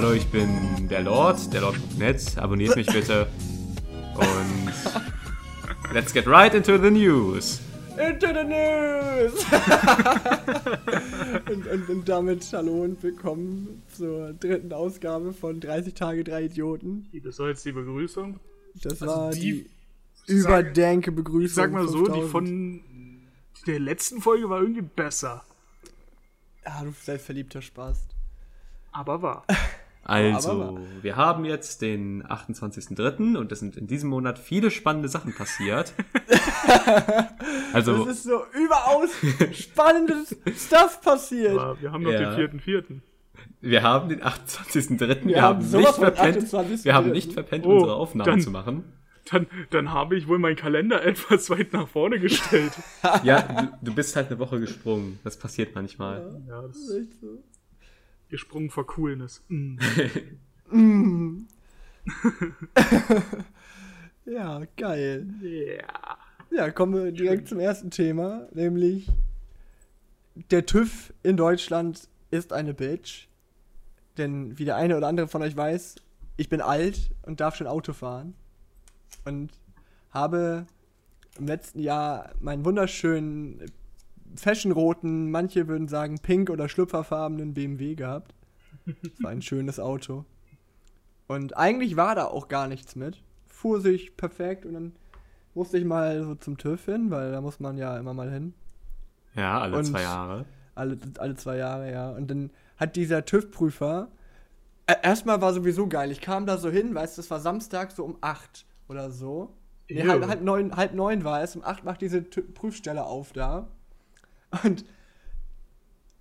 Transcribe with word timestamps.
Hallo, 0.00 0.12
ich 0.12 0.28
bin 0.28 0.86
der 0.88 1.02
Lord, 1.02 1.52
der 1.52 1.62
Lord.net. 1.62 2.38
Abonniert 2.38 2.76
mich 2.76 2.86
bitte. 2.86 3.26
Und 4.14 4.72
let's 5.92 6.14
get 6.14 6.24
right 6.28 6.54
into 6.54 6.78
the 6.78 6.88
news. 6.88 7.60
Into 7.96 8.28
the 8.28 8.44
news! 8.44 9.44
und, 11.50 11.66
und, 11.66 11.88
und 11.88 12.08
damit 12.08 12.46
hallo 12.52 12.84
und 12.84 13.02
willkommen 13.02 13.82
zur 13.92 14.34
dritten 14.34 14.72
Ausgabe 14.72 15.32
von 15.32 15.58
30 15.58 15.94
Tage, 15.94 16.22
drei 16.22 16.44
Idioten. 16.44 17.08
Das 17.24 17.40
war 17.40 17.48
jetzt 17.48 17.64
die 17.64 17.72
Begrüßung. 17.72 18.38
Das 18.80 19.02
Also 19.02 19.06
war 19.06 19.30
die- 19.32 19.68
die, 20.28 20.32
überdenke 20.32 21.10
Begrüßung. 21.10 21.44
Ich 21.44 21.54
sag 21.54 21.72
mal 21.72 21.88
so, 21.88 22.06
die 22.06 22.20
5000. 22.20 22.30
von 22.30 22.80
der 23.66 23.80
letzten 23.80 24.22
Folge 24.22 24.48
war 24.48 24.60
irgendwie 24.60 24.82
besser. 24.82 25.42
Ja, 26.64 26.84
du 26.84 26.94
selbstverliebter 27.02 27.62
Spaß. 27.62 27.98
Aber 28.92 29.22
war. 29.22 29.44
Also, 30.08 30.78
wir 31.02 31.16
haben 31.16 31.44
jetzt 31.44 31.82
den 31.82 32.22
28.03. 32.26 33.36
und 33.36 33.52
es 33.52 33.60
sind 33.60 33.76
in 33.76 33.86
diesem 33.86 34.08
Monat 34.10 34.38
viele 34.38 34.70
spannende 34.70 35.08
Sachen 35.08 35.34
passiert. 35.34 35.92
also, 37.72 38.04
Das 38.04 38.16
ist 38.18 38.24
so 38.24 38.42
überaus 38.54 39.10
spannendes 39.52 40.36
Stuff 40.56 41.00
passiert. 41.02 41.58
Aber 41.58 41.80
wir 41.80 41.92
haben 41.92 42.02
noch 42.02 42.12
Ja. 42.12 42.30
den 42.30 42.34
vierten, 42.36 42.60
vierten. 42.60 43.02
wir 43.60 43.82
haben 43.82 44.08
den 44.08 44.22
28.03. 44.22 44.98
Wir, 44.98 45.26
Wir 45.26 45.42
haben 45.42 45.58
nicht 45.70 45.88
verpennt, 45.94 46.38
28.03.. 46.44 46.84
wir 46.84 46.94
haben 46.94 47.10
nicht 47.10 47.32
verpennt, 47.32 47.66
Oh, 47.66 47.70
unsere 47.74 47.94
Aufnahme 47.94 48.30
dann- 48.30 48.40
zu 48.40 48.50
machen. 48.50 48.84
Dann, 49.30 49.46
dann 49.68 49.92
habe 49.92 50.16
ich 50.16 50.26
wohl 50.26 50.38
meinen 50.38 50.56
Kalender 50.56 51.04
etwas 51.04 51.50
weit 51.50 51.74
nach 51.74 51.86
vorne 51.86 52.18
gestellt. 52.18 52.72
Ja, 53.24 53.42
du, 53.42 53.68
du 53.90 53.94
bist 53.94 54.16
halt 54.16 54.28
eine 54.30 54.38
Woche 54.38 54.58
gesprungen. 54.58 55.18
Das 55.22 55.36
passiert 55.38 55.74
manchmal. 55.74 56.40
ja, 56.48 56.62
das 56.62 56.76
ist 56.78 56.94
echt 56.96 57.20
so. 57.20 57.42
Gesprungen 58.28 58.70
vor 58.70 58.86
Coolness. 58.86 59.42
Mm. 59.48 59.78
Ja, 64.30 64.60
geil. 64.76 65.26
Yeah. 65.42 66.18
Ja, 66.50 66.70
kommen 66.70 66.92
wir 66.92 67.12
direkt 67.12 67.48
zum 67.48 67.60
ersten 67.60 67.90
Thema, 67.90 68.46
nämlich 68.52 69.08
der 70.50 70.66
TÜV 70.66 71.14
in 71.22 71.38
Deutschland 71.38 72.08
ist 72.30 72.52
eine 72.52 72.74
Bitch. 72.74 73.28
Denn 74.18 74.58
wie 74.58 74.66
der 74.66 74.76
eine 74.76 74.98
oder 74.98 75.08
andere 75.08 75.28
von 75.28 75.40
euch 75.40 75.56
weiß, 75.56 75.96
ich 76.36 76.50
bin 76.50 76.60
alt 76.60 77.10
und 77.22 77.40
darf 77.40 77.56
schon 77.56 77.66
Auto 77.66 77.94
fahren. 77.94 78.34
Und 79.24 79.50
habe 80.10 80.66
im 81.38 81.46
letzten 81.46 81.80
Jahr 81.80 82.32
meinen 82.40 82.66
wunderschönen 82.66 83.64
fashionroten, 84.36 85.30
manche 85.30 85.68
würden 85.68 85.88
sagen 85.88 86.18
pink 86.20 86.50
oder 86.50 86.68
schlüpferfarbenen 86.68 87.54
BMW 87.54 87.94
gehabt. 87.94 88.34
Das 88.86 89.22
war 89.22 89.30
ein 89.30 89.42
schönes 89.42 89.78
Auto. 89.80 90.24
Und 91.26 91.56
eigentlich 91.56 91.96
war 91.96 92.14
da 92.14 92.24
auch 92.24 92.48
gar 92.48 92.68
nichts 92.68 92.96
mit. 92.96 93.22
Fuhr 93.46 93.80
sich 93.80 94.16
perfekt 94.16 94.64
und 94.64 94.74
dann 94.74 94.92
musste 95.54 95.76
ich 95.78 95.84
mal 95.84 96.22
so 96.22 96.34
zum 96.36 96.56
TÜV 96.56 96.84
hin, 96.86 97.10
weil 97.10 97.32
da 97.32 97.40
muss 97.40 97.60
man 97.60 97.76
ja 97.76 97.98
immer 97.98 98.14
mal 98.14 98.30
hin. 98.30 98.54
Ja, 99.34 99.60
alle 99.60 99.76
Und- 99.78 99.84
zwei 99.84 100.02
Jahre. 100.02 100.44
Alle, 100.74 100.96
alle 101.18 101.34
zwei 101.34 101.56
Jahre, 101.56 101.90
ja. 101.90 102.10
Und 102.12 102.30
dann 102.30 102.50
hat 102.76 102.94
dieser 102.94 103.24
TÜV-Prüfer. 103.24 104.08
äh, 104.86 104.94
Erstmal 105.02 105.40
war 105.42 105.52
sowieso 105.52 105.88
geil. 105.88 106.12
Ich 106.12 106.20
kam 106.20 106.46
da 106.46 106.56
so 106.56 106.70
hin, 106.70 106.94
weißt 106.94 107.18
du, 107.18 107.22
das 107.22 107.30
war 107.32 107.40
Samstag 107.40 107.90
so 107.90 108.04
um 108.04 108.16
8 108.20 108.64
oder 108.88 109.10
so. 109.10 109.52
Nee, 109.90 110.06
halb, 110.06 110.24
halb, 110.28 110.42
neun, 110.42 110.76
halb 110.76 110.94
neun 110.94 111.24
war 111.24 111.42
es. 111.42 111.56
Um 111.56 111.64
8 111.64 111.82
macht 111.84 112.00
diese 112.00 112.22
Prüfstelle 112.22 113.04
auf 113.04 113.32
da. 113.32 113.66
Und 114.64 114.84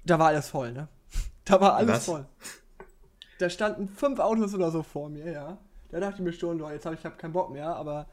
da 0.06 0.20
war 0.20 0.28
alles 0.28 0.50
voll, 0.50 0.72
ne? 0.72 0.88
Da 1.46 1.60
war 1.62 1.76
alles 1.76 1.90
Was? 1.98 2.06
voll. 2.06 2.26
Da 3.40 3.50
standen 3.50 3.88
fünf 3.88 4.20
Autos 4.20 4.54
oder 4.54 4.72
so 4.72 4.84
vor 4.84 5.10
mir, 5.10 5.32
ja. 5.32 5.58
Da 5.90 6.00
dachte 6.00 6.16
ich 6.16 6.22
mir 6.22 6.34
schon, 6.34 6.60
jetzt 6.72 6.86
habe 6.86 6.96
ich 6.96 7.06
hab 7.06 7.18
keinen 7.18 7.34
Bock 7.34 7.52
mehr, 7.52 7.76
aber 7.76 8.08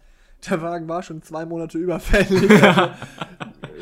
der 0.49 0.61
Wagen 0.63 0.87
war 0.87 1.03
schon 1.03 1.23
zwei 1.23 1.45
Monate 1.47 1.79
überfällig. 1.79 2.51
Also, 2.63 2.91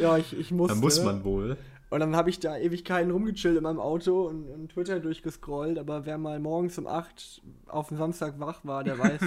ja, 0.00 0.16
ich, 0.18 0.38
ich 0.38 0.50
musste. 0.50 0.74
Da 0.76 0.80
muss 0.80 1.02
man 1.02 1.24
wohl. 1.24 1.56
Und 1.90 2.00
dann 2.00 2.16
habe 2.16 2.30
ich 2.30 2.40
da 2.40 2.56
Ewigkeiten 2.56 3.10
rumgechillt 3.10 3.58
in 3.58 3.64
meinem 3.64 3.78
Auto 3.78 4.22
und, 4.26 4.48
und 4.48 4.72
Twitter 4.72 4.98
durchgescrollt, 4.98 5.78
aber 5.78 6.06
wer 6.06 6.16
mal 6.16 6.38
morgens 6.40 6.78
um 6.78 6.86
8 6.86 7.42
auf 7.66 7.88
dem 7.88 7.98
Samstag 7.98 8.40
wach 8.40 8.60
war, 8.64 8.82
der 8.82 8.98
weiß, 8.98 9.20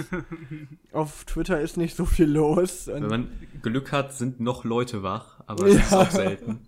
auf 0.92 1.24
Twitter 1.26 1.60
ist 1.60 1.76
nicht 1.76 1.94
so 1.96 2.04
viel 2.04 2.26
los. 2.28 2.88
Wenn 2.88 3.06
man 3.06 3.28
Glück 3.62 3.92
hat, 3.92 4.14
sind 4.14 4.40
noch 4.40 4.64
Leute 4.64 5.04
wach, 5.04 5.38
aber 5.46 5.66
es 5.68 5.76
ist 5.76 5.92
Ja. 5.92 6.00
auch 6.00 6.10
selten. 6.10 6.58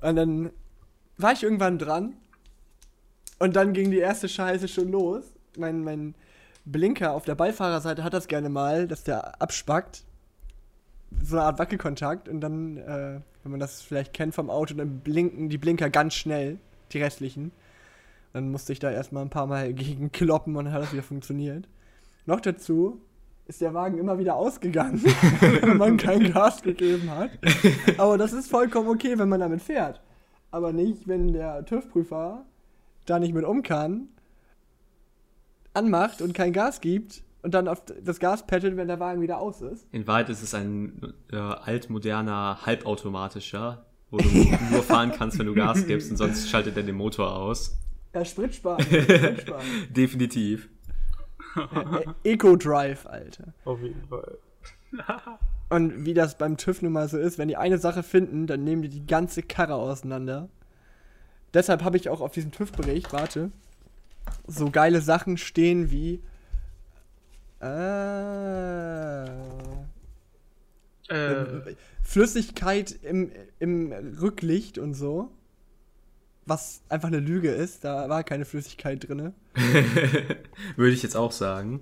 Und 0.00 0.16
dann 0.16 0.50
war 1.16 1.32
ich 1.32 1.42
irgendwann 1.42 1.78
dran 1.78 2.14
und 3.38 3.56
dann 3.56 3.72
ging 3.72 3.90
die 3.90 3.98
erste 3.98 4.28
Scheiße 4.28 4.68
schon 4.68 4.90
los. 4.90 5.24
Mein, 5.56 5.84
mein 5.84 6.14
Blinker 6.64 7.12
auf 7.12 7.24
der 7.24 7.34
Beifahrerseite 7.34 8.04
hat 8.04 8.14
das 8.14 8.28
gerne 8.28 8.48
mal, 8.48 8.88
dass 8.88 9.04
der 9.04 9.40
abspackt. 9.40 10.04
So 11.22 11.36
eine 11.36 11.46
Art 11.46 11.58
Wackelkontakt 11.58 12.28
und 12.28 12.40
dann, 12.40 12.76
äh, 12.78 13.20
wenn 13.42 13.50
man 13.50 13.60
das 13.60 13.80
vielleicht 13.80 14.12
kennt 14.12 14.34
vom 14.34 14.50
Auto, 14.50 14.74
dann 14.74 15.00
blinken 15.00 15.48
die 15.48 15.58
Blinker 15.58 15.88
ganz 15.88 16.14
schnell, 16.14 16.58
die 16.92 17.00
restlichen. 17.00 17.52
Dann 18.32 18.50
musste 18.50 18.72
ich 18.72 18.80
da 18.80 18.90
erstmal 18.90 19.22
ein 19.22 19.30
paar 19.30 19.46
Mal 19.46 19.72
gegen 19.72 20.12
kloppen 20.12 20.56
und 20.56 20.66
dann 20.66 20.74
hat 20.74 20.82
das 20.82 20.92
wieder 20.92 21.02
funktioniert. 21.02 21.68
Noch 22.26 22.40
dazu 22.40 23.00
ist 23.46 23.60
der 23.60 23.74
Wagen 23.74 23.98
immer 23.98 24.18
wieder 24.18 24.36
ausgegangen, 24.36 25.02
wenn 25.40 25.76
man 25.76 25.96
kein 25.96 26.32
Gas 26.32 26.62
gegeben 26.62 27.10
hat. 27.10 27.30
Aber 27.96 28.18
das 28.18 28.32
ist 28.32 28.50
vollkommen 28.50 28.88
okay, 28.88 29.18
wenn 29.18 29.28
man 29.28 29.40
damit 29.40 29.62
fährt. 29.62 30.00
Aber 30.50 30.72
nicht, 30.72 31.06
wenn 31.06 31.32
der 31.32 31.64
TÜV-Prüfer 31.64 32.44
da 33.04 33.18
nicht 33.18 33.34
mit 33.34 33.44
um 33.44 33.62
kann, 33.62 34.08
anmacht 35.74 36.22
und 36.22 36.34
kein 36.34 36.52
Gas 36.52 36.80
gibt 36.80 37.22
und 37.42 37.54
dann 37.54 37.68
auf 37.68 37.82
das 38.02 38.18
Gas 38.18 38.46
pettelt, 38.46 38.76
wenn 38.76 38.88
der 38.88 38.98
Wagen 38.98 39.20
wieder 39.20 39.38
aus 39.38 39.60
ist. 39.60 39.86
In 39.92 40.06
Wahrheit 40.06 40.28
ist 40.28 40.42
es 40.42 40.54
ein 40.54 41.14
äh, 41.30 41.36
altmoderner, 41.36 42.58
halbautomatischer, 42.66 43.86
wo 44.10 44.16
du 44.16 44.28
nur 44.72 44.82
fahren 44.82 45.12
kannst, 45.16 45.38
wenn 45.38 45.46
du 45.46 45.54
Gas 45.54 45.86
gibst 45.86 46.10
und 46.10 46.16
sonst 46.16 46.48
schaltet 46.48 46.76
er 46.76 46.82
den 46.82 46.96
Motor 46.96 47.36
aus. 47.36 47.78
Ja, 48.14 48.24
Spritsparen. 48.24 48.84
Spritsparen. 48.84 49.66
Definitiv. 49.90 50.68
Äh, 51.56 52.06
Eco-Drive, 52.32 53.06
Alter. 53.06 53.54
Auf 53.64 53.80
jeden 53.80 54.06
Fall. 54.08 54.38
Und 55.68 56.04
wie 56.04 56.14
das 56.14 56.38
beim 56.38 56.56
TÜV 56.56 56.82
nun 56.82 56.92
mal 56.92 57.08
so 57.08 57.18
ist, 57.18 57.38
wenn 57.38 57.48
die 57.48 57.56
eine 57.56 57.78
Sache 57.78 58.02
finden, 58.02 58.46
dann 58.46 58.62
nehmen 58.64 58.82
die 58.82 58.88
die 58.88 59.06
ganze 59.06 59.42
Karre 59.42 59.74
auseinander. 59.74 60.48
Deshalb 61.54 61.82
habe 61.82 61.96
ich 61.96 62.08
auch 62.08 62.20
auf 62.20 62.32
diesem 62.32 62.52
TÜV-Bericht, 62.52 63.12
warte, 63.12 63.50
so 64.46 64.70
geile 64.70 65.00
Sachen 65.00 65.36
stehen 65.38 65.90
wie. 65.90 66.22
Äh, 67.60 69.26
Äh, 71.08 71.76
Flüssigkeit 72.02 72.90
im, 73.02 73.30
im 73.60 73.92
Rücklicht 74.20 74.78
und 74.78 74.94
so. 74.94 75.30
Was 76.46 76.80
einfach 76.88 77.08
eine 77.08 77.18
Lüge 77.18 77.50
ist, 77.50 77.84
da 77.84 78.08
war 78.08 78.22
keine 78.22 78.44
Flüssigkeit 78.44 79.06
drin. 79.08 79.34
Würde 80.76 80.92
ich 80.94 81.02
jetzt 81.02 81.16
auch 81.16 81.32
sagen. 81.32 81.80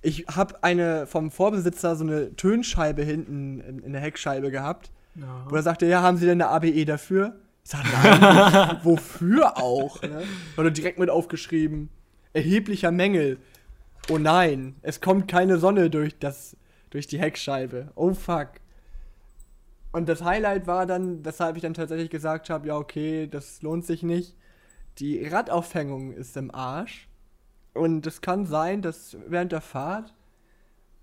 Ich 0.00 0.26
habe 0.28 0.62
eine 0.62 1.06
vom 1.06 1.30
Vorbesitzer 1.30 1.94
so 1.96 2.04
eine 2.04 2.34
Tönscheibe 2.36 3.02
hinten 3.02 3.60
in, 3.60 3.78
in 3.80 3.92
der 3.92 4.00
Heckscheibe 4.00 4.50
gehabt. 4.50 4.90
ja. 5.14 5.44
Wo 5.48 5.56
er 5.56 5.62
sagte, 5.62 5.86
ja, 5.86 6.00
haben 6.02 6.16
Sie 6.16 6.24
denn 6.26 6.40
eine 6.40 6.50
ABE 6.50 6.84
dafür? 6.84 7.36
Ich 7.64 7.70
sag, 7.72 7.84
nein, 7.92 8.78
wofür 8.82 9.58
auch? 9.58 10.00
Ne? 10.00 10.22
Oder 10.56 10.70
direkt 10.70 10.98
mit 10.98 11.10
aufgeschrieben, 11.10 11.90
erheblicher 12.32 12.90
Mängel. 12.90 13.36
Oh 14.08 14.16
nein, 14.16 14.76
es 14.80 15.02
kommt 15.02 15.28
keine 15.28 15.58
Sonne 15.58 15.90
durch, 15.90 16.18
das, 16.18 16.56
durch 16.88 17.06
die 17.06 17.18
Heckscheibe. 17.18 17.88
Oh 17.94 18.14
fuck. 18.14 18.48
Und 19.92 20.08
das 20.08 20.22
Highlight 20.22 20.66
war 20.66 20.86
dann, 20.86 21.24
weshalb 21.24 21.56
ich 21.56 21.62
dann 21.62 21.74
tatsächlich 21.74 22.10
gesagt 22.10 22.50
habe, 22.50 22.68
ja 22.68 22.76
okay, 22.76 23.26
das 23.26 23.62
lohnt 23.62 23.86
sich 23.86 24.02
nicht. 24.02 24.36
Die 24.98 25.24
Radaufhängung 25.24 26.12
ist 26.12 26.36
im 26.36 26.54
Arsch. 26.54 27.08
Und 27.74 28.06
es 28.06 28.20
kann 28.20 28.46
sein, 28.46 28.82
dass 28.82 29.16
während 29.26 29.52
der 29.52 29.60
Fahrt 29.60 30.12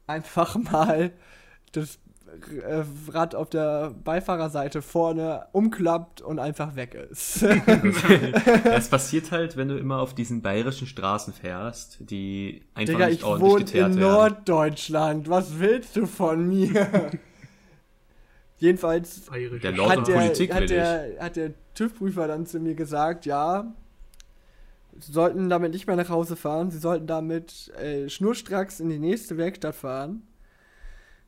einfach 0.07 0.55
mal 0.71 1.11
das 1.71 1.99
äh, 2.61 2.83
Rad 3.11 3.33
auf 3.35 3.49
der 3.49 3.91
Beifahrerseite 4.03 4.81
vorne 4.81 5.47
umklappt 5.51 6.21
und 6.21 6.39
einfach 6.39 6.75
weg 6.75 6.95
ist. 6.95 7.45
Das 8.63 8.89
passiert 8.89 9.31
halt, 9.31 9.57
wenn 9.57 9.69
du 9.69 9.77
immer 9.77 9.99
auf 9.99 10.13
diesen 10.13 10.41
bayerischen 10.41 10.87
Straßen 10.87 11.33
fährst, 11.33 11.97
die 12.01 12.63
einfach 12.73 12.93
Digga, 12.93 13.07
nicht 13.07 13.19
ich 13.19 13.23
ordentlich 13.23 13.51
wohne 13.51 13.63
geteert 13.65 13.91
in 13.93 13.99
werden. 13.99 14.11
Norddeutschland. 14.11 15.29
Was 15.29 15.59
willst 15.59 15.95
du 15.95 16.05
von 16.05 16.47
mir? 16.47 17.11
Jedenfalls 18.57 19.23
Der 19.61 19.71
Lord 19.73 19.89
hat 19.89 20.07
der, 20.07 20.13
Politik 20.13 20.53
hat, 20.53 20.69
der, 20.69 21.17
hat 21.19 21.35
der 21.35 21.53
TÜV-Prüfer 21.73 22.27
dann 22.27 22.45
zu 22.45 22.59
mir 22.59 22.73
gesagt, 22.73 23.25
ja, 23.25 23.73
sie 24.99 25.11
sollten 25.11 25.49
damit 25.49 25.73
nicht 25.73 25.87
mehr 25.87 25.95
nach 25.95 26.09
Hause 26.09 26.35
fahren, 26.35 26.71
sie 26.71 26.79
sollten 26.79 27.05
damit 27.07 27.71
äh, 27.77 28.07
schnurstracks 28.07 28.79
in 28.79 28.89
die 28.89 28.99
nächste 28.99 29.37
Werkstatt 29.37 29.75
fahren. 29.75 30.23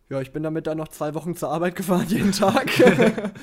Ja, 0.10 0.22
ich 0.22 0.32
bin 0.32 0.42
damit 0.42 0.68
dann 0.68 0.78
noch 0.78 0.88
zwei 0.88 1.14
Wochen 1.16 1.36
zur 1.36 1.50
Arbeit 1.50 1.76
gefahren, 1.76 2.06
jeden 2.08 2.32
Tag. 2.32 2.70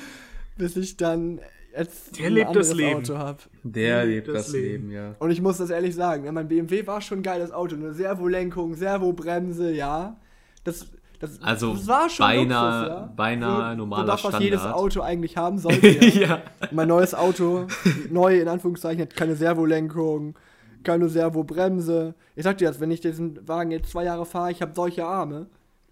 Bis 0.57 0.75
ich 0.77 0.97
dann 0.97 1.41
jetzt 1.77 2.17
Der 2.17 2.27
ein 2.27 2.33
lebt 2.33 2.45
das 2.55 2.71
anderes 2.71 2.73
Leben. 2.73 2.99
Auto 2.99 3.17
habe. 3.17 3.39
Der 3.63 4.05
lebt 4.05 4.27
das 4.29 4.45
das 4.45 4.53
Leben. 4.53 4.89
Leben, 4.89 4.91
ja. 4.91 5.15
Und 5.19 5.29
ich 5.29 5.41
muss 5.41 5.57
das 5.57 5.69
ehrlich 5.69 5.93
sagen, 5.93 6.25
ja, 6.25 6.31
mein 6.31 6.47
BMW 6.47 6.87
war 6.87 7.01
schon 7.01 7.19
ein 7.19 7.23
geiles 7.23 7.51
Auto. 7.51 7.75
Eine 7.75 7.93
Servolenkung, 7.93 8.73
Servobremse, 8.73 9.71
ja. 9.71 10.19
Das, 10.63 10.87
das, 11.19 11.41
Also 11.41 11.73
das 11.73 11.87
war 11.87 12.09
schon 12.09 12.25
beinahe- 12.25 12.79
Luxus, 12.81 12.95
ja. 12.97 13.13
beinahe 13.15 13.71
Für- 13.71 13.77
normaler 13.77 14.17
für 14.17 14.23
das, 14.23 14.33
was 14.33 14.41
jedes. 14.41 14.61
Auto 14.61 15.01
eigentlich 15.01 15.37
haben 15.37 15.57
sollte. 15.59 15.87
Ja. 15.87 16.27
ja. 16.27 16.41
Mein 16.71 16.87
neues 16.87 17.13
Auto, 17.13 17.67
neu 18.09 18.39
in 18.39 18.47
Anführungszeichen, 18.47 19.01
hat 19.03 19.15
keine 19.15 19.35
Servolenkung, 19.35 20.35
keine 20.83 21.09
Servobremse. 21.09 22.15
Ich 22.35 22.43
sag 22.43 22.57
dir 22.57 22.67
das, 22.67 22.79
wenn 22.79 22.91
ich 22.91 23.01
diesen 23.01 23.47
Wagen 23.47 23.71
jetzt 23.71 23.91
zwei 23.91 24.03
Jahre 24.03 24.25
fahre, 24.25 24.51
ich 24.51 24.61
habe 24.61 24.73
solche 24.75 25.05
Arme. 25.05 25.47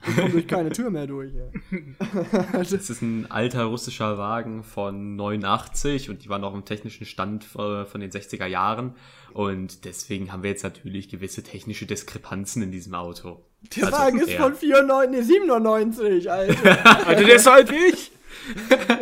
Ich 0.05 0.17
komme 0.17 0.31
durch 0.31 0.47
keine 0.47 0.69
Tür 0.69 0.89
mehr 0.89 1.07
durch. 1.07 1.31
Das 2.53 2.71
ist 2.73 3.01
ein 3.01 3.29
alter 3.31 3.63
russischer 3.65 4.17
Wagen 4.17 4.63
von 4.63 5.15
89 5.15 6.09
und 6.09 6.23
die 6.23 6.29
waren 6.29 6.41
noch 6.41 6.53
im 6.53 6.65
technischen 6.65 7.05
Stand 7.05 7.45
äh, 7.55 7.85
von 7.85 8.01
den 8.01 8.11
60er 8.11 8.45
Jahren. 8.45 8.95
Und 9.33 9.85
deswegen 9.85 10.31
haben 10.31 10.43
wir 10.43 10.49
jetzt 10.49 10.63
natürlich 10.63 11.09
gewisse 11.09 11.41
technische 11.43 11.85
Diskrepanzen 11.85 12.61
in 12.61 12.71
diesem 12.71 12.93
Auto. 12.95 13.41
Der 13.75 13.86
Also, 13.86 13.98
Wagen 13.98 14.19
ist 14.19 14.30
ja. 14.31 14.42
von 14.42 14.56
94, 14.56 15.12
nee, 15.12 15.21
97, 15.21 16.31
Alter. 16.31 16.86
Alter, 17.07 17.24
der 17.24 17.36
ist 17.36 17.44
so 17.44 17.50
alt 17.51 17.71
wie 17.71 17.86
ich. 17.94 18.12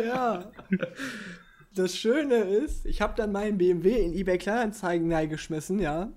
ja. 0.06 0.50
Das 1.74 1.96
Schöne 1.96 2.36
ist, 2.36 2.86
ich 2.86 3.00
habe 3.00 3.14
dann 3.16 3.32
meinen 3.32 3.58
BMW 3.58 4.02
in 4.02 4.12
eBay 4.14 4.38
Kleinanzeigen 4.38 5.12
reingeschmissen, 5.12 5.78
ja. 5.78 6.10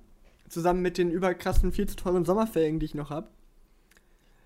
Zusammen 0.50 0.82
mit 0.82 0.98
den 0.98 1.12
überkrassen, 1.12 1.72
viel 1.72 1.88
zu 1.88 1.96
teuren 1.96 2.24
Sommerfelgen, 2.26 2.80
die 2.80 2.86
ich 2.86 2.96
noch 2.96 3.10
habe. 3.10 3.28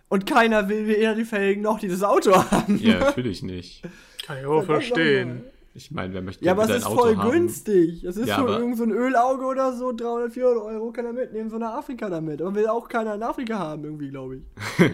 Und 0.08 0.26
keiner 0.26 0.70
will 0.70 0.88
weder 0.88 1.14
die 1.14 1.26
Felgen 1.26 1.62
noch 1.62 1.80
dieses 1.80 2.02
Auto 2.04 2.34
haben. 2.52 2.80
Ja, 2.82 3.00
natürlich 3.00 3.44
nicht. 3.44 3.84
Kann 4.26 4.40
ich 4.40 4.46
auch 4.46 4.64
verstehen. 4.64 5.44
Ich 5.86 5.92
meine, 5.92 6.14
wer 6.14 6.22
möchte 6.22 6.44
Ja, 6.44 6.52
aber 6.52 6.64
es 6.66 6.70
ist 6.72 6.86
Auto 6.86 6.98
voll 6.98 7.16
haben? 7.18 7.32
günstig. 7.32 8.04
Es 8.04 8.18
ist 8.18 8.28
Ja, 8.28 8.38
so 8.38 8.42
aber- 8.44 8.60
irgend 8.60 8.78
so 8.78 8.84
ein 8.84 8.92
Ölauge 8.92 9.46
oder 9.46 9.74
so, 9.74 9.92
300, 9.94 10.34
400 10.34 10.64
Euro 10.66 10.92
kann 10.92 11.06
er 11.06 11.14
mitnehmen, 11.14 11.50
so 11.50 11.58
nach 11.58 11.74
Afrika 11.76 12.10
damit. 12.10 12.42
Aber 12.42 12.54
will 12.56 12.68
auch 12.68 12.88
keiner 12.90 13.16
in 13.16 13.24
Afrika 13.24 13.58
haben, 13.58 13.84
irgendwie, 13.86 14.10
glaube 14.10 14.38
ich. 14.38 14.44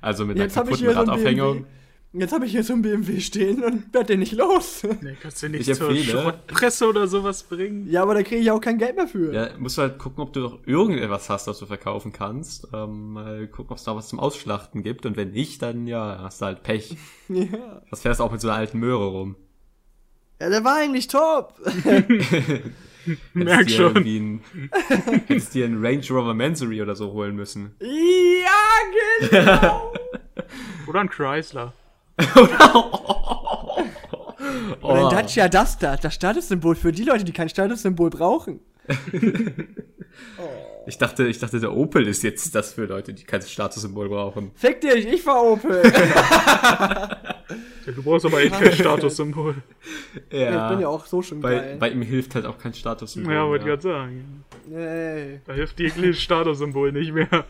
Also 0.00 0.26
mit 0.26 0.38
einer 0.38 0.48
kaputten 0.50 0.88
Radaufhängung. 0.88 1.66
Jetzt 2.16 2.32
habe 2.32 2.46
ich 2.46 2.52
hier 2.52 2.62
so 2.62 2.74
ein 2.74 2.82
BMW 2.82 3.18
stehen 3.18 3.64
und 3.64 3.92
werd 3.92 4.08
den 4.08 4.20
nicht 4.20 4.34
los. 4.34 4.84
Nee, 5.02 5.16
kannst 5.20 5.42
du 5.42 5.48
nicht 5.48 5.66
Ich 5.68 5.76
zur 5.76 5.92
Schrottpresse 5.92 6.86
oder 6.86 7.08
sowas 7.08 7.42
bringen? 7.42 7.90
ja, 7.90 8.02
aber 8.02 8.14
da 8.14 8.22
kriege 8.22 8.40
ich 8.40 8.52
auch 8.52 8.60
kein 8.60 8.78
Geld 8.78 8.94
mehr 8.94 9.08
für. 9.08 9.34
Ja, 9.34 9.48
musst 9.58 9.78
du 9.78 9.82
halt 9.82 9.98
gucken, 9.98 10.22
ob 10.22 10.32
du 10.32 10.38
noch 10.38 10.58
irgendetwas 10.64 11.28
hast, 11.28 11.48
was 11.48 11.58
du 11.58 11.66
verkaufen 11.66 12.12
kannst. 12.12 12.68
Ähm, 12.72 13.14
mal 13.14 13.48
gucken, 13.48 13.72
ob 13.72 13.78
es 13.78 13.82
da 13.84 13.96
was 13.96 14.06
zum 14.06 14.20
Ausschlachten 14.20 14.84
gibt. 14.84 15.06
Und 15.06 15.16
wenn 15.16 15.32
nicht, 15.32 15.60
dann 15.62 15.88
ja, 15.88 16.20
hast 16.22 16.40
du 16.40 16.44
halt 16.46 16.62
Pech. 16.62 16.96
ja. 17.28 17.82
Was 17.90 18.02
fährst 18.02 18.20
du 18.20 18.24
auch 18.24 18.30
mit 18.30 18.40
so 18.40 18.46
einer 18.48 18.58
alten 18.58 18.78
Möhre 18.78 19.08
rum? 19.08 19.34
Ja, 20.44 20.50
der 20.50 20.62
war 20.62 20.76
eigentlich 20.76 21.08
top. 21.08 21.54
Merk 23.32 23.66
dir 23.66 23.74
schon. 23.74 23.96
irgendwie 23.96 24.18
Ein, 24.18 24.40
hättest 25.26 25.54
dir 25.54 25.64
einen 25.64 25.82
Range 25.82 26.04
Rover 26.10 26.34
Mansory 26.34 26.82
oder 26.82 26.94
so 26.94 27.12
holen 27.12 27.34
müssen. 27.34 27.74
ja, 27.80 29.28
genau. 29.30 29.94
Oder 30.86 31.00
ein 31.00 31.08
Chrysler. 31.08 31.72
Oh. 32.36 33.82
Oder 34.82 35.08
ein 35.08 35.16
Dacia 35.16 35.48
Duster, 35.48 35.96
das 35.96 36.14
Statussymbol 36.14 36.74
für 36.74 36.92
die 36.92 37.04
Leute, 37.04 37.24
die 37.24 37.32
kein 37.32 37.48
Statussymbol 37.48 38.10
brauchen. 38.10 38.60
Ich 40.86 40.98
dachte, 40.98 41.26
ich 41.26 41.38
dachte, 41.38 41.60
der 41.60 41.72
Opel 41.72 42.06
ist 42.06 42.22
jetzt 42.22 42.54
das 42.54 42.74
für 42.74 42.84
Leute, 42.84 43.14
die 43.14 43.24
kein 43.24 43.40
Statussymbol 43.40 44.08
brauchen. 44.08 44.50
Fick 44.54 44.80
dich, 44.80 45.06
ich 45.06 45.22
fahr 45.22 45.42
Opel. 45.42 45.82
Ja, 47.86 47.92
du 47.92 48.02
brauchst 48.02 48.24
aber 48.24 48.42
echt 48.42 48.52
kein 48.52 48.72
Statussymbol. 48.72 49.56
Ja, 50.30 50.66
ich 50.66 50.70
bin 50.70 50.80
ja 50.80 50.88
auch 50.88 51.04
so 51.06 51.22
schon 51.22 51.40
bei, 51.40 51.54
geil. 51.54 51.76
bei 51.78 51.90
ihm 51.90 52.02
hilft 52.02 52.34
halt 52.34 52.46
auch 52.46 52.58
kein 52.58 52.72
Statussymbol. 52.74 53.32
Ja, 53.32 53.46
wollte 53.46 53.64
ich 53.64 53.68
gerade 53.68 53.82
sagen. 53.82 54.44
Nee. 54.66 55.40
Da 55.46 55.52
hilft 55.52 55.78
jegliches 55.78 56.20
Statussymbol 56.22 56.92
nicht 56.92 57.12
mehr. 57.12 57.44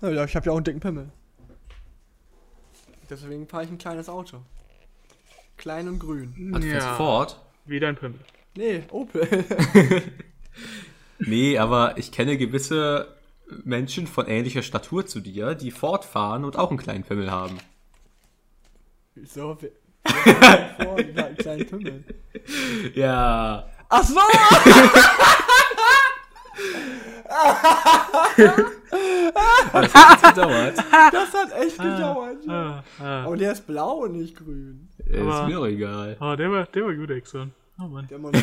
Ja, 0.00 0.24
ich 0.24 0.36
habe 0.36 0.46
ja 0.46 0.52
auch 0.52 0.56
einen 0.56 0.64
dicken 0.64 0.80
Pimmel. 0.80 1.08
Deswegen 3.08 3.46
fahre 3.46 3.64
ich 3.64 3.70
ein 3.70 3.78
kleines 3.78 4.08
Auto. 4.08 4.42
Klein 5.56 5.88
und 5.88 5.98
grün. 5.98 6.52
Ach, 6.54 6.60
du 6.60 6.66
fährst 6.66 6.88
Ford? 6.88 7.40
Wie 7.64 7.80
dein 7.80 7.96
Pimmel. 7.96 8.20
Nee, 8.56 8.82
Opel. 8.90 9.26
Nee, 11.26 11.58
aber 11.58 11.96
ich 11.98 12.12
kenne 12.12 12.36
gewisse 12.36 13.08
Menschen 13.64 14.06
von 14.06 14.26
ähnlicher 14.26 14.62
Statur 14.62 15.06
zu 15.06 15.20
dir, 15.20 15.54
die 15.54 15.70
Ford 15.70 16.04
fahren 16.04 16.44
und 16.44 16.56
auch 16.58 16.70
einen 16.70 16.78
kleinen 16.78 17.04
Pimmel 17.04 17.30
haben. 17.30 17.58
Wieso? 19.14 19.56
Wer- 19.60 19.70
wer 20.24 20.40
hat 20.40 20.82
vor, 20.82 20.96
einen 20.96 21.36
kleinen 21.36 21.66
Pimmel. 21.66 22.04
Ja. 22.94 23.68
Ach 23.88 24.02
so! 24.02 24.18
Das 29.72 29.94
hat 29.94 30.34
gedauert. 30.34 30.76
Das 31.12 31.34
hat 31.34 31.52
echt 31.60 31.78
gedauert. 31.78 32.36
Ah, 32.48 32.82
ah. 33.00 33.24
Aber 33.24 33.36
der 33.36 33.52
ist 33.52 33.66
blau 33.66 34.02
und 34.04 34.12
nicht 34.12 34.36
grün. 34.36 34.88
Ist 35.06 35.20
Aber- 35.20 35.46
mir 35.46 35.56
doch 35.56 35.66
egal. 35.66 36.16
Oh, 36.20 36.34
der 36.36 36.50
war, 36.50 36.64
der 36.66 36.84
war 36.84 36.94
gut, 36.94 37.10
Exxon. 37.10 37.52
Oh 37.80 37.84
Mann. 37.88 38.06
Der 38.08 38.18
Mondeo, 38.18 38.42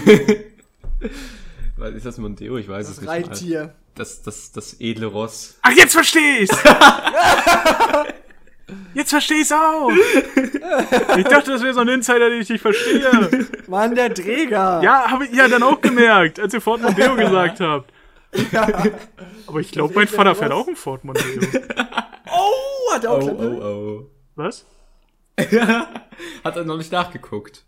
Was 1.78 1.94
ist 1.94 2.06
das 2.06 2.18
Mondeo? 2.18 2.58
Ich 2.58 2.68
weiß 2.68 2.88
es 2.90 2.96
das 2.98 3.01
nicht. 3.06 3.08
mal. 3.08 3.30
Reittier. 3.30 3.75
Das, 3.96 4.22
das, 4.22 4.51
das 4.51 4.75
edle 4.80 5.08
Ross. 5.08 5.58
Ach, 5.63 5.72
jetzt 5.72 5.94
versteh 5.94 6.40
ich's! 6.40 6.58
jetzt 8.94 9.10
versteh 9.10 9.42
ich's 9.42 9.51
auch! 9.51 9.90
Ich 11.18 11.24
dachte, 11.25 11.51
das 11.51 11.62
wäre 11.62 11.74
so 11.74 11.82
ein 11.82 11.88
Insider, 11.90 12.30
den 12.30 12.42
ich 12.42 12.50
nicht 12.50 12.62
verstehe. 12.62 13.48
Mann, 13.68 13.94
der 13.96 14.13
Träger. 14.13 14.82
Ja, 14.82 15.12
habe 15.12 15.25
ich 15.25 15.34
ja 15.34 15.48
dann 15.50 15.63
auch 15.63 15.82
gemerkt, 15.82 16.40
als 16.40 16.54
ihr 16.54 16.62
Ford 16.62 16.82
Mondeo 16.82 17.16
gesagt 17.16 17.60
habt. 17.60 17.92
Aber 19.46 19.60
ich 19.60 19.72
glaube, 19.72 19.94
mein 19.94 20.08
Vater 20.08 20.30
ja 20.30 20.36
fährt 20.36 20.51
auch 20.54 20.68
ein 20.68 20.78
Ford 20.78 21.04
Mondeo. 21.04 21.24
Oh, 22.32 22.94
hat 22.94 23.04
er 23.04 23.12
auch 23.12 23.22
Oh, 23.22 23.36
kleine 23.36 23.62
oh, 23.62 24.10
Was? 24.36 24.66
oh. 25.38 25.44
Hat 26.44 26.56
er 26.56 26.63
noch 26.63 26.78
nicht 26.78 26.92
nachgeguckt. 26.92 27.66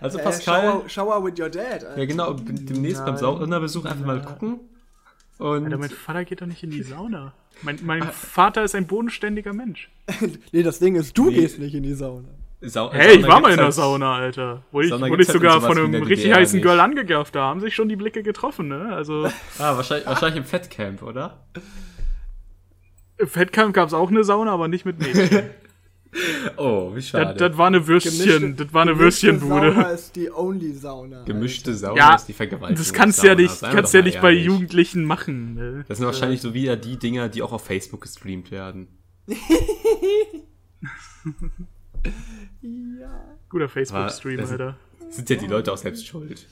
Also 0.00 0.18
Äh, 0.18 0.22
Pascal, 0.22 0.62
shower, 0.62 0.88
shower 0.88 1.24
with 1.24 1.38
your 1.38 1.48
dad. 1.50 1.84
Alter. 1.84 1.98
ja 1.98 2.04
genau, 2.06 2.32
demnächst 2.34 3.04
beim 3.04 3.16
Saunabesuch 3.16 3.84
einfach 3.84 4.04
mal 4.06 4.22
gucken. 4.22 4.60
Und 5.38 5.64
Alter, 5.64 5.78
mein 5.78 5.90
Vater 5.90 6.24
geht 6.24 6.40
doch 6.42 6.46
nicht 6.46 6.62
in 6.62 6.70
die 6.70 6.82
Sauna. 6.82 7.32
Mein, 7.62 7.78
mein 7.82 8.02
Vater 8.04 8.62
ist 8.64 8.74
ein 8.74 8.86
bodenständiger 8.86 9.52
Mensch. 9.52 9.90
Nee, 10.52 10.62
das 10.62 10.78
Ding 10.78 10.94
ist, 10.96 11.16
du 11.16 11.26
Nee. 11.30 11.36
gehst 11.40 11.58
nicht 11.58 11.74
in 11.74 11.82
die 11.82 11.94
Sauna. 11.94 12.28
Sau 12.62 12.92
Hey, 12.92 13.14
ich 13.16 13.22
Sauna 13.22 13.32
war 13.34 13.40
mal 13.40 13.50
in 13.50 13.56
der 13.56 13.64
halt- 13.66 13.74
Sauna, 13.74 14.16
Alter. 14.16 14.62
Wurde 14.70 14.86
ich, 14.88 14.92
wurde 14.92 15.06
ich 15.22 15.28
halt 15.28 15.28
sogar 15.28 15.60
von 15.62 15.78
einem 15.78 15.94
richtig 16.02 16.24
DDR 16.24 16.36
heißen 16.36 16.56
nicht. 16.58 16.62
Girl 16.64 16.78
angegafft. 16.80 17.34
Da 17.34 17.40
haben 17.44 17.60
sich 17.60 17.74
schon 17.74 17.88
die 17.88 17.96
Blicke 17.96 18.22
getroffen, 18.22 18.68
ne? 18.68 18.90
Also, 18.94 19.24
Ah, 19.58 19.76
wahrscheinlich, 19.76 20.06
wahrscheinlich 20.06 20.38
im 20.38 20.44
Fettcamp, 20.44 21.02
oder? 21.02 21.38
im 23.18 23.28
Fettcamp 23.28 23.74
gab's 23.74 23.92
auch 23.94 24.10
eine 24.10 24.24
Sauna, 24.24 24.52
aber 24.52 24.68
nicht 24.68 24.84
mit 24.86 24.98
Mädchen. 24.98 25.50
Oh, 26.56 26.90
wie 26.92 26.96
Das, 26.96 27.06
schade. 27.06 27.34
das 27.38 27.56
war 27.56 27.68
eine 27.68 27.86
Würstchen, 27.86 28.56
das 28.56 28.72
war 28.74 28.82
eine 28.82 28.94
gemischte 28.96 29.28
Würstchenbude. 29.28 29.72
Sauna 29.74 29.90
ist 29.90 30.16
die 30.16 30.30
only 30.30 30.72
Sauna. 30.72 31.22
Gemischte 31.24 31.74
Sauna 31.74 31.96
Ja, 31.96 32.14
ist 32.16 32.26
die 32.26 32.32
Vergewaltigung. 32.32 32.76
Das 32.84 32.92
kannst 32.92 33.22
du 33.22 33.28
ja 33.28 33.34
nicht, 33.36 33.60
kannst 33.60 33.94
ja 33.94 34.02
nicht 34.02 34.20
bei 34.20 34.30
ehrlich. 34.30 34.46
Jugendlichen 34.46 35.04
machen. 35.04 35.54
Ne? 35.54 35.84
Das 35.86 35.98
sind 35.98 36.06
wahrscheinlich 36.06 36.40
so 36.40 36.52
wieder 36.52 36.76
die 36.76 36.96
Dinger, 36.98 37.28
die 37.28 37.42
auch 37.42 37.52
auf 37.52 37.64
Facebook 37.64 38.00
gestreamt 38.02 38.50
werden. 38.50 38.88
Ja. 42.62 43.38
Guter 43.48 43.68
Facebook-Stream, 43.68 44.38
das- 44.38 44.50
Alter. 44.52 44.76
Sind 45.10 45.28
ja 45.28 45.36
die 45.36 45.46
Leute 45.46 45.72
auch 45.72 45.76
selbst 45.76 46.06
schuld. 46.06 46.46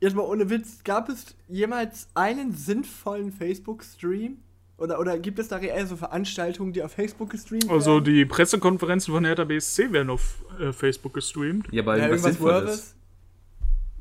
Jetzt 0.00 0.14
mal 0.16 0.22
ohne 0.22 0.48
Witz, 0.50 0.82
gab 0.84 1.08
es 1.08 1.34
jemals 1.48 2.08
einen 2.14 2.52
sinnvollen 2.52 3.32
Facebook-Stream? 3.32 4.38
Oder, 4.78 5.00
oder 5.00 5.18
gibt 5.18 5.38
es 5.38 5.48
da 5.48 5.56
reell 5.56 5.86
so 5.86 5.96
Veranstaltungen, 5.96 6.72
die 6.72 6.82
auf 6.82 6.92
Facebook 6.92 7.30
gestreamt 7.30 7.70
Also 7.70 7.92
werden? 7.94 8.04
die 8.04 8.24
Pressekonferenzen 8.26 9.12
von 9.14 9.24
Hertha 9.24 9.44
BSC 9.44 9.90
werden 9.92 10.10
auf 10.10 10.44
äh, 10.60 10.72
Facebook 10.72 11.14
gestreamt. 11.14 11.68
Ja, 11.72 11.82
aber 11.82 11.96
ja, 11.96 12.02
was 12.04 12.10
irgendwas 12.10 12.32
Sinnvolles. 12.34 12.96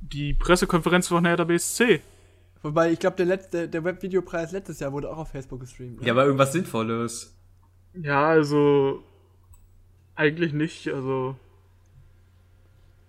Die 0.02 0.34
Pressekonferenz 0.34 1.08
von 1.08 1.26
Hertha 1.26 1.46
BSC. 1.46 2.02
Wobei, 2.62 2.92
ich 2.92 3.00
glaube, 3.00 3.16
der, 3.18 3.26
letzte, 3.28 3.70
der 3.70 3.84
Webvideopreis 3.84 4.52
letztes 4.52 4.80
Jahr 4.80 4.92
wurde 4.92 5.10
auch 5.12 5.18
auf 5.20 5.30
Facebook 5.30 5.62
gestreamt. 5.62 6.02
ne? 6.02 6.08
Ja, 6.08 6.14
aber 6.14 6.26
irgendwas 6.26 6.52
Sinnvolles. 6.52 7.34
Ja, 7.94 8.28
also 8.28 9.02
eigentlich 10.16 10.52
nicht. 10.52 10.90
Also 10.90 11.36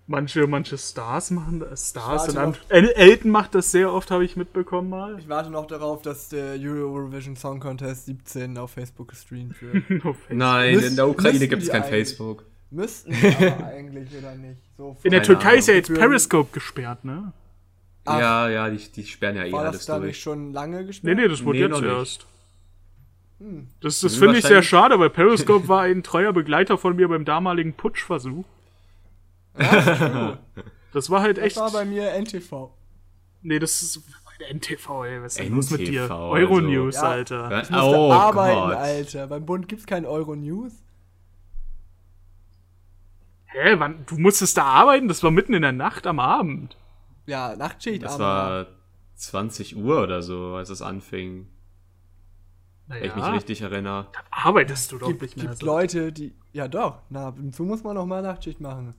manche, 0.07 0.47
manche 0.47 0.77
Stars 0.77 1.31
machen 1.31 1.59
das. 1.59 1.89
Stars 1.91 2.35
und 2.35 2.59
El 2.69 2.89
Elton 2.89 3.31
macht 3.31 3.53
das 3.55 3.71
sehr 3.71 3.91
oft, 3.93 4.09
habe 4.11 4.25
ich 4.25 4.35
mitbekommen 4.35 4.89
mal. 4.89 5.19
Ich 5.19 5.29
warte 5.29 5.49
noch 5.49 5.67
darauf, 5.67 6.01
dass 6.01 6.29
der 6.29 6.55
Eurovision 6.59 7.35
Song 7.35 7.59
Contest 7.59 8.05
17 8.07 8.57
auf 8.57 8.71
Facebook 8.71 9.09
gestreamt 9.09 9.55
wird. 9.61 9.83
Nein, 10.29 10.75
Müsst- 10.75 10.89
in 10.89 10.95
der 10.95 11.07
Ukraine 11.07 11.47
gibt 11.47 11.63
es 11.63 11.69
kein 11.69 11.83
eigentlich. 11.83 12.07
Facebook. 12.07 12.45
Müssten 12.69 13.11
die 13.13 13.27
aber 13.45 13.65
eigentlich, 13.67 14.09
oder 14.17 14.35
nicht? 14.35 14.59
So 14.75 14.97
In 15.03 15.11
der 15.11 15.23
Türkei 15.23 15.55
ist 15.57 15.67
ja 15.67 15.73
jetzt 15.75 15.93
Periscope 15.93 16.49
gesperrt, 16.53 17.05
ne? 17.05 17.31
Ach. 18.03 18.19
Ja, 18.19 18.49
ja, 18.49 18.69
die, 18.69 18.77
die 18.91 19.05
sperren 19.05 19.35
ja 19.35 19.45
eh 19.45 19.51
War 19.51 19.61
alles 19.65 19.77
das 19.77 19.85
da 19.85 19.93
nicht 19.99 20.03
durch. 20.05 20.19
schon 20.21 20.53
lange 20.53 20.81
Nee, 20.81 20.87
gesperrt? 20.87 21.17
nee, 21.17 21.27
das 21.27 21.43
wurde 21.45 21.57
Nee, 21.59 21.63
jetzt 21.65 21.71
noch 21.71 21.81
nicht. 21.81 21.91
erst. 21.91 22.25
Hm. 23.39 23.67
Das, 23.81 23.99
das 23.99 24.13
Will 24.13 24.27
finde 24.29 24.39
ich 24.39 24.45
sehr 24.45 24.63
schade, 24.63 24.97
weil 24.99 25.09
Periscope 25.09 25.67
war 25.67 25.81
ein 25.83 26.03
treuer 26.03 26.33
Begleiter 26.33 26.77
von 26.77 26.95
mir 26.95 27.07
beim 27.07 27.23
damaligen 27.25 27.73
Putschversuch. 27.73 28.45
Das 30.93 31.09
war 31.09 31.21
halt 31.21 31.37
Das 31.37 31.45
echt. 31.45 31.57
war 31.57 31.71
bei 31.71 31.85
mir 31.85 32.11
NTV. 32.13 32.71
nee, 33.41 33.59
das 33.59 33.81
ist 33.81 34.01
NTV, 34.51 35.03
ey. 35.05 35.21
Was 35.23 35.33
ist 35.37 35.39
denn 35.39 35.55
los 35.55 35.71
mit 35.71 35.87
dir? 35.87 36.03
NTV, 36.03 36.31
Euronews, 36.31 36.95
also. 36.97 37.05
Ja. 37.05 37.11
Alter. 37.43 37.61
Ich 37.63 37.69
musste 37.69 37.85
oh 37.97 38.11
arbeiten, 38.11 38.59
Gott. 38.61 38.75
Alter. 38.75 39.27
Beim 39.27 39.45
Bund 39.45 39.67
gibt's 39.67 39.85
kein 39.85 40.05
Euro-News. 40.05 40.73
Hä, 43.45 43.75
wann? 43.79 44.05
Du 44.05 44.17
musstest 44.17 44.57
da 44.57 44.63
arbeiten? 44.63 45.07
Das 45.07 45.23
war 45.23 45.31
mitten 45.31 45.53
in 45.53 45.61
der 45.61 45.71
Nacht 45.71 46.05
am 46.05 46.19
Abend. 46.19 46.77
Ja, 47.25 47.55
Nachtschicht. 47.55 48.03
Das 48.03 48.15
aber- 48.15 48.23
war 48.23 48.65
20 49.15 49.75
Uhr 49.77 50.03
oder 50.03 50.21
so, 50.21 50.55
als 50.55 50.69
es 50.69 50.81
anfing. 50.81 51.47
Wenn 52.87 53.03
ich 53.03 53.15
mich 53.15 53.23
Naja, 53.23 53.33
richtig 53.33 53.61
erinnere. 53.61 54.07
arbeitest 54.31 54.91
du 54.91 54.97
doch 54.99 55.07
gibt, 55.07 55.21
nicht 55.23 55.35
mehr. 55.37 55.47
gibt 55.47 55.57
so. 55.59 55.65
Leute, 55.65 56.13
die. 56.13 56.33
Ja, 56.53 56.67
doch. 56.67 56.99
Na, 57.09 57.27
ab 57.27 57.37
und 57.37 57.53
zu 57.53 57.63
muss 57.63 57.83
man 57.83 57.95
noch 57.95 58.05
mal 58.05 58.21
Nachtschicht 58.21 58.61
machen. 58.61 58.93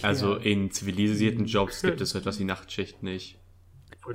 Also 0.00 0.36
in 0.36 0.64
Hm, 0.64 0.70
zivilisierten 0.72 1.44
Jobs 1.46 1.82
gibt 1.82 2.00
es 2.00 2.10
so 2.10 2.18
etwas 2.18 2.38
wie 2.38 2.44
Nachtschicht 2.44 3.02
nicht. 3.02 3.38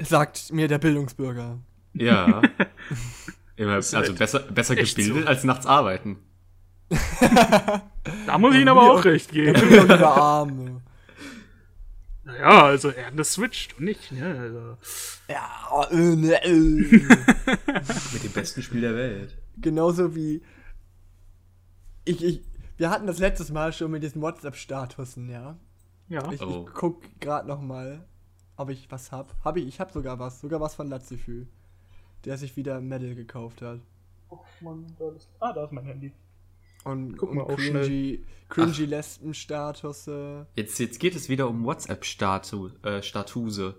Sagt 0.01 0.51
mir 0.51 0.67
der 0.67 0.79
Bildungsbürger. 0.79 1.59
Ja. 1.93 2.41
Immer, 3.55 3.73
also 3.73 3.97
halt 3.97 4.17
besser, 4.17 4.39
besser 4.39 4.75
gebildet 4.75 5.23
so. 5.23 5.27
als 5.27 5.43
nachts 5.43 5.65
arbeiten. 5.65 6.17
Da 8.25 8.37
muss 8.37 8.53
ich 8.53 8.61
Ihnen 8.61 8.69
aber 8.69 8.83
Ja, 8.83 8.89
auch 8.91 9.03
recht 9.05 9.31
geben. 9.31 9.59
bin 9.59 9.69
ja 9.73 9.81
lieber 9.81 10.15
arm. 10.15 10.63
Ne? 10.63 10.81
Naja, 12.23 12.65
also 12.65 12.89
er 12.89 13.07
hat 13.07 13.19
das 13.19 13.33
switcht 13.33 13.77
und 13.77 13.85
nicht, 13.85 14.11
ne? 14.13 14.37
Also, 14.39 14.77
Ja, 15.29 15.87
äh, 15.91 16.15
ne, 16.15 16.43
äh. 16.43 16.49
Mit 18.13 18.23
dem 18.23 18.31
besten 18.33 18.61
Spiel 18.61 18.81
der 18.81 18.95
Welt. 18.95 19.37
Genauso 19.57 20.15
wie. 20.15 20.41
Ich, 22.05 22.23
ich, 22.23 22.41
wir 22.77 22.89
hatten 22.89 23.07
das 23.07 23.19
letztes 23.19 23.51
Mal 23.51 23.73
schon 23.73 23.91
mit 23.91 24.03
diesen 24.03 24.21
WhatsApp-Statusen, 24.21 25.29
ja. 25.29 25.57
Ja. 26.09 26.31
Ich, 26.31 26.41
Oh. 26.41 26.65
ich 26.67 26.73
guck 26.73 27.01
gerade 27.19 27.47
noch 27.47 27.61
mal, 27.61 28.05
ob 28.55 28.69
ich 28.69 28.89
was 28.91 29.11
hab. 29.11 29.35
Hab 29.43 29.57
ich, 29.57 29.67
ich 29.67 29.79
hab 29.79 29.91
sogar 29.91 30.19
was, 30.19 30.41
sogar 30.41 30.59
was 30.59 30.75
von 30.75 30.87
Latzifü, 30.89 31.45
der 32.25 32.37
sich 32.37 32.55
wieder 32.57 32.81
Medal 32.81 33.15
gekauft 33.15 33.61
hat. 33.61 33.79
Oh 34.29 34.39
Mann, 34.61 34.85
da 34.99 35.09
ist, 35.11 35.29
ah, 35.39 35.53
da 35.53 35.65
ist 35.65 35.71
mein 35.71 35.85
Handy. 35.85 36.11
Und, 36.83 37.17
Guck 37.17 37.33
mal 37.33 37.41
und 37.43 37.53
auch 37.53 37.59
schnell. 37.59 37.83
cringy, 37.85 38.25
cringy 38.49 38.85
Lesben-Status, 38.85 40.09
Jetzt, 40.55 40.79
jetzt 40.79 40.99
geht 40.99 41.15
es 41.15 41.27
wieder 41.29 41.49
um 41.49 41.63
WhatsApp-Statuse. 41.65 42.75
Äh, 42.83 43.01
Statuse. 43.01 43.75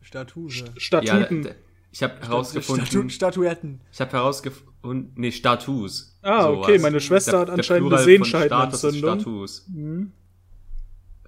Statuse. 0.00 0.72
Statuten. 0.76 1.42
d- 1.42 1.54
ich 1.90 2.02
habe 2.02 2.20
herausgefunden. 2.20 2.86
Statu 2.86 3.08
Statuetten. 3.10 3.80
Ich 3.92 4.00
habe 4.00 4.12
herausgefunden. 4.12 5.12
Nee, 5.16 5.30
Status. 5.32 6.18
Ah, 6.22 6.48
okay, 6.48 6.78
meine 6.78 7.00
Schwester 7.00 7.38
hat 7.40 7.50
anscheinend 7.50 7.92
eine 7.92 8.02
Sehenscheidenentzündung. 8.02 9.18
Status 9.18 9.58
ist 9.58 9.68
Status. 9.68 9.68
Mhm. 9.68 10.12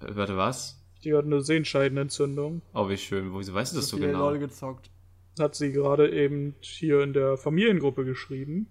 Warte, 0.09 0.37
was? 0.37 0.81
Die 1.03 1.13
hat 1.13 1.25
eine 1.25 1.41
Sehenscheidenentzündung. 1.41 2.61
Oh, 2.73 2.89
wie 2.89 2.97
schön. 2.97 3.31
Wieso 3.37 3.53
weißt 3.53 3.73
du 3.73 3.77
das 3.77 3.87
so 3.89 3.97
genau? 3.97 4.29
LOL 4.29 4.39
gezockt. 4.39 4.89
Hat 5.39 5.53
sie 5.55 5.71
gerade 5.71 6.09
eben 6.11 6.55
hier 6.61 7.01
in 7.01 7.13
der 7.13 7.37
Familiengruppe 7.37 8.05
geschrieben. 8.05 8.67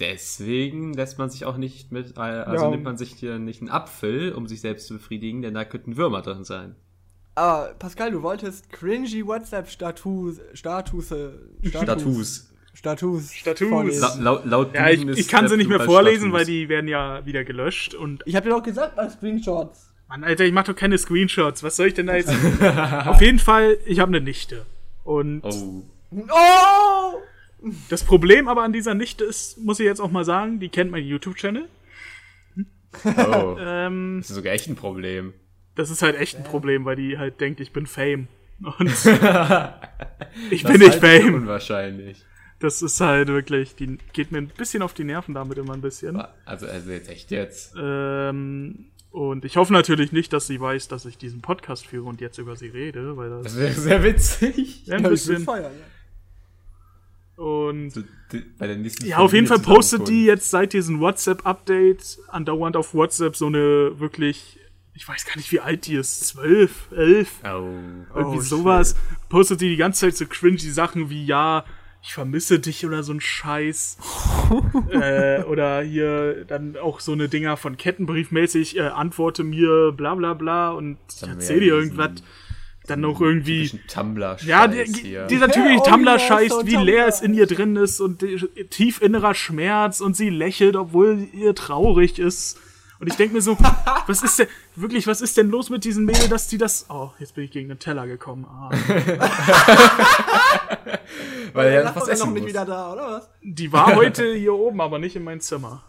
Deswegen 0.00 0.92
lässt 0.94 1.18
man 1.18 1.28
sich 1.30 1.44
auch 1.44 1.56
nicht 1.56 1.90
mit, 1.92 2.16
äh, 2.16 2.20
also 2.20 2.64
Ja. 2.66 2.70
nimmt 2.70 2.84
man 2.84 2.96
sich 2.96 3.12
hier 3.14 3.38
nicht 3.38 3.60
einen 3.60 3.70
Apfel, 3.70 4.32
um 4.32 4.46
sich 4.46 4.60
selbst 4.60 4.86
zu 4.86 4.94
befriedigen, 4.94 5.42
denn 5.42 5.54
da 5.54 5.64
könnten 5.64 5.96
Würmer 5.96 6.22
drin 6.22 6.44
sein. 6.44 6.76
Aber 7.34 7.74
Pascal, 7.78 8.10
du 8.12 8.22
wolltest 8.22 8.70
cringy 8.70 9.26
WhatsApp-Status, 9.26 10.40
Status. 10.54 11.08
Status. 11.62 13.32
Status. 13.32 13.68
vorlesen. 13.68 14.00
La 14.02 14.14
laut, 14.20 14.44
laut 14.46 14.74
Ja, 14.74 14.88
ich, 14.88 15.04
ich 15.06 15.28
kann 15.28 15.48
sie 15.48 15.56
nicht 15.56 15.68
mehr 15.68 15.80
vorlesen, 15.80 16.28
Status. 16.28 16.32
weil 16.38 16.44
die 16.46 16.68
werden 16.68 16.86
ja 16.88 17.24
wieder 17.26 17.44
gelöscht. 17.44 17.94
Und 17.94 18.22
Ich 18.26 18.36
hab 18.36 18.44
dir 18.44 18.50
doch 18.50 18.62
gesagt 18.62 18.94
bei 18.96 19.08
Screenshots. 19.08 19.87
Mann, 20.08 20.24
Alter, 20.24 20.44
ich 20.44 20.52
mach 20.52 20.64
doch 20.64 20.74
keine 20.76 20.96
Screenshots. 20.98 21.62
Was 21.62 21.76
soll 21.76 21.88
ich 21.88 21.94
denn 21.94 22.06
da 22.06 22.16
jetzt? 22.16 22.30
Auf 23.06 23.20
jeden 23.20 23.38
Fall, 23.38 23.76
ich 23.84 24.00
habe 24.00 24.08
eine 24.08 24.20
Nichte. 24.20 24.64
Und 25.04 25.42
Oh. 25.44 25.82
Oh! 26.30 27.18
das 27.90 28.04
Problem 28.04 28.48
aber 28.48 28.62
an 28.62 28.72
dieser 28.72 28.94
Nichte 28.94 29.24
ist, 29.24 29.58
muss 29.58 29.80
ich 29.80 29.86
jetzt 29.86 30.00
auch 30.00 30.10
mal 30.10 30.24
sagen, 30.24 30.60
die 30.60 30.68
kennt 30.68 30.90
meinen 30.90 31.06
YouTube-Channel. 31.06 31.64
Oh. 33.04 33.56
Ähm, 33.60 34.18
Das 34.20 34.30
ist 34.30 34.36
sogar 34.36 34.52
echt 34.54 34.66
ein 34.68 34.76
Problem. 34.76 35.34
das 35.74 35.90
ist 35.90 36.00
halt 36.02 36.16
echt 36.16 36.36
ein 36.38 36.44
Problem, 36.44 36.84
weil 36.86 36.96
die 36.96 37.18
halt 37.18 37.40
denkt, 37.40 37.60
ich 37.60 37.72
bin 37.72 37.86
Fame. 37.86 38.28
Und 38.60 38.88
ich 40.50 40.64
bin 40.64 40.78
nicht 40.80 40.94
für 40.94 41.00
Fame. 41.20 41.34
Unwahrscheinlich. 41.34 42.24
Das 42.60 42.82
ist 42.82 43.00
halt 43.00 43.28
wirklich, 43.28 43.76
die 43.76 43.98
geht 44.12 44.32
mir 44.32 44.38
ein 44.38 44.48
bisschen 44.48 44.82
auf 44.82 44.94
die 44.94 45.04
Nerven 45.04 45.34
damit 45.34 45.58
immer 45.58 45.74
ein 45.74 45.80
bisschen. 45.80 46.20
Also, 46.44 46.66
also 46.66 46.90
jetzt 46.90 47.08
echt 47.08 47.30
jetzt. 47.30 47.74
Ähm, 47.80 48.86
und 49.10 49.44
ich 49.44 49.56
hoffe 49.56 49.72
natürlich 49.72 50.12
nicht, 50.12 50.32
dass 50.32 50.46
sie 50.46 50.60
weiß, 50.60 50.88
dass 50.88 51.04
ich 51.06 51.16
diesen 51.18 51.40
Podcast 51.40 51.86
führe 51.86 52.04
und 52.08 52.20
jetzt 52.20 52.38
über 52.38 52.56
sie 52.56 52.68
rede, 52.68 53.16
weil 53.16 53.30
das 53.30 53.44
Das 53.44 53.56
wäre 53.56 53.72
sehr 53.72 54.02
witzig. 54.02 54.86
ja, 54.86 54.96
ein 54.96 55.02
Ja, 55.04 55.08
bisschen. 55.08 55.44
feiern, 55.44 55.72
ja. 57.36 57.42
Und 57.42 57.90
So, 57.90 58.02
die- 58.32 58.44
bei 58.58 58.66
der 58.66 58.76
nächsten 58.76 59.06
ja, 59.06 59.18
auf 59.18 59.32
jeden 59.32 59.46
Fall 59.46 59.60
postet 59.60 60.08
die 60.08 60.24
jetzt 60.24 60.50
seit 60.50 60.72
diesem 60.72 60.98
WhatsApp-Update 61.00 62.18
andauernd 62.28 62.76
auf 62.76 62.94
WhatsApp 62.94 63.36
so 63.36 63.46
eine 63.46 63.98
wirklich, 64.00 64.58
ich 64.94 65.06
weiß 65.06 65.24
gar 65.24 65.36
nicht, 65.36 65.52
wie 65.52 65.60
alt 65.60 65.86
die 65.86 65.94
ist, 65.94 66.26
zwölf, 66.26 66.88
elf, 66.90 67.30
Oh. 67.44 67.68
irgendwie 68.14 68.38
Oh, 68.38 68.40
sowas. 68.40 68.96
Postet 69.28 69.60
die 69.60 69.68
die 69.68 69.76
ganze 69.76 70.00
Zeit 70.00 70.16
so 70.16 70.26
cringy 70.26 70.58
Sachen 70.58 71.10
wie, 71.10 71.24
ja, 71.24 71.64
ich 72.02 72.14
vermisse 72.14 72.58
dich 72.58 72.86
oder 72.86 73.02
so 73.02 73.12
ein 73.12 73.20
Scheiß. 73.20 73.98
äh, 74.90 75.42
oder 75.42 75.82
hier 75.82 76.44
dann 76.46 76.76
auch 76.76 77.00
so 77.00 77.12
eine 77.12 77.28
Dinger 77.28 77.56
von 77.56 77.76
Kettenbriefmäßig, 77.76 78.76
äh, 78.76 78.82
antworte 78.82 79.44
mir, 79.44 79.92
bla 79.92 80.14
bla 80.14 80.34
bla 80.34 80.70
und 80.70 80.98
erzähl 81.22 81.60
dir 81.60 81.74
irgendwas. 81.74 82.22
Dann 82.86 83.00
noch 83.00 83.20
irgendwie. 83.20 83.68
Typischen 83.68 83.86
Tumblr-Scheiß 83.86 84.48
Ja, 84.48 84.66
die, 84.66 84.84
hier. 84.84 85.26
dieser 85.26 85.50
typische 85.50 85.82
Tumblr-Scheiß, 85.82 86.48
so 86.48 86.66
wie 86.66 86.76
leer 86.76 86.76
Tumblr. 86.76 87.08
es 87.08 87.20
in 87.20 87.34
ihr 87.34 87.46
drin 87.46 87.76
ist 87.76 88.00
und 88.00 88.22
die, 88.22 88.38
tief 88.70 89.02
innerer 89.02 89.34
Schmerz 89.34 90.00
und 90.00 90.16
sie 90.16 90.30
lächelt, 90.30 90.74
obwohl 90.74 91.28
ihr 91.34 91.54
traurig 91.54 92.18
ist. 92.18 92.58
Und 93.00 93.06
ich 93.06 93.14
denke 93.16 93.34
mir 93.34 93.42
so, 93.42 93.56
was 94.06 94.22
ist 94.22 94.38
denn, 94.38 94.48
wirklich, 94.74 95.06
was 95.06 95.20
ist 95.20 95.36
denn 95.36 95.50
los 95.50 95.70
mit 95.70 95.84
diesen 95.84 96.04
Mädel, 96.04 96.28
dass 96.28 96.48
die 96.48 96.58
das, 96.58 96.86
oh, 96.88 97.10
jetzt 97.18 97.34
bin 97.36 97.44
ich 97.44 97.50
gegen 97.52 97.68
den 97.68 97.78
Teller 97.78 98.06
gekommen. 98.06 98.44
Ah. 98.46 98.70
Weil 101.52 101.72
Ja, 101.72 101.78
er 101.80 101.84
was 101.86 101.96
was 101.96 102.02
ist 102.04 102.08
essen 102.10 102.26
noch 102.26 102.32
nicht 102.34 102.42
muss. 102.42 102.50
wieder 102.50 102.64
da, 102.64 102.92
oder 102.92 103.10
was? 103.12 103.28
Die 103.42 103.72
war 103.72 103.94
heute 103.94 104.34
hier 104.34 104.54
oben, 104.54 104.80
aber 104.80 104.98
nicht 104.98 105.16
in 105.16 105.24
mein 105.24 105.40
Zimmer. 105.40 105.82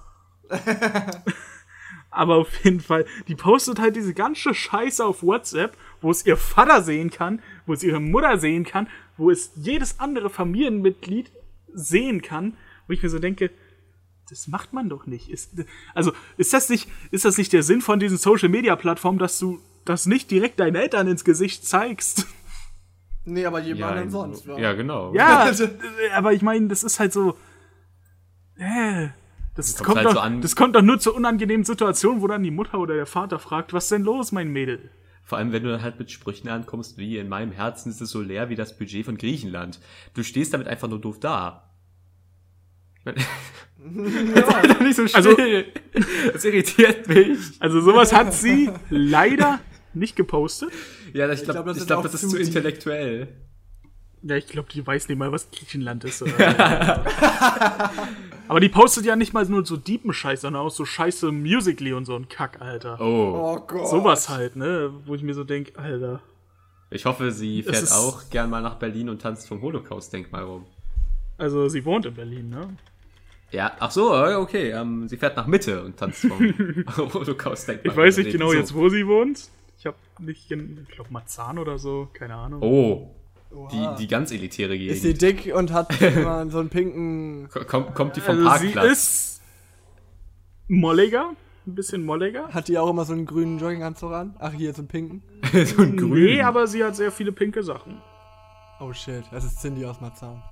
aber 2.11 2.35
auf 2.37 2.63
jeden 2.63 2.79
Fall, 2.79 3.05
die 3.27 3.35
postet 3.35 3.79
halt 3.79 3.95
diese 3.95 4.13
ganze 4.13 4.53
Scheiße 4.53 5.03
auf 5.05 5.21
WhatsApp, 5.23 5.75
wo 6.01 6.11
es 6.11 6.25
ihr 6.25 6.37
Vater 6.37 6.81
sehen 6.81 7.09
kann, 7.11 7.41
wo 7.65 7.73
es 7.73 7.83
ihre 7.83 7.99
Mutter 7.99 8.37
sehen 8.37 8.63
kann, 8.65 8.87
wo 9.17 9.29
es 9.31 9.51
jedes 9.55 9.99
andere 9.99 10.29
Familienmitglied 10.29 11.31
sehen 11.73 12.21
kann, 12.21 12.55
wo 12.87 12.93
ich 12.93 13.03
mir 13.03 13.09
so 13.09 13.19
denke, 13.19 13.51
das 14.29 14.47
macht 14.47 14.73
man 14.73 14.89
doch 14.89 15.05
nicht. 15.05 15.29
Ist, 15.29 15.51
also, 15.93 16.11
ist 16.37 16.53
das 16.53 16.69
nicht, 16.69 16.87
ist 17.11 17.25
das 17.25 17.37
nicht 17.37 17.51
der 17.53 17.63
Sinn 17.63 17.81
von 17.81 17.99
diesen 17.99 18.17
Social 18.17 18.49
Media 18.49 18.75
Plattformen, 18.75 19.19
dass 19.19 19.39
du 19.39 19.59
das 19.85 20.05
nicht 20.05 20.29
direkt 20.31 20.59
deinen 20.59 20.75
Eltern 20.75 21.07
ins 21.07 21.23
Gesicht 21.23 21.65
zeigst? 21.67 22.25
Nee, 23.25 23.45
aber 23.45 23.59
Ja, 23.59 23.65
jemandem 23.75 24.03
in- 24.05 24.09
sonst, 24.11 24.47
wa? 24.47 24.57
ja, 24.57 24.73
genau. 24.73 25.13
Ja, 25.13 25.49
äh, 25.49 25.69
aber 26.15 26.33
ich 26.33 26.41
meine, 26.41 26.67
das 26.67 26.83
ist 26.83 26.99
halt 26.99 27.13
so. 27.13 27.37
Äh, 28.57 29.09
das 29.55 29.75
Kommt 29.75 29.85
kommt, 29.85 29.97
halt 29.97 30.07
doch, 30.07 30.13
so 30.13 30.19
an- 30.19 30.41
das 30.41 30.55
kommt 30.55 30.75
doch 30.75 30.81
nur 30.81 30.99
zur 30.99 31.15
unangenehmen 31.15 31.65
Situation, 31.65 32.21
wo 32.21 32.27
dann 32.27 32.43
die 32.43 32.51
Mutter 32.51 32.79
oder 32.79 32.95
der 32.95 33.05
Vater 33.05 33.39
fragt, 33.39 33.73
was 33.73 33.89
denn 33.89 34.03
los, 34.03 34.31
mein 34.31 34.49
Mädel? 34.49 34.89
Vor 35.23 35.37
allem, 35.37 35.51
wenn 35.51 35.63
du 35.63 35.69
dann 35.71 35.81
halt 35.83 35.99
mit 35.99 36.09
Sprüchen 36.11 36.49
ankommst, 36.49 36.97
wie 36.97 37.17
in 37.17 37.29
meinem 37.29 37.51
Herzen 37.51 37.89
ist 37.91 38.01
es 38.01 38.09
so 38.09 38.21
leer 38.21 38.49
wie 38.49 38.55
das 38.55 38.77
Budget 38.77 39.05
von 39.05 39.17
Griechenland. 39.17 39.79
Du 40.15 40.23
stehst 40.23 40.53
damit 40.53 40.67
einfach 40.67 40.87
nur 40.87 40.99
doof 40.99 41.19
da. 41.19 41.68
Ja. 43.05 43.13
nicht 44.83 44.95
so 44.95 45.03
Also- 45.13 45.35
das 46.33 46.43
irritiert 46.45 47.07
mich. 47.07 47.37
Also 47.59 47.81
sowas 47.81 48.13
hat 48.13 48.33
sie 48.33 48.69
leider 48.89 49.59
nicht 49.93 50.15
gepostet. 50.15 50.69
Ja, 51.13 51.31
ich 51.31 51.43
glaube, 51.43 51.53
glaub, 51.53 51.65
das 51.67 51.77
ich 51.77 51.81
ist 51.81 51.87
glaub, 51.87 52.03
das 52.03 52.13
ist 52.15 52.29
zu 52.29 52.37
intellektuell. 52.37 53.27
Ja, 54.21 54.35
ich 54.35 54.47
glaube, 54.47 54.67
die 54.71 54.85
weiß 54.85 55.07
nicht 55.07 55.17
mal, 55.17 55.31
was 55.31 55.49
Griechenland 55.49 56.03
ist. 56.03 56.21
Oder? 56.21 57.05
Aber 58.49 58.59
die 58.59 58.67
postet 58.69 59.05
ja 59.05 59.15
nicht 59.15 59.33
mal 59.33 59.45
nur 59.45 59.65
so 59.65 59.77
deepen 59.77 60.11
Scheiß, 60.11 60.41
sondern 60.41 60.63
auch 60.63 60.71
so 60.71 60.83
scheiße 60.83 61.31
Musically 61.31 61.93
und 61.93 62.05
so 62.05 62.15
ein 62.15 62.27
Kack, 62.27 62.61
Alter. 62.61 62.99
Oh. 62.99 63.55
Oh 63.55 63.59
Gott. 63.65 63.87
Sowas 63.87 64.27
halt, 64.27 64.55
ne? 64.55 64.91
Wo 65.05 65.15
ich 65.15 65.21
mir 65.23 65.33
so 65.33 65.43
denke, 65.45 65.77
Alter. 65.79 66.21
Ich 66.89 67.05
hoffe, 67.05 67.31
sie 67.31 67.63
fährt 67.63 67.91
auch 67.91 68.29
gern 68.29 68.49
mal 68.49 68.61
nach 68.61 68.75
Berlin 68.75 69.07
und 69.09 69.21
tanzt 69.21 69.47
vom 69.47 69.61
Holocaust-Denkmal 69.61 70.43
rum. 70.43 70.65
Also 71.39 71.67
sie 71.69 71.83
wohnt 71.85 72.05
in 72.05 72.13
Berlin, 72.13 72.49
ne? 72.49 72.69
Ja, 73.51 73.71
ach 73.79 73.89
so, 73.89 74.13
okay. 74.13 74.71
Ähm, 74.71 75.07
sie 75.07 75.17
fährt 75.17 75.35
nach 75.35 75.47
Mitte 75.47 75.83
und 75.83 75.97
tanzt 75.97 76.21
vom 76.21 76.39
Holocaust-Denkmal. 76.97 77.91
Ich 77.91 77.97
weiß 77.97 78.17
nicht 78.17 78.31
genau 78.31 78.49
so. 78.51 78.53
jetzt, 78.57 78.75
wo 78.75 78.89
sie 78.89 79.07
wohnt. 79.07 79.49
Ich 79.79 79.85
habe 79.87 79.97
nicht, 80.19 80.47
gen- 80.49 80.85
ich 80.87 80.93
glaube 80.95 81.11
Marzahn 81.11 81.57
oder 81.57 81.79
so, 81.79 82.09
keine 82.13 82.35
Ahnung. 82.35 82.61
Oh, 82.61 83.15
die, 83.71 83.87
die 83.97 84.07
ganz 84.07 84.31
elitäre 84.31 84.75
Ist 84.75 85.01
sie 85.01 85.13
Gegend. 85.15 85.45
dick 85.45 85.55
und 85.55 85.71
hat 85.73 85.99
immer 86.01 86.47
so 86.51 86.59
einen 86.59 86.69
pinken. 86.69 87.49
Ko- 87.49 87.63
Kommt, 87.65 87.95
kommt 87.95 88.15
die 88.17 88.21
vom 88.21 88.45
also 88.45 88.59
sie 88.67 88.73
Parkplatz? 88.73 88.91
ist 88.91 89.41
molliger, 90.67 91.31
ein 91.65 91.75
bisschen 91.75 92.05
molliger. 92.05 92.49
Hat 92.49 92.67
die 92.67 92.77
auch 92.77 92.89
immer 92.89 93.05
so 93.05 93.13
einen 93.13 93.25
grünen 93.25 93.57
Jogginganzug 93.57 94.11
an? 94.11 94.35
Ach, 94.39 94.53
hier 94.53 94.73
so 94.73 94.79
einen 94.81 94.87
pinken. 94.89 95.23
so 95.65 95.81
ein 95.81 95.97
Grün. 95.97 96.25
Nee, 96.25 96.41
aber 96.41 96.67
sie 96.67 96.83
hat 96.83 96.95
sehr 96.95 97.11
viele 97.11 97.31
pinke 97.31 97.63
Sachen. 97.63 98.01
Oh 98.79 98.93
shit, 98.93 99.23
das 99.31 99.43
ist 99.43 99.59
Cindy 99.61 99.85
aus 99.85 99.99
Marzahn. 99.99 100.43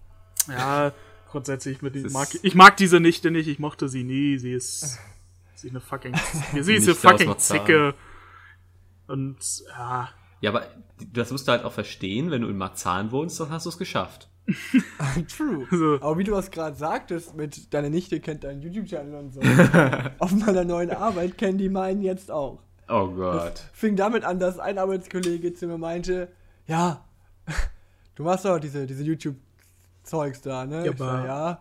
Ja, 0.47 0.91
grundsätzlich 1.29 1.81
mit 1.81 1.95
die, 1.95 2.03
Das 2.03 2.13
mag, 2.13 2.29
ich 2.41 2.55
mag 2.55 2.77
diese 2.77 2.99
Nichte 2.99 3.31
nicht, 3.31 3.47
ich 3.47 3.59
mochte 3.59 3.89
sie 3.89 4.03
nie. 4.03 4.37
Sie 4.37 4.51
ist, 4.53 4.99
sie 5.55 5.67
ist 5.67 5.71
eine 5.73 5.79
fucking, 5.81 6.13
sie 6.61 6.73
ist 6.75 6.87
eine 6.87 6.95
fucking. 6.95 7.37
Zicke. 7.37 7.93
Und 9.07 9.37
ja, 9.69 10.09
Ja, 10.41 10.49
aber 10.51 10.67
das 11.13 11.31
musst 11.31 11.47
du 11.47 11.51
halt 11.51 11.63
auch 11.63 11.71
verstehen, 11.73 12.31
wenn 12.31 12.41
du 12.41 12.49
in 12.49 12.57
Marzahn 12.57 13.11
wohnst, 13.11 13.39
dann 13.39 13.49
hast 13.49 13.65
du 13.65 13.69
es 13.69 13.77
geschafft. 13.77 14.29
True. 15.35 15.67
Also- 15.71 15.95
Aber 16.01 16.17
wie 16.17 16.23
du 16.23 16.31
das 16.31 16.51
gerade 16.51 16.75
sagtest, 16.75 17.35
mit 17.35 17.73
deine 17.73 17.89
Nichte 17.89 18.19
kennt 18.19 18.43
deinen 18.43 18.61
YouTube-Channel 18.61 19.15
und 19.15 19.33
so. 19.33 19.41
auf 20.19 20.31
meiner 20.31 20.63
neuen 20.63 20.91
Arbeit 20.91 21.37
kennen 21.37 21.57
die 21.57 21.69
meinen 21.69 22.01
jetzt 22.01 22.31
auch. 22.31 22.61
Oh 22.89 23.07
Gott. 23.09 23.61
Fing 23.73 23.97
damit 23.97 24.23
an, 24.23 24.39
dass 24.39 24.59
ein 24.59 24.77
Arbeitskollege 24.77 25.53
zu 25.53 25.67
mir 25.67 25.77
meinte, 25.77 26.31
ja, 26.67 27.03
du 28.15 28.23
machst 28.23 28.45
doch 28.45 28.59
diese, 28.59 28.85
diese 28.87 29.03
YouTube-Zeugs 30.11 30.41
da, 30.41 30.65
ne? 30.65 30.85
Ja, 30.85 30.91
aber- 30.91 31.25
ja, 31.25 31.59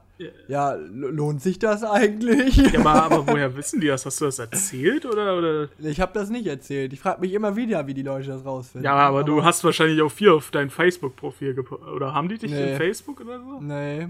ja, 0.49 0.73
lo- 0.75 1.09
lohnt 1.11 1.43
sich 1.43 1.59
das 1.59 1.85
eigentlich? 1.85 2.57
ja 2.57 2.81
aber, 2.81 3.03
aber 3.05 3.27
woher 3.27 3.55
wissen 3.57 3.81
die 3.81 3.89
das? 3.89 4.07
Hast 4.07 4.21
du 4.21 4.25
das 4.27 4.39
erzählt 4.39 5.05
oder? 5.05 5.37
oder? 5.37 5.69
Ich 5.79 6.01
habe 6.01 6.13
das 6.15 6.31
nicht 6.31 6.47
erzählt. 6.47 6.93
Ich 6.93 7.01
frage 7.01 7.21
mich 7.21 7.33
immer 7.33 7.57
wieder, 7.57 7.87
wie 7.87 7.95
die 7.95 8.03
Leute 8.03 8.29
das 8.29 8.45
rausfinden. 8.45 8.85
Ja, 8.85 8.95
aber 8.95 9.25
du 9.25 9.45
hast 9.45 9.63
wahrscheinlich 9.65 10.01
auch 10.03 10.11
viel 10.11 10.31
auf 10.31 10.51
dein 10.51 10.71
Facebook-Profil 10.71 11.55
gepostet. 11.55 11.89
Oder 11.89 12.15
haben 12.15 12.29
die 12.29 12.39
dich 12.39 12.51
Nee. 12.51 12.73
in 12.73 12.77
Facebook 12.79 13.21
oder 13.21 13.41
so? 13.41 13.61
Nee, 13.61 14.09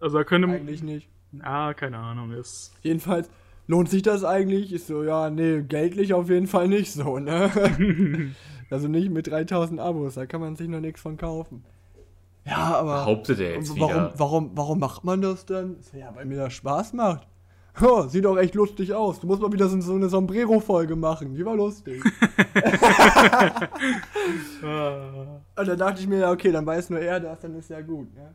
Also 0.00 0.18
da 0.18 0.24
könnte. 0.24 0.48
eigentlich 0.48 0.82
nicht. 0.82 1.08
Ah, 1.40 1.74
keine 1.74 1.98
Ahnung. 1.98 2.32
Ist, 2.32 2.72
Jedenfalls, 2.82 3.28
lohnt 3.66 3.88
sich 3.90 4.02
das 4.02 4.24
eigentlich? 4.24 4.72
Ich 4.72 4.84
so, 4.84 5.02
ja, 5.04 5.30
nee, 5.30 5.62
geldlich 5.62 6.14
auf 6.14 6.30
jeden 6.30 6.46
Fall 6.46 6.66
nicht 6.68 6.92
so, 6.92 7.18
ne? 7.18 7.50
also 8.70 8.88
nicht 8.88 9.10
mit 9.10 9.26
3000 9.28 9.78
Abos, 9.80 10.14
da 10.14 10.26
kann 10.26 10.40
man 10.40 10.56
sich 10.56 10.68
noch 10.68 10.80
nichts 10.80 11.00
von 11.00 11.16
kaufen. 11.16 11.64
Ja, 12.46 12.76
aber 12.76 12.94
Behauptet 13.00 13.40
er 13.40 13.54
jetzt 13.54 13.70
warum, 13.78 13.90
wieder. 13.90 14.12
warum, 14.16 14.50
warum 14.54 14.78
macht 14.78 15.04
man 15.04 15.20
das 15.20 15.44
dann? 15.46 15.76
Ja, 15.92 16.14
weil 16.14 16.26
mir 16.26 16.36
das 16.36 16.52
Spaß 16.52 16.92
macht. 16.92 17.26
Oh, 17.82 18.06
sieht 18.08 18.24
auch 18.24 18.38
echt 18.38 18.54
lustig 18.54 18.94
aus. 18.94 19.20
Du 19.20 19.26
musst 19.26 19.42
mal 19.42 19.52
wieder 19.52 19.68
so, 19.68 19.94
eine 19.94 20.08
Sombrero-Folge 20.08 20.96
machen. 20.96 21.34
Die 21.34 21.44
war 21.44 21.56
lustig. 21.56 22.02
Und 24.62 25.68
dann 25.68 25.78
dachte 25.78 26.00
ich 26.00 26.06
mir, 26.06 26.18
ja, 26.20 26.30
okay, 26.32 26.52
dann 26.52 26.66
weiß 26.66 26.90
nur 26.90 27.00
er 27.00 27.20
das, 27.20 27.40
dann 27.40 27.54
ist 27.54 27.70
ja 27.70 27.80
gut. 27.80 28.12
Ne? 28.14 28.34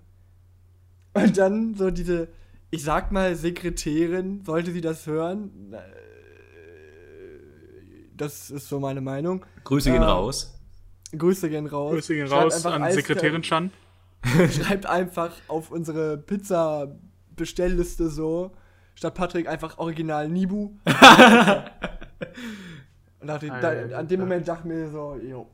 Und 1.13 1.37
dann 1.37 1.75
so 1.75 1.91
diese, 1.91 2.27
ich 2.69 2.83
sag 2.83 3.11
mal, 3.11 3.35
Sekretärin, 3.35 4.43
sollte 4.45 4.71
sie 4.71 4.81
das 4.81 5.05
hören, 5.07 5.73
äh, 5.73 5.77
das 8.15 8.51
ist 8.51 8.69
so 8.69 8.79
meine 8.79 9.01
Meinung. 9.01 9.45
Grüße 9.63 9.91
gehen 9.91 10.01
Ja. 10.03 10.13
raus. 10.13 10.57
Grüße 11.17 11.49
gehen 11.49 11.65
raus. 11.67 11.93
Grüße 11.93 12.13
gehen 12.13 12.27
raus 12.27 12.53
einfach 12.55 12.73
an 12.79 12.91
Sekretärin 12.91 13.41
Chan. 13.41 13.71
Schreibt 14.51 14.85
einfach 14.85 15.31
auf 15.47 15.71
unsere 15.71 16.17
Pizza-Bestellliste 16.17 18.09
so, 18.09 18.51
statt 18.95 19.13
Patrick 19.15 19.47
einfach 19.47 19.77
original 19.77 20.27
Nibu. 20.29 20.71
Und 23.19 23.27
dachte, 23.27 23.45
ich- 23.47 23.51
da, 23.61 23.97
an 23.97 24.07
dem 24.07 24.19
Moment 24.21 24.47
dachte 24.47 24.61
ich 24.67 24.73
mir 24.73 24.89
so, 24.89 25.15
jo, 25.15 25.47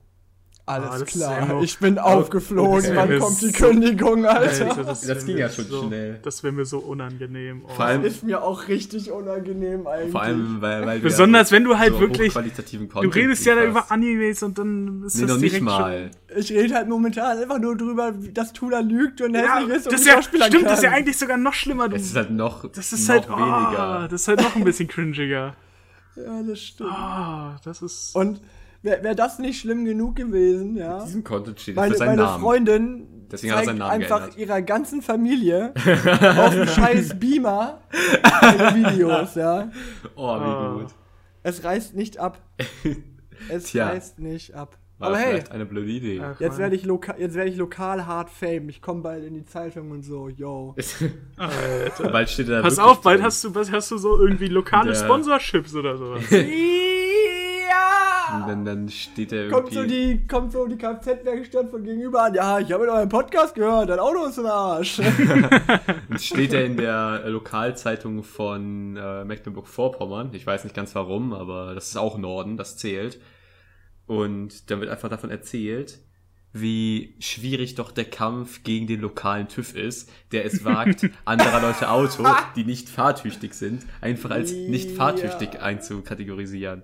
alles 0.67 0.99
das 0.99 1.09
klar, 1.09 1.47
ja 1.47 1.61
ich 1.61 1.79
bin 1.79 1.97
aufgeflogen, 1.97 2.83
das 2.83 2.95
wann 2.95 3.19
kommt 3.19 3.41
die 3.41 3.49
so- 3.51 3.65
Kündigung, 3.67 4.25
Alter? 4.25 4.65
Alter, 4.69 4.83
Das 4.83 5.07
wär 5.07 5.15
ging 5.15 5.37
ja 5.37 5.49
schon 5.49 5.65
so, 5.65 5.83
schnell. 5.87 6.19
Das 6.23 6.43
wäre 6.43 6.51
mir 6.53 6.65
so 6.65 6.79
unangenehm. 6.79 7.61
Oh. 7.65 7.69
Vor 7.73 7.85
allem, 7.85 8.03
Ist 8.03 8.23
mir 8.23 8.43
auch 8.43 8.67
richtig 8.67 9.09
unangenehm 9.11 9.87
eigentlich. 9.87 10.11
vor 10.11 10.21
allem 10.23 10.57
weil, 10.61 10.85
weil 10.85 10.99
Besonders, 10.99 11.51
wenn 11.53 11.63
du 11.63 11.77
halt 11.77 11.93
so 11.93 11.99
wirklich- 12.01 12.33
du 12.33 12.87
Content 12.87 13.15
redest 13.15 13.45
ja 13.45 13.55
da 13.55 13.63
über 13.63 13.89
Animes 13.91 14.43
und 14.43 14.57
dann 14.57 15.03
ist 15.05 15.15
Nee, 15.15 15.21
das 15.21 15.31
noch 15.31 15.41
nicht 15.41 15.61
mal. 15.61 16.11
ich 16.35 16.51
rede 16.51 16.75
halt 16.75 16.89
momentan 16.89 17.37
einfach 17.37 17.59
nur 17.59 17.77
drüber, 17.77 18.13
dass 18.33 18.51
Tula 18.53 18.79
lügt 18.81 19.21
und 19.21 19.35
Schon, 19.35 19.45
ja, 19.45 19.57
hässlich 19.59 19.75
ist 19.77 19.85
und 19.87 19.93
das 19.93 20.05
ja, 20.05 20.21
stimmt, 20.21 20.43
kann. 20.43 20.63
das 20.65 20.79
ist 20.79 20.83
ja 20.83 20.91
eigentlich 20.91 21.17
sogar 21.17 21.37
noch 21.37 21.53
schlimmer. 21.53 21.87
Du, 21.87 21.95
Es 21.95 22.03
ist 22.07 22.15
halt 22.15 22.31
noch, 22.31 22.69
das 22.69 22.91
ist 22.91 23.07
noch 23.07 23.15
halt 23.15 23.29
weniger. 23.29 23.79
Ah, 23.79 24.07
das 24.09 24.21
ist 24.21 24.27
halt 24.27 24.41
noch 24.41 24.55
ein 24.55 24.63
bisschen 24.65 24.87
cringiger. 24.89 25.55
Ja, 26.17 26.41
das 26.45 26.59
stimmt. 26.59 26.89
Ah, 26.91 27.55
das 27.63 27.81
ist. 27.81 28.15
Und 28.15 28.41
wäre 28.81 29.03
wär 29.03 29.15
das 29.15 29.39
nicht 29.39 29.59
schlimm 29.59 29.85
genug 29.85 30.15
gewesen, 30.15 30.75
ja? 30.77 31.03
Diesem 31.03 31.23
Content 31.23 31.59
steht 31.59 31.75
Meine, 31.75 31.91
für 31.93 31.97
seinen 31.97 32.07
meine 32.09 32.21
Namen. 32.23 32.43
Freundin 32.43 33.07
Deswegen 33.31 33.51
hat 33.53 33.59
er 33.61 33.65
zeigt 33.65 33.67
seinen 33.67 33.77
Namen 33.79 33.91
einfach 34.03 34.19
geändert. 34.19 34.37
ihrer 34.39 34.61
ganzen 34.61 35.01
Familie 35.01 35.73
auf 36.37 36.53
dem 36.53 36.67
scheiß 36.67 37.19
Beamer 37.19 37.81
ihre 38.41 38.75
Videos, 38.75 39.35
ja. 39.35 39.69
Oh, 40.15 40.35
wie 40.39 40.43
Ah. 40.43 40.73
gut. 40.79 40.87
Es 41.43 41.63
reißt 41.63 41.95
nicht 41.95 42.17
ab. 42.19 42.41
Es 43.49 43.65
Tja. 43.65 43.89
reißt 43.89 44.17
nicht 44.19 44.55
ab. 44.55 44.77
War 44.97 45.09
Aber 45.09 45.17
hey, 45.19 45.29
vielleicht 45.33 45.51
eine 45.51 45.67
blöde 45.67 45.91
Idee. 45.91 46.19
Ach, 46.23 46.39
jetzt 46.39 46.57
werde 46.57 46.75
ich, 46.75 46.83
loka 46.85 47.15
jetzt 47.19 47.35
werd 47.35 47.47
ich 47.47 47.55
lokal 47.55 48.07
hard 48.07 48.31
fame. 48.31 48.67
Ich 48.69 48.81
komme 48.81 49.01
bald 49.03 49.23
in 49.23 49.35
die 49.35 49.45
Zeitung 49.45 49.91
und 49.91 50.01
so, 50.01 50.27
yo. 50.27 50.73
Alter. 51.37 52.09
bald 52.09 52.29
steht 52.31 52.49
er 52.49 52.57
da 52.57 52.61
Pass 52.63 52.79
auf, 52.79 53.01
bald 53.01 53.19
drin. 53.19 53.25
hast 53.27 53.43
du, 53.43 53.53
was 53.53 53.71
hast 53.71 53.91
du 53.91 53.97
so 53.99 54.19
irgendwie 54.19 54.47
lokale 54.47 54.95
Sponsorships 54.95 55.75
oder 55.75 55.97
sowas. 55.97 56.23
Und 58.33 58.47
dann, 58.47 58.65
dann 58.65 58.89
steht 58.89 59.31
er 59.31 59.49
Kommt 59.49 59.71
so, 59.71 59.81
irgendwie. 59.81 60.17
die, 60.17 60.27
kommt 60.27 60.51
so 60.51 60.67
die 60.67 60.77
Kfz-Werkstatt 60.77 61.69
von 61.69 61.83
gegenüber 61.83 62.23
an. 62.23 62.33
Ja, 62.33 62.59
ich 62.59 62.71
habe 62.71 62.83
in 62.83 62.89
eurem 62.89 63.09
Podcast 63.09 63.55
gehört, 63.55 63.89
dein 63.89 63.99
Auto 63.99 64.25
ist 64.25 64.37
ein 64.39 64.45
Arsch. 64.45 64.97
Dann 66.09 66.19
steht 66.19 66.53
er 66.53 66.65
in 66.65 66.77
der 66.77 67.21
äh, 67.25 67.29
Lokalzeitung 67.29 68.23
von 68.23 68.97
äh, 68.97 69.23
Mecklenburg-Vorpommern. 69.23 70.33
Ich 70.33 70.45
weiß 70.45 70.63
nicht 70.63 70.75
ganz 70.75 70.93
warum, 70.95 71.33
aber 71.33 71.73
das 71.73 71.89
ist 71.89 71.97
auch 71.97 72.17
Norden, 72.17 72.57
das 72.57 72.77
zählt. 72.77 73.19
Und 74.05 74.71
dann 74.71 74.79
wird 74.79 74.89
einfach 74.89 75.09
davon 75.09 75.29
erzählt, 75.29 75.99
wie 76.53 77.15
schwierig 77.19 77.75
doch 77.75 77.91
der 77.91 78.05
Kampf 78.05 78.63
gegen 78.63 78.87
den 78.87 79.01
lokalen 79.01 79.47
TÜV 79.47 79.75
ist, 79.75 80.09
der 80.31 80.45
es 80.45 80.63
wagt, 80.63 81.09
anderer 81.25 81.61
Leute 81.61 81.89
Auto, 81.89 82.25
die 82.55 82.63
nicht 82.63 82.89
fahrtüchtig 82.89 83.53
sind, 83.53 83.85
einfach 84.01 84.31
als 84.31 84.53
nicht 84.53 84.91
fahrtüchtig 84.91 85.61
einzukategorisieren. 85.61 86.83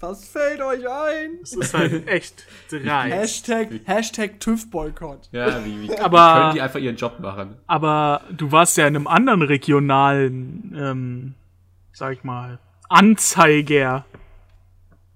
Was 0.00 0.28
fällt 0.28 0.60
euch 0.60 0.86
ein? 0.86 1.38
Das 1.40 1.52
ist 1.54 1.72
halt 1.74 2.06
echt 2.06 2.44
dreist. 2.70 3.14
Hashtag, 3.48 3.68
Hashtag 3.86 4.40
TÜV-Boykott. 4.40 5.28
Ja, 5.32 5.64
wie, 5.64 5.82
wie 5.88 5.98
Aber- 5.98 6.40
können 6.42 6.54
die 6.54 6.60
einfach 6.60 6.78
ihren 6.80 6.96
Job 6.96 7.18
machen? 7.18 7.56
Aber 7.66 8.22
du 8.30 8.52
warst 8.52 8.76
ja 8.76 8.86
in 8.86 8.94
einem 8.96 9.06
anderen 9.06 9.40
regionalen, 9.42 10.74
ähm, 10.76 11.34
sag 11.92 12.12
ich 12.12 12.24
mal, 12.24 12.58
Anzeiger. 12.90 14.04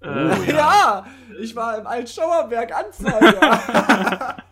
Oh, 0.02 0.06
Äh, 0.08 0.52
Ja, 0.56 1.06
ich 1.38 1.54
war 1.54 1.78
im 1.78 1.86
Altschauerberg 1.86 2.72
Anzeiger. 2.74 4.36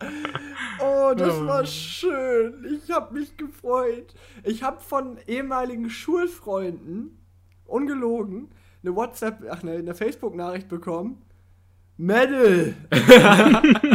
oh, 0.80 1.14
das 1.16 1.40
war 1.46 1.64
schön. 1.64 2.78
Ich 2.84 2.90
habe 2.94 3.14
mich 3.18 3.34
gefreut. 3.38 4.14
Ich 4.44 4.62
habe 4.62 4.78
von 4.80 5.16
ehemaligen 5.26 5.88
Schulfreunden, 5.88 7.18
ungelogen, 7.64 8.50
eine 8.88 8.96
WhatsApp, 8.96 9.44
ach 9.50 9.62
ne, 9.62 9.72
eine 9.72 9.94
Facebook-Nachricht 9.94 10.68
bekommen. 10.68 11.22
Mädel! 11.96 12.74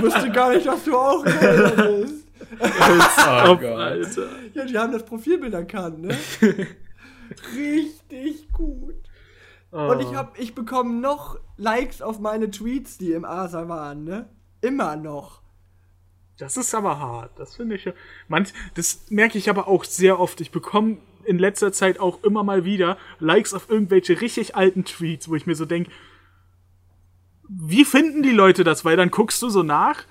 Wusste 0.02 0.32
gar 0.32 0.54
nicht, 0.54 0.68
dass 0.68 0.84
du 0.84 0.98
auch 0.98 1.24
Mädel 1.24 2.04
bist. 2.04 2.28
Oh 2.60 2.66
Auf, 3.24 3.64
Alter. 3.64 4.28
Ja, 4.54 4.66
die 4.66 4.78
haben 4.78 4.92
das 4.92 5.06
Profilbild 5.06 5.54
erkannt, 5.54 6.02
ne? 6.02 6.16
Richtig 7.56 8.52
gut. 8.52 8.96
Und 9.72 10.02
ich 10.02 10.14
hab, 10.14 10.38
ich 10.38 10.54
bekomme 10.54 11.00
noch 11.00 11.40
Likes 11.58 12.02
auf 12.02 12.20
meine 12.20 12.52
Tweets, 12.52 13.00
die 13.00 13.14
im 13.14 13.26
Asa 13.26 13.68
waren, 13.68 14.04
ne? 14.04 14.30
Immer 14.62 14.98
noch. 14.98 15.42
Das 16.38 16.58
ist 16.58 16.76
aber 16.76 17.00
hart. 17.00 17.40
Das 17.40 17.56
finde 17.56 17.76
ich 17.76 17.86
ja. 17.86 17.94
Manch, 18.28 18.54
das 18.76 19.10
merke 19.10 19.38
ich 19.38 19.50
aber 19.50 19.68
auch 19.68 19.84
sehr 19.84 20.20
oft. 20.20 20.42
Ich 20.42 20.52
bekomme 20.52 20.98
in 21.26 21.40
letzter 21.40 21.72
Zeit 21.72 22.00
auch 22.00 22.24
immer 22.24 22.44
mal 22.44 22.66
wieder 22.66 22.98
Likes 23.20 23.54
auf 23.54 23.70
irgendwelche 23.70 24.20
richtig 24.22 24.56
alten 24.56 24.86
Tweets, 24.86 25.30
wo 25.30 25.36
ich 25.36 25.46
mir 25.46 25.56
so 25.56 25.66
denke, 25.66 25.92
wie 27.50 27.86
finden 27.86 28.24
die 28.24 28.32
Leute 28.32 28.64
das? 28.64 28.86
Weil 28.86 28.98
dann 28.98 29.12
guckst 29.12 29.42
du 29.42 29.50
so 29.50 29.64
nach. 29.64 30.04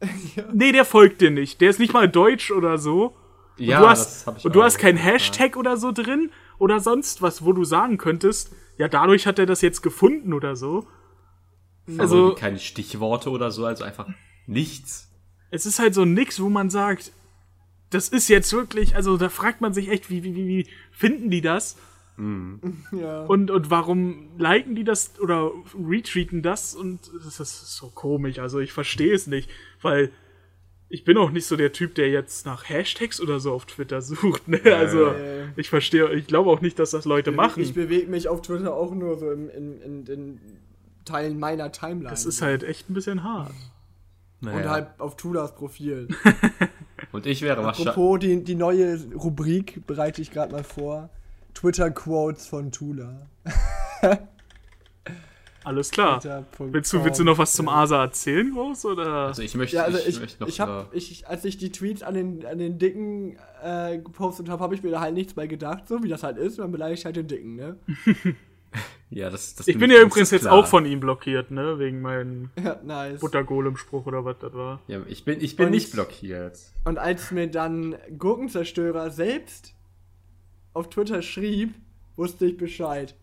Nee, 0.52 0.72
der 0.72 0.84
folgt 0.86 1.20
dir 1.20 1.30
nicht. 1.30 1.60
Der 1.60 1.68
ist 1.70 1.78
nicht 1.78 1.92
mal 1.92 2.08
deutsch 2.08 2.50
oder 2.50 2.78
so. 2.78 3.14
Ja, 3.58 3.80
du 3.80 3.88
hast, 3.88 4.20
das 4.22 4.26
hab 4.26 4.38
ich 4.38 4.44
und 4.46 4.54
du 4.54 4.62
hast 4.62 4.78
kein 4.78 4.96
Hashtag 4.96 5.56
oder 5.56 5.76
so 5.76 5.92
drin 5.92 6.30
oder 6.58 6.80
sonst 6.80 7.20
was, 7.20 7.44
wo 7.44 7.52
du 7.52 7.64
sagen 7.64 7.98
könntest, 7.98 8.50
ja, 8.78 8.88
dadurch 8.88 9.26
hat 9.26 9.38
er 9.38 9.44
das 9.44 9.60
jetzt 9.60 9.82
gefunden 9.82 10.32
oder 10.32 10.56
so. 10.56 10.86
Also 11.86 12.00
Also, 12.02 12.34
keine 12.34 12.58
Stichworte 12.58 13.28
oder 13.30 13.50
so, 13.50 13.66
also 13.66 13.84
einfach 13.84 14.08
nichts. 14.46 15.10
es 15.50 15.66
ist 15.66 15.78
halt 15.78 15.92
so 15.92 16.06
nix, 16.06 16.40
wo 16.40 16.48
man 16.48 16.70
sagt, 16.70 17.12
das 17.90 18.08
ist 18.08 18.28
jetzt 18.28 18.52
wirklich, 18.52 18.96
also 18.96 19.16
da 19.16 19.28
fragt 19.28 19.60
man 19.60 19.74
sich 19.74 19.88
echt, 19.88 20.10
wie, 20.10 20.22
wie, 20.22 20.34
wie, 20.34 20.46
wie 20.46 20.66
finden 20.92 21.30
die 21.30 21.40
das? 21.40 21.76
Ja. 22.92 23.22
Und, 23.22 23.50
und 23.50 23.70
warum 23.70 24.28
liken 24.36 24.74
die 24.74 24.84
das 24.84 25.18
oder 25.20 25.50
retweeten 25.74 26.42
das? 26.42 26.74
Und 26.74 27.00
das 27.24 27.40
ist 27.40 27.76
so 27.76 27.88
komisch, 27.88 28.38
also 28.38 28.58
ich 28.58 28.72
verstehe 28.72 29.14
es 29.14 29.26
nicht, 29.26 29.50
weil 29.80 30.10
ich 30.90 31.04
bin 31.04 31.16
auch 31.16 31.30
nicht 31.30 31.46
so 31.46 31.56
der 31.56 31.72
Typ, 31.72 31.94
der 31.94 32.10
jetzt 32.10 32.44
nach 32.44 32.68
Hashtags 32.68 33.20
oder 33.20 33.40
so 33.40 33.52
auf 33.52 33.64
Twitter 33.64 34.02
sucht. 34.02 34.48
Ne? 34.48 34.60
Also 34.64 35.06
ja. 35.12 35.46
ich 35.56 35.70
verstehe, 35.70 36.12
ich 36.12 36.26
glaube 36.26 36.50
auch 36.50 36.60
nicht, 36.60 36.78
dass 36.78 36.90
das 36.90 37.04
Leute 37.04 37.30
machen. 37.30 37.62
Ich 37.62 37.74
bewege 37.74 38.10
mich 38.10 38.28
auf 38.28 38.42
Twitter 38.42 38.74
auch 38.74 38.92
nur 38.92 39.16
so 39.16 39.30
in, 39.30 39.48
in, 39.48 39.80
in 39.80 40.04
den 40.04 40.40
Teilen 41.04 41.38
meiner 41.38 41.72
Timeline. 41.72 42.10
Das 42.10 42.26
ist 42.26 42.42
halt 42.42 42.64
echt 42.64 42.90
ein 42.90 42.94
bisschen 42.94 43.22
hart. 43.24 43.54
Und 44.42 44.48
Naja. 44.48 44.70
halt 44.70 44.88
auf 44.98 45.16
Tulas 45.16 45.54
Profil. 45.54 46.08
Und 47.12 47.26
ich 47.26 47.42
wäre 47.42 47.62
wahrscheinlich. 47.62 47.88
Apropos, 47.88 48.18
die, 48.20 48.42
die 48.42 48.54
neue 48.54 48.98
Rubrik 49.14 49.86
bereite 49.86 50.22
ich 50.22 50.30
gerade 50.30 50.52
mal 50.52 50.64
vor. 50.64 51.10
Twitter-Quotes 51.54 52.46
von 52.46 52.70
Tula. 52.72 53.26
Alles 55.62 55.90
klar. 55.90 56.22
Willst 56.58 56.92
du, 56.92 57.04
willst 57.04 57.20
du 57.20 57.24
noch 57.24 57.36
was 57.36 57.52
zum 57.52 57.68
Asa 57.68 58.02
erzählen, 58.02 58.50
groß? 58.50 58.86
Oder? 58.86 59.06
Also 59.26 59.42
ich 59.42 59.54
möchte, 59.54 59.76
Ja, 59.76 59.84
also 59.84 59.98
ich, 59.98 60.08
ich, 60.08 60.20
möchte 60.20 60.42
noch 60.42 60.48
ich 60.48 60.58
habe, 60.60 60.88
äh, 60.92 60.96
ich, 60.96 61.28
als 61.28 61.44
ich 61.44 61.58
die 61.58 61.70
Tweets 61.70 62.02
an 62.02 62.14
den, 62.14 62.46
an 62.46 62.58
den 62.58 62.78
Dicken 62.78 63.36
äh, 63.62 63.98
gepostet 63.98 64.48
habe, 64.48 64.62
habe 64.62 64.74
ich 64.74 64.82
mir 64.82 64.90
da 64.90 65.00
halt 65.00 65.14
nichts 65.14 65.34
bei 65.34 65.46
gedacht, 65.46 65.86
so 65.86 66.02
wie 66.02 66.08
das 66.08 66.22
halt 66.22 66.38
ist, 66.38 66.58
man 66.58 66.72
beleidigt 66.72 67.04
halt 67.04 67.16
den 67.16 67.28
Dicken, 67.28 67.56
ne? 67.56 67.76
ja, 69.10 69.28
das, 69.30 69.54
das 69.56 69.68
ich 69.68 69.78
bin 69.78 69.90
ja 69.90 70.00
übrigens 70.00 70.30
jetzt 70.30 70.42
klar. 70.42 70.54
auch 70.54 70.66
von 70.66 70.86
ihm 70.86 71.00
blockiert, 71.00 71.50
ne? 71.50 71.78
Wegen 71.78 72.00
meinem 72.00 72.50
Ja, 72.62 72.80
nice. 72.84 73.20
Buttergolem-Spruch 73.20 74.06
oder 74.06 74.24
was 74.24 74.38
das 74.40 74.52
war. 74.54 74.80
Ja, 74.86 75.00
ich 75.08 75.24
bin, 75.24 75.40
ich 75.40 75.56
bin 75.56 75.66
Und- 75.66 75.72
nicht 75.72 75.92
blockiert. 75.92 76.58
Und 76.84 76.98
als 76.98 77.30
mir 77.30 77.48
dann 77.48 77.96
Gurkenzerstörer 78.18 79.10
selbst 79.10 79.74
auf 80.72 80.88
Twitter 80.90 81.22
schrieb, 81.22 81.74
wusste 82.16 82.46
ich 82.46 82.56
Bescheid. 82.56 83.14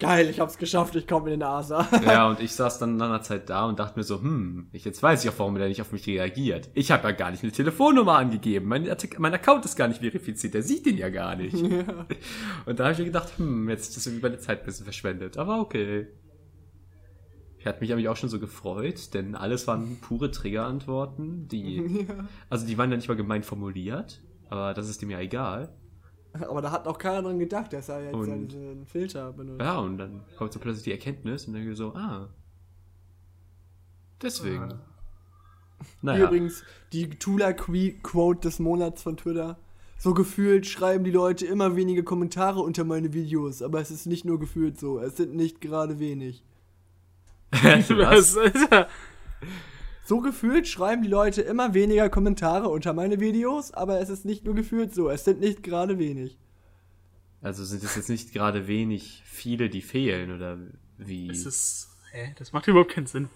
Geil, 0.00 0.30
ich 0.30 0.38
hab's 0.38 0.58
geschafft, 0.58 0.94
ich 0.94 1.08
komme 1.08 1.32
in 1.32 1.40
den 1.40 1.42
ASA. 1.42 1.88
Ja, 2.04 2.28
und 2.28 2.38
ich 2.38 2.52
saß 2.52 2.78
dann 2.78 2.96
nach 2.96 3.06
einer 3.06 3.22
Zeit 3.22 3.50
da 3.50 3.64
und 3.64 3.80
dachte 3.80 3.98
mir 3.98 4.04
so, 4.04 4.20
hm, 4.20 4.68
ich, 4.70 4.84
jetzt 4.84 5.02
weiß 5.02 5.24
ich 5.24 5.30
auch, 5.30 5.38
warum 5.38 5.56
er 5.56 5.66
nicht 5.66 5.80
auf 5.80 5.90
mich 5.90 6.06
reagiert. 6.06 6.70
Ich 6.74 6.92
habe 6.92 7.08
ja 7.08 7.12
gar 7.12 7.32
nicht 7.32 7.42
eine 7.42 7.50
Telefonnummer 7.50 8.16
angegeben. 8.16 8.68
Mein, 8.68 8.88
mein 9.18 9.34
Account 9.34 9.64
ist 9.64 9.74
gar 9.74 9.88
nicht 9.88 9.98
verifiziert, 9.98 10.54
der 10.54 10.62
sieht 10.62 10.86
den 10.86 10.98
ja 10.98 11.08
gar 11.08 11.34
nicht. 11.34 11.54
Und 12.66 12.78
da 12.78 12.84
habe 12.84 12.92
ich 12.92 12.98
mir 12.98 13.06
gedacht, 13.06 13.38
hm, 13.38 13.68
jetzt 13.68 13.96
ist 13.96 14.06
irgendwie 14.06 14.22
meine 14.22 14.38
Zeit 14.38 14.60
ein 14.60 14.66
bisschen 14.66 14.84
verschwendet. 14.84 15.36
Aber 15.36 15.60
okay. 15.60 16.06
Ich 17.58 17.66
hatte 17.66 17.80
mich 17.80 17.92
eigentlich 17.92 18.08
auch 18.08 18.16
schon 18.16 18.28
so 18.28 18.38
gefreut, 18.38 19.14
denn 19.14 19.34
alles 19.34 19.66
waren 19.66 19.98
pure 20.00 20.30
Triggerantworten, 20.30 21.48
die, 21.48 22.06
also 22.48 22.64
die 22.64 22.78
waren 22.78 22.90
ja 22.90 22.96
nicht 22.96 23.08
mal 23.08 23.16
gemein 23.16 23.42
formuliert, 23.42 24.22
aber 24.48 24.74
das 24.74 24.88
ist 24.88 25.02
dem 25.02 25.10
ja 25.10 25.18
egal. 25.18 25.76
Aber 26.48 26.62
da 26.62 26.70
hat 26.70 26.84
noch 26.84 26.98
keiner 26.98 27.22
dran 27.22 27.38
gedacht, 27.38 27.72
dass 27.72 27.88
er 27.88 28.04
jetzt 28.04 28.14
Und- 28.14 28.48
diesen 28.52 28.86
Filter 28.86 29.32
benutzt. 29.32 29.60
Ja, 29.60 29.78
und 29.78 29.98
dann 29.98 30.22
kommt 30.36 30.52
so 30.52 30.58
plötzlich 30.58 30.84
die 30.84 30.92
Erkenntnis 30.92 31.46
und 31.46 31.54
dann 31.54 31.74
so, 31.74 31.94
ah. 31.94 32.28
Deswegen. 34.22 34.68
Hier 34.68 34.78
Naja. 36.02 36.26
übrigens 36.26 36.64
die 36.92 37.08
Tula-Quote 37.08 38.40
des 38.40 38.58
Monats 38.58 39.02
von 39.02 39.16
Twitter. 39.16 39.58
So 39.96 40.14
gefühlt 40.14 40.66
schreiben 40.66 41.04
die 41.04 41.10
Leute 41.10 41.46
immer 41.46 41.74
wenige 41.76 42.02
Kommentare 42.04 42.60
unter 42.60 42.84
meine 42.84 43.12
Videos, 43.12 43.62
aber 43.62 43.80
es 43.80 43.90
ist 43.90 44.06
nicht 44.06 44.24
nur 44.24 44.38
gefühlt 44.38 44.78
so, 44.78 44.98
es 45.00 45.16
sind 45.16 45.34
nicht 45.34 45.60
gerade 45.60 45.98
wenig. 45.98 46.44
Was? 47.52 48.36
So 50.08 50.22
gefühlt 50.22 50.66
schreiben 50.66 51.02
die 51.02 51.08
Leute 51.10 51.42
immer 51.42 51.74
weniger 51.74 52.08
Kommentare 52.08 52.70
unter 52.70 52.94
meine 52.94 53.20
Videos, 53.20 53.74
aber 53.74 54.00
es 54.00 54.08
ist 54.08 54.24
nicht 54.24 54.42
nur 54.42 54.54
gefühlt 54.54 54.94
so, 54.94 55.10
es 55.10 55.26
sind 55.26 55.38
nicht 55.38 55.62
gerade 55.62 55.98
wenig. 55.98 56.38
Also 57.42 57.62
sind 57.62 57.84
es 57.84 57.94
jetzt 57.94 58.08
nicht 58.08 58.32
gerade 58.32 58.66
wenig 58.66 59.22
viele, 59.26 59.68
die 59.68 59.82
fehlen, 59.82 60.34
oder 60.34 60.56
wie? 60.96 61.28
Das 61.28 61.44
ist. 61.44 61.90
Hä? 62.12 62.34
Das 62.38 62.54
macht 62.54 62.66
überhaupt 62.68 62.92
keinen 62.92 63.06
Sinn. 63.06 63.28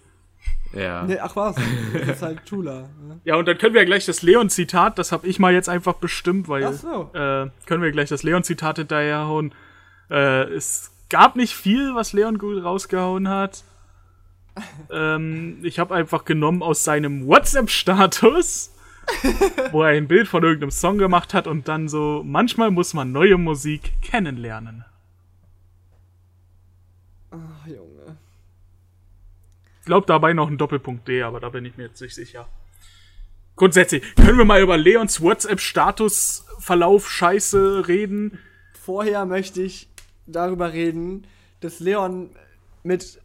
ja. 0.73 1.03
Nee, 1.03 1.19
ach 1.19 1.35
was, 1.35 1.57
das 1.93 2.07
ist 2.07 2.21
halt 2.23 2.43
Tula. 2.47 2.89
Ne? 3.07 3.21
Ja, 3.23 3.35
und 3.35 3.47
dann 3.47 3.59
können 3.59 3.75
wir 3.75 3.81
ja 3.81 3.85
gleich 3.85 4.07
das 4.07 4.23
Leon-Zitat, 4.23 4.97
das 4.97 5.11
habe 5.11 5.27
ich 5.27 5.37
mal 5.37 5.53
jetzt 5.53 5.69
einfach 5.69 5.93
bestimmt, 5.93 6.49
weil. 6.49 6.65
Ach 6.65 6.73
so. 6.73 7.11
Äh, 7.13 7.51
können 7.67 7.83
wir 7.83 7.91
gleich 7.91 8.09
das 8.09 8.23
Leon-Zitat 8.23 8.77
hinterherhauen. 8.79 9.53
Äh, 10.09 10.45
es 10.45 10.89
gab 11.11 11.35
nicht 11.35 11.53
viel, 11.53 11.93
was 11.93 12.13
Leon 12.13 12.39
gut 12.39 12.63
rausgehauen 12.63 13.29
hat. 13.29 13.63
Ähm, 14.91 15.59
ich 15.63 15.79
habe 15.79 15.95
einfach 15.95 16.25
genommen 16.25 16.61
aus 16.61 16.83
seinem 16.83 17.27
WhatsApp-Status, 17.27 18.71
wo 19.71 19.83
er 19.83 19.89
ein 19.89 20.07
Bild 20.07 20.27
von 20.27 20.43
irgendeinem 20.43 20.71
Song 20.71 20.97
gemacht 20.97 21.33
hat 21.33 21.47
und 21.47 21.67
dann 21.67 21.87
so, 21.87 22.21
manchmal 22.25 22.71
muss 22.71 22.93
man 22.93 23.11
neue 23.11 23.37
Musik 23.37 23.93
kennenlernen. 24.01 24.85
Ach, 27.31 27.67
Junge. 27.67 28.17
Ich 29.79 29.85
glaube 29.85 30.07
dabei 30.07 30.33
noch 30.33 30.47
ein 30.47 30.57
Doppelpunkt 30.57 31.07
D, 31.07 31.23
aber 31.23 31.39
da 31.39 31.49
bin 31.49 31.65
ich 31.65 31.75
mir 31.75 31.87
jetzt 31.87 32.01
nicht 32.01 32.15
sicher. 32.15 32.47
Grundsätzlich, 33.55 34.15
können 34.15 34.37
wir 34.37 34.45
mal 34.45 34.61
über 34.61 34.77
Leons 34.77 35.21
WhatsApp-Statusverlauf 35.21 37.09
Scheiße 37.09 37.87
reden? 37.87 38.39
Vorher 38.73 39.25
möchte 39.25 39.61
ich 39.61 39.89
darüber 40.25 40.73
reden, 40.73 41.27
dass 41.59 41.79
Leon 41.79 42.29
mit 42.83 43.19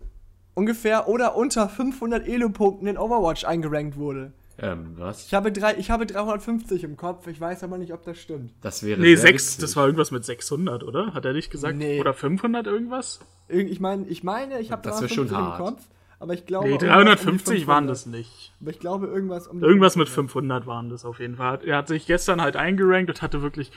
ungefähr 0.59 1.09
oder 1.09 1.37
unter 1.37 1.69
500 1.69 2.27
Elo-Punkten 2.29 2.87
in 2.87 2.99
Overwatch 2.99 3.45
eingerankt 3.45 3.97
wurde. 3.97 4.33
Ähm, 4.61 4.95
was? 4.97 5.25
Ich 5.27 5.35
habe, 5.35 5.53
drei, 5.53 5.77
ich 5.79 5.91
habe 5.91 6.05
350 6.05 6.83
im 6.83 6.97
Kopf, 6.97 7.29
ich 7.29 7.41
weiß 7.41 7.63
aber 7.63 7.79
nicht, 7.79 7.93
ob 7.93 8.05
das 8.05 8.19
stimmt. 8.19 8.53
Das 8.61 8.83
wäre 8.83 9.01
Nee, 9.01 9.15
sehr 9.15 9.29
6, 9.29 9.45
witzig. 9.53 9.61
das 9.61 9.77
war 9.77 9.85
irgendwas 9.87 10.11
mit 10.11 10.25
600, 10.25 10.83
oder? 10.83 11.15
Hat 11.15 11.25
er 11.25 11.33
nicht 11.33 11.51
gesagt? 11.51 11.77
Nee. 11.77 12.01
Oder 12.01 12.13
500 12.13 12.67
irgendwas? 12.67 13.21
Irgend- 13.49 13.71
Ich 13.71 13.79
meine, 13.81 14.07
ich 14.09 14.25
meine, 14.25 14.59
ich 14.61 14.73
habe 14.73 14.83
Das 14.83 15.01
wär 15.01 15.07
350 15.09 15.15
schon 15.15 15.29
im 15.29 15.47
hart. 15.49 15.59
Kopf, 15.59 15.83
aber 16.19 16.35
ich 16.35 16.45
glaube 16.45 16.67
Nee, 16.67 16.73
irgendwas 16.75 16.91
um 16.91 16.99
die 16.99 17.05
350 17.05 17.67
waren 17.69 17.85
500. 17.85 17.91
das 17.91 18.07
nicht. 18.07 18.53
Aber 18.61 18.71
ich 18.71 18.81
glaube 18.81 19.07
irgendwas 19.07 19.47
um 19.47 19.63
Irgendwas 19.63 19.95
mit 19.95 20.09
500. 20.09 20.65
500 20.65 20.67
waren 20.67 20.91
das 20.91 21.05
auf 21.05 21.21
jeden 21.21 21.37
Fall. 21.37 21.61
Er 21.65 21.77
hat 21.77 21.87
sich 21.87 22.07
gestern 22.07 22.43
halt 22.43 22.57
eingerankt 22.57 23.09
und 23.11 23.23
hatte 23.23 23.43
wirklich 23.43 23.71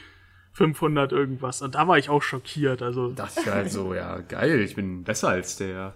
500 0.54 1.12
irgendwas. 1.14 1.62
Und 1.62 1.76
da 1.76 1.88
war 1.88 1.98
ich 1.98 2.10
auch 2.10 2.22
schockiert. 2.22 2.82
Also, 2.82 3.12
Das 3.12 3.38
ist 3.38 3.46
halt 3.50 3.72
so, 3.72 3.94
ja, 3.94 4.20
geil, 4.20 4.60
ich 4.60 4.76
bin 4.76 5.04
besser 5.04 5.30
als 5.30 5.56
der. 5.56 5.94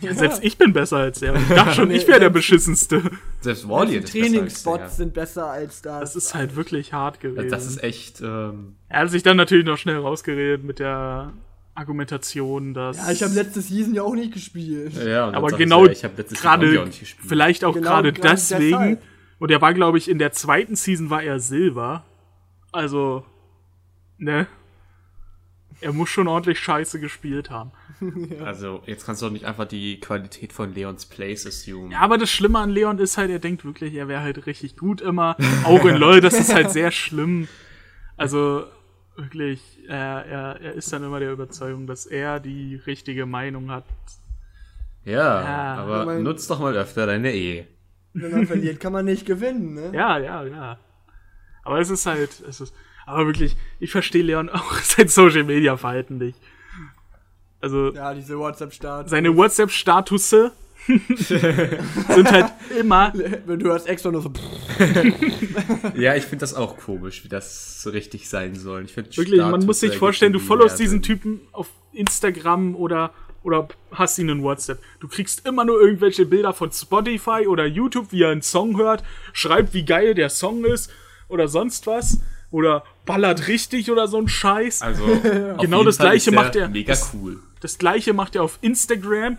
selbst 0.00 0.42
ich 0.42 0.56
bin 0.56 0.72
besser 0.72 0.96
als 0.98 1.20
er. 1.20 1.34
Und 1.34 1.42
ich 1.42 1.48
dachte 1.48 1.74
schon, 1.74 1.88
Nee, 1.88 1.96
ich 1.96 2.06
wäre 2.08 2.20
der 2.20 2.30
beschissenste. 2.30 3.02
Selbst 3.40 3.68
Warrior 3.68 4.02
ist 4.02 4.12
besser 4.12 4.18
als 4.22 4.32
Trainingsspots 4.32 4.78
der. 4.78 4.88
sind 4.88 5.14
besser 5.14 5.46
als 5.50 5.82
das. 5.82 6.00
Das 6.00 6.16
ist 6.16 6.34
halt 6.34 6.56
wirklich 6.56 6.92
hart 6.94 7.20
gewesen. 7.20 7.50
Das 7.50 7.66
ist 7.66 7.82
echt, 7.82 8.20
ähm, 8.22 8.76
er 8.88 9.00
hat 9.00 9.10
sich 9.10 9.22
dann 9.22 9.36
natürlich 9.36 9.66
noch 9.66 9.76
schnell 9.76 9.98
rausgeredet 9.98 10.64
mit 10.64 10.78
der 10.78 11.32
Argumentation, 11.74 12.74
dass. 12.74 12.96
ja, 12.96 13.10
ich 13.12 13.22
habe 13.22 13.34
letzte 13.34 13.60
Season 13.60 13.94
ja 13.94 14.02
auch 14.02 14.14
nicht 14.14 14.32
gespielt. 14.32 14.94
ja, 14.94 15.26
und 15.26 15.32
dann 15.32 15.44
aber 15.44 15.48
genau 15.56 15.84
so, 15.86 15.90
ja, 15.92 16.08
letztes 16.16 16.40
gerade 16.40 16.80
auch 16.80 16.86
nicht 16.86 17.00
gespielt. 17.00 17.28
vielleicht 17.28 17.64
auch 17.64 17.74
Genau, 17.74 17.88
gerade 17.88 18.12
gerade 18.12 18.34
deswegen 18.34 18.70
deshalb. 18.70 19.02
und 19.38 19.50
er 19.50 19.60
war 19.60 19.72
glaube 19.74 19.98
ich 19.98 20.08
in 20.10 20.18
der 20.18 20.32
zweiten 20.32 20.76
Season 20.76 21.08
war 21.10 21.22
er 21.22 21.40
Silber 21.40 22.04
also 22.72 23.24
ne 24.22 24.46
er 25.80 25.92
muss 25.92 26.10
schon 26.10 26.28
ordentlich 26.28 26.60
Scheiße 26.60 27.00
gespielt 27.00 27.50
haben 27.50 27.72
Also, 28.44 28.82
jetzt 28.86 29.04
kannst 29.04 29.20
du 29.22 29.26
doch 29.26 29.32
nicht 29.32 29.44
einfach 29.46 29.66
die 29.66 29.98
Qualität 30.00 30.52
von 30.52 30.72
Leons 30.74 31.06
Plays 31.06 31.46
assumen. 31.46 31.90
ja 31.90 31.98
aber 32.00 32.18
das 32.18 32.30
Schlimme 32.30 32.58
an 32.60 32.70
Leon 32.70 32.98
ist 32.98 33.18
halt 33.18 33.30
er 33.30 33.38
denkt 33.40 33.64
wirklich 33.64 33.94
er 33.94 34.08
wäre 34.08 34.22
halt 34.22 34.46
richtig 34.46 34.76
gut 34.76 35.00
immer 35.00 35.36
auch 35.64 35.84
in 35.84 35.96
LoL 35.96 36.20
das 36.20 36.34
ist 36.34 36.54
halt 36.54 36.70
sehr 36.70 36.90
schlimm 36.90 37.48
also 38.16 38.64
wirklich 39.16 39.60
er, 39.88 40.24
er, 40.24 40.60
er 40.60 40.72
ist 40.74 40.92
dann 40.92 41.02
immer 41.04 41.18
der 41.20 41.32
Überzeugung 41.32 41.86
dass 41.86 42.06
er 42.06 42.38
die 42.40 42.76
richtige 42.86 43.26
Meinung 43.26 43.70
hat 43.70 43.84
Ja, 45.04 45.42
Ja. 45.42 45.74
aber 45.82 46.00
Ich 46.00 46.06
mein- 46.06 46.22
nutz 46.22 46.46
doch 46.46 46.60
mal 46.60 46.76
öfter 46.76 47.06
deine 47.06 47.34
E. 47.34 47.66
Wenn 48.14 48.30
man 48.30 48.46
verliert, 48.46 48.78
kann 48.78 48.92
man 48.92 49.04
nicht 49.06 49.24
gewinnen, 49.26 49.72
ne? 49.74 49.90
Ja, 49.94 50.18
ja, 50.18 50.44
ja. 50.44 50.78
Aber 51.64 51.80
es 51.80 51.88
ist 51.90 52.04
halt, 52.06 52.30
es 52.46 52.60
ist, 52.60 52.74
aber 53.06 53.26
wirklich, 53.26 53.56
ich 53.80 53.90
verstehe 53.90 54.22
Leon 54.22 54.48
auch 54.48 54.74
sein 54.82 55.08
Social 55.08 55.44
Media 55.44 55.76
Verhalten 55.76 56.18
nicht. 56.18 56.38
Also, 57.60 57.92
Ja, 57.92 58.12
diese 58.12 58.38
WhatsApp-Start. 58.38 59.08
seine 59.08 59.36
WhatsApp-Statusse 59.36 60.52
sind 60.88 62.32
halt 62.32 62.52
immer, 62.78 63.12
Wenn 63.46 63.60
du 63.60 63.72
hast 63.72 63.86
extra 63.86 64.10
nur 64.10 64.20
so. 64.20 64.32
Ja, 65.96 66.16
ich 66.16 66.24
finde 66.24 66.38
das 66.38 66.54
auch 66.54 66.76
komisch, 66.76 67.22
wie 67.24 67.28
das 67.28 67.80
so 67.80 67.90
richtig 67.90 68.28
sein 68.28 68.56
soll. 68.56 68.84
Ich 68.84 68.92
find 68.92 69.16
wirklich, 69.16 69.38
man 69.40 69.50
Status 69.50 69.66
muss 69.66 69.80
sich 69.80 69.96
vorstellen, 69.96 70.32
du 70.32 70.40
followst 70.40 70.80
diesen 70.80 70.94
Sinn. 70.94 71.02
Typen 71.02 71.40
auf 71.52 71.68
Instagram 71.92 72.74
oder, 72.74 73.12
oder 73.44 73.68
hast 73.92 74.18
ihn 74.18 74.28
in 74.28 74.42
WhatsApp. 74.42 74.80
Du 74.98 75.06
kriegst 75.06 75.46
immer 75.46 75.64
nur 75.64 75.80
irgendwelche 75.80 76.26
Bilder 76.26 76.52
von 76.52 76.72
Spotify 76.72 77.46
oder 77.46 77.64
YouTube, 77.64 78.10
wie 78.10 78.22
er 78.22 78.30
einen 78.30 78.42
Song 78.42 78.76
hört, 78.76 79.04
schreibt, 79.32 79.74
wie 79.74 79.84
geil 79.84 80.14
der 80.14 80.30
Song 80.30 80.64
ist 80.64 80.90
oder 81.28 81.46
sonst 81.46 81.86
was. 81.86 82.18
Oder 82.52 82.84
ballert 83.06 83.48
richtig 83.48 83.90
oder 83.90 84.06
so 84.06 84.18
ein 84.18 84.28
Scheiß. 84.28 84.82
Also, 84.82 85.04
Genau 85.60 85.82
das 85.82 85.96
Fall 85.96 86.10
Gleiche 86.10 86.30
ist 86.30 86.36
macht 86.36 86.54
er. 86.54 86.68
Mega 86.68 86.94
cool. 87.12 87.40
Das 87.60 87.78
gleiche 87.78 88.12
macht 88.12 88.36
er 88.36 88.44
auf 88.44 88.58
Instagram, 88.60 89.38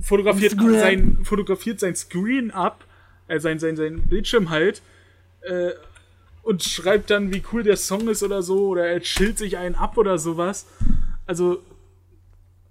fotografiert 0.00 0.52
Instagram. 0.52 0.78
sein, 0.80 1.18
fotografiert 1.24 1.80
sein 1.80 1.94
Screen 1.96 2.50
ab, 2.50 2.84
äh, 3.28 3.38
sein, 3.40 3.58
sein, 3.58 3.76
sein 3.76 4.02
Bildschirm 4.08 4.50
halt, 4.50 4.82
äh, 5.42 5.70
und 6.42 6.62
schreibt 6.62 7.10
dann, 7.10 7.32
wie 7.32 7.42
cool 7.52 7.62
der 7.62 7.76
Song 7.76 8.08
ist 8.08 8.22
oder 8.22 8.42
so, 8.42 8.68
oder 8.68 8.86
er 8.86 9.00
chillt 9.00 9.38
sich 9.38 9.56
einen 9.56 9.74
ab 9.74 9.96
oder 9.96 10.18
sowas. 10.18 10.66
Also, 11.26 11.62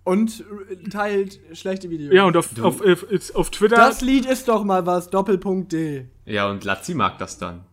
Und 0.04 0.44
teilt 0.92 1.40
schlechte 1.54 1.90
Videos. 1.90 2.14
ja, 2.14 2.24
und 2.26 2.36
auf, 2.38 2.50
auf, 2.62 2.82
auf, 2.82 3.36
auf 3.36 3.50
Twitter, 3.52 3.76
Das 3.76 4.02
Lied 4.02 4.26
ist 4.26 4.48
doch 4.48 4.64
mal 4.64 4.86
was. 4.86 5.10
Doppelpunkt 5.10 5.72
D. 5.74 6.06
Ja, 6.26 6.50
und 6.50 6.64
Lazzi 6.64 6.94
mag 6.96 7.18
das 7.20 7.38
dann. 7.38 7.66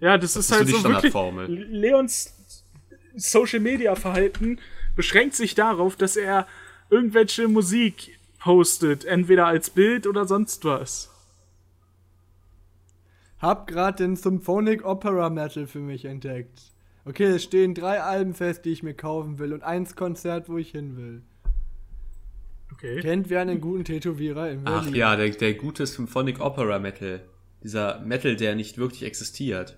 Ja, 0.00 0.16
das, 0.16 0.30
ist 0.30 0.36
ist 0.36 0.48
so 0.48 0.54
halt 0.56 0.68
die 0.68 0.72
so 0.72 0.84
wirklich. 0.84 1.10
Standardformel. 1.10 1.46
Leons 1.48 2.34
Social 3.16 3.60
Media 3.60 3.94
Verhalten 3.96 4.60
beschränkt 4.94 5.34
sich 5.34 5.54
darauf, 5.54 5.96
dass 5.96 6.16
er 6.16 6.46
irgendwelche 6.90 7.48
Musik 7.48 8.18
postet, 8.38 9.04
entweder 9.04 9.46
als 9.46 9.70
Bild 9.70 10.06
oder 10.06 10.26
sonst 10.26 10.64
was. 10.64 11.10
Hab 13.40 13.66
grad 13.68 14.00
den 14.00 14.16
Symphonic 14.16 14.84
Opera 14.84 15.30
Metal 15.30 15.66
für 15.66 15.78
mich 15.80 16.04
entdeckt. 16.04 16.72
Okay, 17.04 17.24
es 17.24 17.44
stehen 17.44 17.74
drei 17.74 18.02
Alben 18.02 18.34
fest, 18.34 18.64
die 18.64 18.70
ich 18.70 18.82
mir 18.82 18.94
kaufen 18.94 19.38
will 19.38 19.52
und 19.52 19.62
eins 19.62 19.96
Konzert, 19.96 20.48
wo 20.48 20.58
ich 20.58 20.70
hin 20.70 20.96
will. 20.96 21.22
Okay. 22.72 23.00
Kennt 23.00 23.30
wer 23.30 23.40
einen 23.40 23.60
guten 23.60 23.84
Tätowierer 23.84 24.50
in 24.50 24.60
Ach 24.64 24.82
Berlin? 24.82 24.94
ja, 24.94 25.16
der, 25.16 25.30
der 25.30 25.54
gute 25.54 25.86
Symphonic 25.86 26.40
Opera 26.40 26.78
Metal. 26.78 27.20
Dieser 27.62 28.00
Metal, 28.00 28.36
der 28.36 28.54
nicht 28.54 28.78
wirklich 28.78 29.04
existiert. 29.04 29.76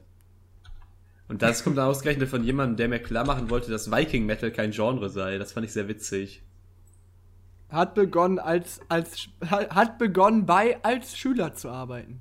Und 1.31 1.43
das 1.43 1.63
kommt 1.63 1.79
dann 1.79 1.87
ausgerechnet 1.87 2.29
von 2.29 2.43
jemandem, 2.43 2.77
der 2.77 2.89
mir 2.89 2.99
klar 2.99 3.25
machen 3.25 3.51
wollte, 3.51 3.71
dass 3.71 3.91
Viking 3.93 4.27
Metal 4.27 4.51
kein 4.51 4.73
Genre 4.73 5.09
sei. 5.09 5.39
Das 5.39 5.53
fand 5.53 5.65
ich 5.65 5.73
sehr 5.73 5.87
witzig. 5.87 6.43
Hat 7.71 7.95
begonnen 7.95 8.41
als, 8.41 8.81
als, 8.89 9.29
hat 9.49 9.97
begonnen 9.99 10.45
bei 10.45 10.83
als 10.83 11.17
Schüler 11.17 11.55
zu 11.55 11.69
arbeiten. 11.69 12.21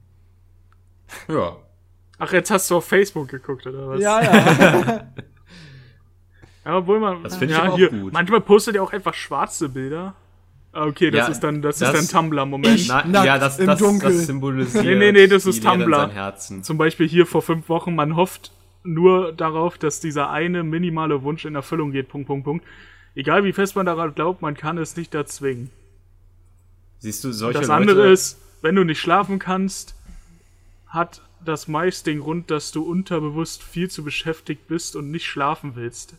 Ja. 1.28 1.58
Ach, 2.20 2.32
jetzt 2.34 2.52
hast 2.52 2.70
du 2.70 2.76
auf 2.78 2.86
Facebook 2.86 3.30
geguckt, 3.30 3.66
oder 3.66 3.90
was? 3.90 4.00
Ja, 4.00 4.22
ja. 4.22 5.08
Ja, 6.66 6.78
obwohl 6.78 7.00
man. 7.00 7.24
Das 7.24 7.38
find 7.38 7.50
ich 7.50 7.58
ja, 7.58 7.70
auch 7.70 7.76
hier, 7.76 7.90
gut. 7.90 8.14
Manchmal 8.14 8.42
postet 8.42 8.76
er 8.76 8.84
auch 8.84 8.94
einfach 8.94 9.14
schwarze 9.16 9.70
Bilder. 9.70 10.14
Ah, 10.72 10.86
Okay, 10.86 11.10
das 11.10 11.26
Ja, 11.28 11.32
ist 11.32 11.40
dann, 11.40 11.64
das, 11.64 11.80
das- 11.80 11.96
ist 11.96 12.14
dann 12.14 12.22
Na, 12.88 13.04
Nackt 13.08 13.26
ja, 13.26 13.40
das, 13.40 13.58
im 13.58 13.66
das, 13.66 13.80
Dunkeln. 13.80 14.16
das 14.18 14.28
symbolisiert. 14.28 14.86
Nee, 14.86 14.96
nee, 14.96 15.12
nee, 15.12 15.26
das 15.28 15.48
ist 15.48 15.64
Tumblr. 15.64 16.12
Zum 16.62 16.78
Beispiel 16.78 17.08
hier 17.08 17.26
vor 17.26 17.42
fünf 17.42 17.70
Wochen, 17.70 17.96
man 17.96 18.16
hofft 18.16 18.52
nur 18.84 19.34
darauf, 19.34 19.78
dass 19.78 20.00
dieser 20.00 20.30
eine 20.30 20.64
minimale 20.64 21.22
Wunsch 21.24 21.46
in 21.46 21.56
Erfüllung 21.56 21.92
geht. 21.92 22.10
Punkt, 22.10 22.28
Punkt, 22.28 22.46
Punkt. 22.46 22.66
Egal 23.16 23.44
wie 23.44 23.54
fest 23.54 23.76
man 23.76 23.86
daran 23.86 24.14
glaubt, 24.16 24.42
man 24.42 24.56
kann 24.56 24.78
es 24.78 24.96
nicht 24.96 25.14
erzwingen. 25.16 25.70
Siehst 27.00 27.24
du, 27.24 27.32
solche 27.32 27.60
Das 27.60 27.68
Leute. 27.68 27.80
andere 27.80 28.12
ist, 28.12 28.40
wenn 28.62 28.76
du 28.76 28.84
nicht 28.84 29.00
schlafen 29.00 29.40
kannst, 29.40 29.96
hat 30.88 31.22
das 31.44 31.68
meist 31.68 32.08
den 32.08 32.20
Grund, 32.20 32.52
dass 32.52 32.72
du 32.72 32.84
unterbewusst 32.84 33.64
viel 33.64 33.90
zu 33.90 34.04
beschäftigt 34.04 34.68
bist 34.68 34.96
und 34.96 35.10
nicht 35.12 35.26
schlafen 35.26 35.76
willst. 35.76 36.16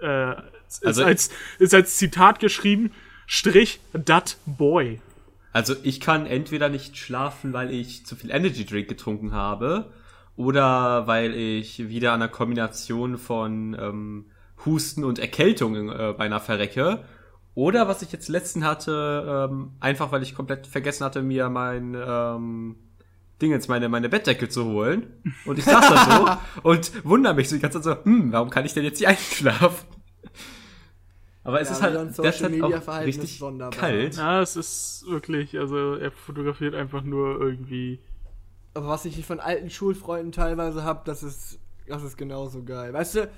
Äh, 0.00 0.32
ist, 0.68 0.84
Also- 0.84 1.04
als, 1.04 1.30
ist 1.58 1.74
als 1.74 1.96
Zitat 1.96 2.40
geschrieben, 2.40 2.90
Strich, 3.26 3.80
dat 3.92 4.36
boy. 4.46 5.00
Also 5.52 5.74
ich 5.84 6.00
kann 6.00 6.26
entweder 6.26 6.68
nicht 6.68 6.96
schlafen, 6.96 7.52
weil 7.52 7.70
ich 7.70 8.04
zu 8.04 8.16
viel 8.16 8.30
Energy 8.30 8.66
Drink 8.66 8.88
getrunken 8.88 9.32
habe, 9.32 9.90
oder 10.36 11.06
weil 11.06 11.34
ich 11.34 11.88
wieder 11.88 12.12
an 12.12 12.22
einer 12.22 12.30
Kombination 12.30 13.18
von 13.18 13.76
ähm, 13.78 14.26
Husten 14.64 15.04
und 15.04 15.18
Erkältung 15.18 15.90
äh, 15.90 16.14
beinahe 16.16 16.40
verrecke. 16.40 17.04
Oder 17.54 17.86
was 17.86 18.00
ich 18.02 18.12
jetzt 18.12 18.28
letzten 18.28 18.64
hatte, 18.64 19.48
ähm, 19.50 19.72
einfach 19.80 20.10
weil 20.10 20.22
ich 20.22 20.34
komplett 20.34 20.66
vergessen 20.66 21.04
hatte, 21.04 21.22
mir 21.22 21.50
mein 21.50 21.94
ähm, 21.94 22.76
Ding 23.42 23.50
jetzt 23.50 23.68
meine, 23.68 23.88
meine 23.90 24.08
Bettdecke 24.08 24.48
zu 24.48 24.64
holen. 24.64 25.06
Und 25.44 25.58
ich 25.58 25.66
saß 25.66 25.86
da 25.88 25.96
so 25.98 26.62
und 26.68 27.04
wundere 27.04 27.34
mich 27.34 27.48
so 27.50 27.56
die 27.56 27.62
ganze 27.62 27.82
Zeit 27.82 27.98
so, 27.98 28.04
hm, 28.04 28.32
warum 28.32 28.48
kann 28.50 28.64
ich 28.64 28.72
denn 28.72 28.84
jetzt 28.84 29.00
nicht 29.00 29.08
einschlafen? 29.08 29.86
Aber 31.44 31.60
es 31.60 31.68
Ja, 31.68 31.74
ist 31.76 31.82
halt 31.82 31.94
dann 31.94 32.12
Social 32.12 32.48
derzeit 32.48 32.50
Media 32.50 32.78
auch 32.78 33.04
richtig 33.04 33.38
sonderbar. 33.38 33.72
kalt. 33.80 34.16
Ja, 34.16 34.40
es 34.42 34.56
ist 34.56 35.04
wirklich, 35.08 35.58
also 35.58 35.94
er 35.94 36.10
fotografiert 36.12 36.74
einfach 36.74 37.02
nur 37.02 37.40
irgendwie. 37.40 38.00
Aber 38.74 38.88
was 38.88 39.04
ich 39.04 39.24
von 39.24 39.40
alten 39.40 39.70
Schulfreunden 39.70 40.32
teilweise 40.32 40.84
hab, 40.84 41.04
das 41.04 41.22
ist, 41.22 41.58
das 41.86 42.02
ist 42.02 42.16
genauso 42.16 42.62
geil. 42.64 42.92
Weißt 42.92 43.16
du, 43.16 43.30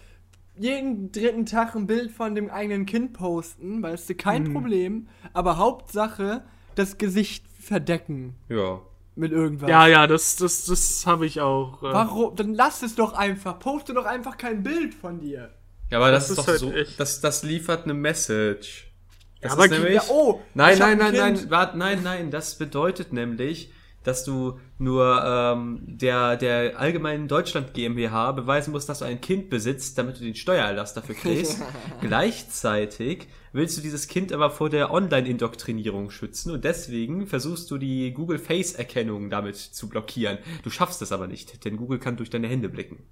jeden 0.56 1.10
dritten 1.10 1.46
Tag 1.46 1.74
ein 1.74 1.86
Bild 1.88 2.12
von 2.12 2.34
dem 2.34 2.50
eigenen 2.50 2.86
Kind 2.86 3.12
posten, 3.14 3.82
weißt 3.82 4.10
du, 4.10 4.14
kein 4.14 4.52
Problem. 4.52 5.08
Aber 5.32 5.58
Hauptsache, 5.58 6.44
das 6.76 6.98
Gesicht 6.98 7.44
verdecken 7.60 8.36
Ja. 8.48 8.80
mit 9.16 9.32
irgendwas. 9.32 9.68
Ja, 9.68 9.86
ja, 9.88 10.06
das, 10.06 10.36
das, 10.36 10.66
das 10.66 11.04
habe 11.06 11.26
ich 11.26 11.40
auch. 11.40 11.82
Äh, 11.82 11.86
Warum? 11.92 12.36
Dann 12.36 12.54
lass 12.54 12.82
es 12.82 12.94
doch 12.94 13.14
einfach. 13.14 13.58
Poste 13.58 13.92
doch 13.94 14.04
einfach 14.06 14.36
kein 14.36 14.62
Bild 14.62 14.94
von 14.94 15.18
dir. 15.18 15.50
Ja, 15.90 15.98
aber 15.98 16.12
das, 16.12 16.28
Das 16.28 16.30
ist 16.30 16.38
ist 16.38 16.44
doch 16.44 16.46
halt 16.48 16.60
so, 16.60 16.72
echt- 16.72 17.00
das, 17.00 17.20
das 17.20 17.42
liefert 17.42 17.84
eine 17.84 17.94
Message. 17.94 18.92
Das 19.40 19.52
aber 19.52 19.64
ist 19.66 19.72
nämlich, 19.72 19.94
Ja, 19.94 20.02
oh, 20.08 20.40
nein, 20.54 20.78
nein, 20.78 20.92
ein 21.00 21.12
nein, 21.12 21.34
nein, 21.34 21.50
warte, 21.50 21.76
nein, 21.76 22.02
nein, 22.02 22.30
das 22.30 22.56
bedeutet 22.56 23.12
nämlich, 23.12 23.72
dass 24.04 24.24
du 24.24 24.58
nur 24.78 25.22
ähm, 25.24 25.80
der, 25.82 26.36
der 26.36 26.78
allgemeinen 26.78 27.26
Deutschland 27.26 27.74
GmbH 27.74 28.32
beweisen 28.32 28.70
musst, 28.70 28.88
dass 28.88 29.00
du 29.00 29.06
ein 29.06 29.20
Kind 29.20 29.50
besitzt, 29.50 29.98
damit 29.98 30.20
du 30.20 30.24
den 30.24 30.34
Steuererlass 30.34 30.94
dafür 30.94 31.14
kriegst. 31.14 31.60
Gleichzeitig 32.00 33.26
willst 33.52 33.76
du 33.76 33.82
dieses 33.82 34.06
Kind 34.06 34.32
aber 34.32 34.50
vor 34.50 34.70
der 34.70 34.92
Online-Indoktrinierung 34.92 36.10
schützen 36.10 36.52
und 36.52 36.64
deswegen 36.64 37.26
versuchst 37.26 37.70
du 37.70 37.78
die 37.78 38.12
Google 38.12 38.38
Face-Erkennung 38.38 39.30
damit 39.30 39.56
zu 39.56 39.88
blockieren. 39.88 40.38
Du 40.62 40.70
schaffst 40.70 41.02
es 41.02 41.12
aber 41.12 41.26
nicht, 41.26 41.64
denn 41.64 41.76
Google 41.76 41.98
kann 41.98 42.16
durch 42.16 42.30
deine 42.30 42.48
Hände 42.48 42.68
blicken. 42.68 43.02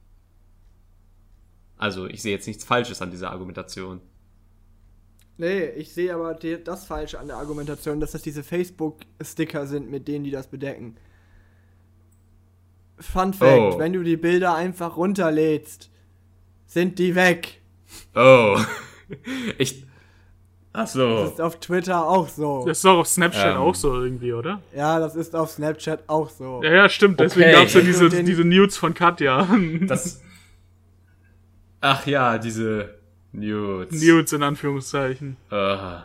Also, 1.76 2.06
ich 2.06 2.22
sehe 2.22 2.32
jetzt 2.32 2.46
nichts 2.46 2.64
Falsches 2.64 3.02
an 3.02 3.10
dieser 3.10 3.32
Argumentation. 3.32 4.00
Nee, 5.38 5.64
ich 5.70 5.92
sehe 5.92 6.14
aber 6.14 6.34
die, 6.34 6.62
das 6.62 6.84
Falsche 6.84 7.18
an 7.18 7.26
der 7.28 7.36
Argumentation, 7.36 7.98
dass 8.00 8.12
das 8.12 8.22
diese 8.22 8.42
Facebook-Sticker 8.44 9.66
sind, 9.66 9.90
mit 9.90 10.06
denen 10.06 10.24
die 10.24 10.30
das 10.30 10.46
bedecken. 10.48 10.96
Fun 12.98 13.32
Fact, 13.34 13.74
Oh. 13.74 13.78
wenn 13.78 13.92
du 13.92 14.02
die 14.02 14.16
Bilder 14.16 14.54
einfach 14.54 14.96
runterlädst, 14.96 15.90
sind 16.66 16.98
die 16.98 17.14
weg. 17.14 17.60
Oh. 18.14 18.56
Ich. 19.58 19.84
Ach 20.72 20.84
Das 20.84 20.94
so. 20.94 21.24
ist 21.24 21.38
auf 21.40 21.60
Twitter 21.60 22.08
auch 22.08 22.28
so. 22.28 22.64
das 22.66 22.78
ist 22.78 22.84
doch 22.86 23.00
auf 23.00 23.06
Snapchat 23.08 23.56
Ähm. 23.56 23.58
auch 23.58 23.74
so 23.74 23.92
irgendwie, 24.02 24.32
oder? 24.32 24.62
Ja, 24.74 24.98
das 24.98 25.16
ist 25.16 25.36
auf 25.36 25.50
Snapchat 25.50 26.04
auch 26.08 26.30
so. 26.30 26.62
Ja, 26.62 26.72
ja, 26.72 26.88
stimmt. 26.88 27.20
Deswegen 27.20 27.50
Okay. 27.50 27.58
gab's 27.60 27.74
ja 27.74 27.80
diese, 27.82 28.08
diese 28.24 28.44
Nudes 28.44 28.78
von 28.78 28.94
Katja. 28.94 29.46
Das. 29.82 30.22
Ach 31.82 32.06
ja, 32.06 32.38
diese 32.38 32.94
Nudes. 33.32 34.02
Nudes 34.02 34.32
in 34.32 34.42
Anführungszeichen. 34.42 35.36
Ah. 35.50 36.04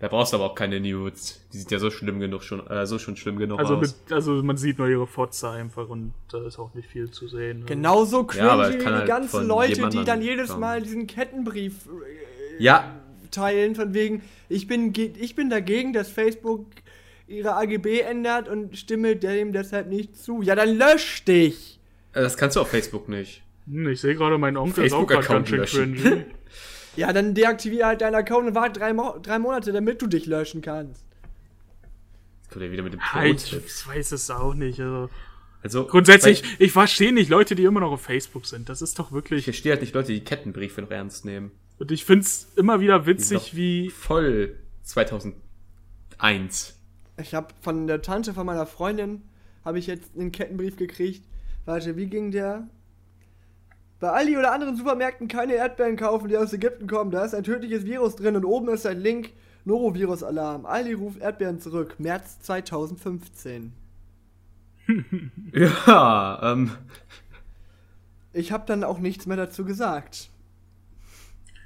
Da 0.00 0.08
brauchst 0.08 0.32
du 0.32 0.36
aber 0.36 0.46
auch 0.46 0.54
keine 0.54 0.80
Nudes. 0.80 1.40
Die 1.52 1.58
sieht 1.58 1.70
ja 1.70 1.78
so 1.78 1.90
schlimm 1.90 2.18
genug 2.20 2.42
schon, 2.42 2.66
äh, 2.66 2.84
so 2.86 2.98
schon 2.98 3.16
schlimm 3.16 3.38
genug 3.38 3.58
Also, 3.58 3.76
aus. 3.76 3.80
mit, 3.80 4.12
also 4.12 4.32
man 4.42 4.56
sieht 4.56 4.78
nur 4.78 4.88
ihre 4.88 5.06
Fotze 5.06 5.48
einfach 5.48 5.88
und 5.88 6.12
da 6.30 6.44
ist 6.46 6.58
auch 6.58 6.74
nicht 6.74 6.88
viel 6.90 7.10
zu 7.10 7.28
sehen. 7.28 7.60
ne? 7.60 7.64
Genauso 7.66 8.24
cringy 8.24 8.44
Ja, 8.46 8.68
wie 8.72 8.78
die 8.78 8.84
halt 8.84 9.06
ganzen 9.06 9.46
Leute, 9.46 9.88
die 9.88 10.04
dann 10.04 10.20
jedes 10.20 10.48
kommen. 10.48 10.60
Mal 10.60 10.82
diesen 10.82 11.06
Kettenbrief 11.06 11.86
äh, 11.86 12.62
Ja, 12.62 12.96
teilen, 13.30 13.74
von 13.74 13.94
wegen, 13.94 14.22
ich 14.48 14.66
bin, 14.66 14.92
ich 14.94 15.34
bin 15.36 15.48
dagegen, 15.48 15.92
dass 15.92 16.10
Facebook 16.10 16.66
ihre 17.26 17.54
AGB 17.54 18.00
ändert 18.00 18.48
und 18.48 18.76
stimme 18.76 19.16
dem 19.16 19.52
deshalb 19.52 19.88
nicht 19.88 20.16
zu. 20.18 20.42
Ja, 20.42 20.54
dann 20.54 20.76
lösch 20.76 21.24
dich! 21.24 21.78
äh, 22.12 22.20
das 22.20 22.36
kannst 22.36 22.56
du 22.56 22.60
auf 22.60 22.68
Facebook 22.68 23.08
nicht. 23.08 23.42
Hm, 23.66 23.88
Ich 23.88 24.00
sehe 24.00 24.14
gerade, 24.14 24.38
mein 24.38 24.56
Onkel 24.56 24.84
ist 24.84 24.92
auch 24.92 25.06
gerade 25.06 25.26
ganz 25.26 25.48
schön 25.48 25.58
löschen. 25.60 25.94
cringy. 25.96 26.24
Ja, 26.96 27.12
dann 27.12 27.34
deaktiviere 27.34 27.86
halt 27.88 28.02
deinen 28.02 28.14
Account 28.14 28.46
und 28.46 28.54
warte 28.54 28.78
drei, 28.78 28.92
Mo 28.92 29.18
drei 29.20 29.40
Monate, 29.40 29.72
damit 29.72 30.00
du 30.00 30.06
dich 30.06 30.26
löschen 30.26 30.62
kannst. 30.62 31.04
Jetzt 32.42 32.52
kommt 32.52 32.62
er 32.64 32.70
wieder 32.70 32.84
mit 32.84 32.92
dem 32.92 33.00
Ah, 33.00 33.24
ich 33.24 33.52
weiß 33.88 34.12
es 34.12 34.30
auch 34.30 34.54
nicht. 34.54 34.78
Also 34.78 35.10
Also, 35.60 35.86
grundsätzlich, 35.86 36.44
weil 36.44 36.66
ich 36.66 36.70
verstehe 36.70 37.12
nicht 37.12 37.30
Leute, 37.30 37.56
die 37.56 37.64
immer 37.64 37.80
noch 37.80 37.90
auf 37.90 38.02
Facebook 38.02 38.46
sind. 38.46 38.68
Das 38.68 38.80
ist 38.80 38.96
doch 39.00 39.08
Ich 39.08 39.12
wirklich. 39.12 39.42
verstehe 39.42 39.72
halt 39.72 39.80
nicht 39.80 39.92
Leute, 39.92 40.12
die 40.12 40.20
Kettenbriefe 40.22 40.82
noch 40.82 40.90
ernst 40.92 41.24
nehmen. 41.24 41.50
Und 41.80 41.90
ich 41.90 42.04
find's 42.04 42.52
immer 42.54 42.78
wieder 42.78 43.06
witzig, 43.06 43.56
wie. 43.56 43.90
Voll 43.90 44.54
2001. 44.84 46.78
Ich 47.18 47.34
habe 47.34 47.48
von 47.60 47.88
der 47.88 48.02
Tante 48.02 48.34
von 48.34 48.46
meiner 48.46 48.66
Freundin, 48.66 49.22
habe 49.64 49.80
ich 49.80 49.88
jetzt 49.88 50.16
einen 50.16 50.30
Kettenbrief 50.30 50.76
gekriegt. 50.76 51.24
Warte, 51.64 51.96
wie 51.96 52.06
ging 52.06 52.30
der? 52.30 52.68
Bei 54.04 54.10
Aldi 54.10 54.36
oder 54.36 54.52
anderen 54.52 54.76
Supermärkten 54.76 55.28
keine 55.28 55.54
Erdbeeren 55.54 55.96
kaufen, 55.96 56.28
die 56.28 56.36
aus 56.36 56.52
Ägypten 56.52 56.86
kommen. 56.86 57.10
Da 57.10 57.24
ist 57.24 57.34
ein 57.34 57.42
tödliches 57.42 57.86
Virus 57.86 58.16
drin 58.16 58.36
und 58.36 58.44
oben 58.44 58.68
ist 58.68 58.84
ein 58.84 59.00
Link. 59.00 59.32
Norovirus-Alarm. 59.64 60.66
Aldi 60.66 60.92
ruft 60.92 61.22
Erdbeeren 61.22 61.58
zurück. 61.58 61.94
März 61.96 62.38
2015. 62.40 63.72
Ja, 65.54 66.38
ähm, 66.42 66.72
Ich 68.34 68.52
habe 68.52 68.66
dann 68.66 68.84
auch 68.84 68.98
nichts 68.98 69.24
mehr 69.24 69.38
dazu 69.38 69.64
gesagt. 69.64 70.28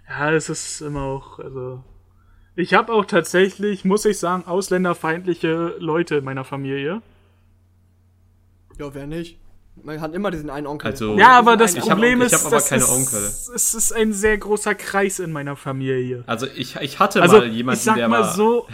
Ja, 0.08 0.30
es 0.30 0.48
ist 0.48 0.80
immer 0.80 1.02
auch. 1.02 1.40
Also. 1.40 1.82
Ich 2.54 2.72
habe 2.72 2.92
auch 2.92 3.04
tatsächlich, 3.04 3.84
muss 3.84 4.04
ich 4.04 4.20
sagen, 4.20 4.46
ausländerfeindliche 4.46 5.74
Leute 5.80 6.18
in 6.18 6.24
meiner 6.24 6.44
Familie. 6.44 7.02
Ja, 8.78 8.94
wer 8.94 9.08
nicht? 9.08 9.40
Man 9.84 10.00
hat 10.00 10.14
immer 10.14 10.30
diesen 10.30 10.50
einen 10.50 10.66
Onkel. 10.66 10.90
Also- 10.90 11.16
Ja, 11.18 11.38
aber 11.38 11.56
das 11.56 11.74
Problem 11.74 12.20
ist, 12.22 12.32
ich 12.32 12.38
hab 12.38 12.46
aber 12.46 12.56
das 12.56 12.68
keine 12.68 12.82
ist, 12.82 12.88
Onkel. 12.90 13.18
es 13.54 13.74
ist 13.74 13.92
ein 13.92 14.12
sehr 14.12 14.36
großer 14.38 14.74
Kreis 14.74 15.18
in 15.18 15.32
meiner 15.32 15.56
Familie. 15.56 16.24
also 16.26 16.46
ich, 16.46 16.76
ich 16.76 16.98
hatte 16.98 17.22
Also, 17.22 17.38
mal 17.38 17.46
jemanden, 17.48 17.78
ich 17.78 17.84
sag 17.84 17.96
der 17.96 18.08
mal 18.08 18.20
war, 18.22 18.34
so, 18.34 18.66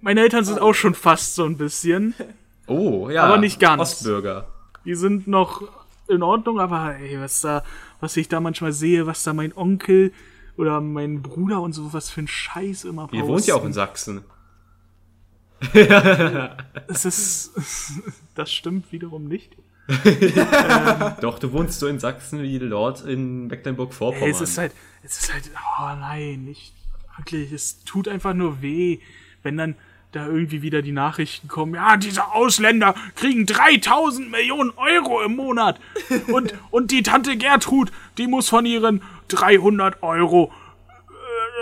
Meine 0.00 0.20
Eltern 0.20 0.44
sind 0.44 0.60
auch 0.60 0.74
schon 0.74 0.94
fast 0.94 1.34
so 1.34 1.44
ein 1.44 1.56
bisschen. 1.56 2.14
Oh, 2.70 3.08
ja. 3.08 3.22
Aber 3.24 3.38
nicht 3.38 3.58
ganz. 3.60 3.80
Ostbürger. 3.80 4.46
Die 4.84 4.94
sind 4.94 5.26
noch 5.26 5.62
in 6.06 6.22
Ordnung, 6.22 6.60
aber 6.60 6.96
ey, 6.96 7.18
was 7.18 7.40
da, 7.40 7.64
was 8.00 8.14
ich 8.18 8.28
da 8.28 8.40
manchmal 8.40 8.72
sehe, 8.72 9.06
was 9.06 9.22
da 9.22 9.32
mein 9.32 9.56
Onkel 9.56 10.12
oder 10.58 10.82
mein 10.82 11.22
Bruder 11.22 11.62
und 11.62 11.72
so 11.72 11.94
was 11.94 12.10
für 12.10 12.20
ein 12.20 12.28
Scheiß 12.28 12.84
immer 12.84 13.08
Ihr 13.12 13.26
wohnt 13.26 13.46
ja 13.46 13.54
auch 13.54 13.64
in 13.64 13.72
Sachsen. 13.72 14.22
Es 16.88 17.04
ist, 17.04 17.52
das 18.34 18.52
stimmt 18.52 18.92
wiederum 18.92 19.24
nicht. 19.28 19.56
Doch, 21.20 21.38
du 21.38 21.52
wohnst 21.52 21.80
so 21.80 21.86
in 21.86 21.98
Sachsen 21.98 22.42
wie 22.42 22.58
Lord 22.58 23.04
in 23.04 23.46
Mecklenburg-Vorpommern. 23.46 24.30
Es 24.30 24.40
ist 24.40 24.58
halt, 24.58 24.72
es 25.02 25.18
ist 25.18 25.32
halt, 25.32 25.50
oh 25.54 25.94
nein, 25.98 26.44
nicht 26.44 26.72
wirklich, 27.16 27.52
es 27.52 27.84
tut 27.84 28.08
einfach 28.08 28.34
nur 28.34 28.62
weh, 28.62 28.98
wenn 29.42 29.56
dann 29.56 29.76
da 30.12 30.26
irgendwie 30.26 30.62
wieder 30.62 30.80
die 30.80 30.92
Nachrichten 30.92 31.48
kommen, 31.48 31.74
ja, 31.74 31.96
diese 31.96 32.32
Ausländer 32.32 32.94
kriegen 33.14 33.44
3000 33.44 34.30
Millionen 34.30 34.70
Euro 34.76 35.22
im 35.22 35.36
Monat 35.36 35.78
und, 36.28 36.54
und 36.70 36.90
die 36.90 37.02
Tante 37.02 37.36
Gertrud, 37.36 37.92
die 38.16 38.26
muss 38.26 38.48
von 38.48 38.64
ihren 38.64 39.02
300 39.28 40.02
Euro 40.02 40.50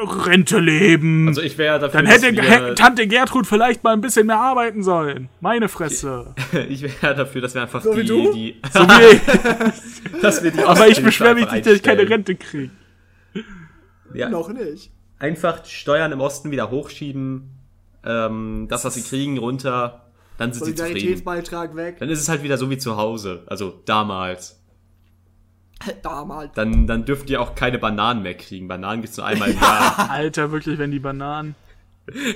Rente 0.04 0.59
leben. 0.59 1.28
also 1.28 1.40
ich 1.42 1.56
wäre 1.59 1.78
dafür, 1.78 2.02
dann 2.02 2.11
hätte 2.11 2.35
wir, 2.35 2.74
Tante 2.74 3.06
Gertrud 3.06 3.46
vielleicht 3.46 3.82
mal 3.85 3.92
ein 3.92 4.00
bisschen 4.00 4.26
mehr 4.26 4.38
arbeiten 4.38 4.82
sollen. 4.82 5.28
Meine 5.40 5.68
Fresse. 5.68 6.35
ich 6.68 6.82
wäre 6.82 7.14
dafür, 7.14 7.40
dass 7.40 7.54
wir 7.54 7.62
einfach 7.62 7.82
So 7.82 7.96
wie 7.96 8.02
die, 8.02 8.09
du? 8.09 8.32
die 8.32 8.61
So 8.72 8.80
wie, 8.80 10.18
dass 10.22 10.42
wir 10.42 10.50
die 10.50 10.62
aber 10.62 10.88
ich 10.88 11.02
beschwere 11.02 11.35
mich 11.35 11.50
nicht, 11.50 11.66
dass 11.66 11.74
ich 11.74 11.82
keine. 11.82 12.09
Rente 12.09 12.35
kriege. 12.37 12.70
Ja, 14.14 14.28
Noch 14.28 14.48
nicht. 14.52 14.92
einfach 15.18 15.64
Steuern 15.64 16.12
im 16.12 16.20
Osten 16.20 16.50
wieder 16.50 16.70
hochschieben, 16.70 17.50
ähm, 18.04 18.66
das, 18.68 18.85
was 18.85 18.94
sie 18.94 19.02
kriegen, 19.02 19.38
runter, 19.38 20.06
dann 20.38 20.52
sind 20.52 20.64
sie 20.64 20.74
zufrieden. 20.74 20.94
Solidaritätsbeitrag 21.00 21.76
weg. 21.76 21.96
Dann 21.98 22.09
ist 22.09 22.20
es 22.20 22.28
halt 22.28 22.42
wieder 22.42 22.56
so 22.59 22.70
wie 22.70 22.78
zu 22.78 22.96
Hause, 22.96 23.42
also 23.46 23.82
damals. 23.85 24.62
Damals. 26.02 26.52
Dann, 26.54 26.86
dann 26.86 27.04
dürft 27.04 27.30
ihr 27.30 27.40
auch 27.40 27.54
keine 27.54 27.78
Bananen 27.78 28.22
mehr 28.22 28.36
kriegen. 28.36 28.68
Bananen 28.68 29.02
gibt's 29.02 29.16
nur 29.16 29.26
einmal 29.26 29.50
im 29.50 29.56
Jahr. 29.60 30.10
Alter, 30.10 30.52
wirklich, 30.52 30.78
wenn 30.78 30.90
die 30.90 30.98
Bananen. 30.98 31.54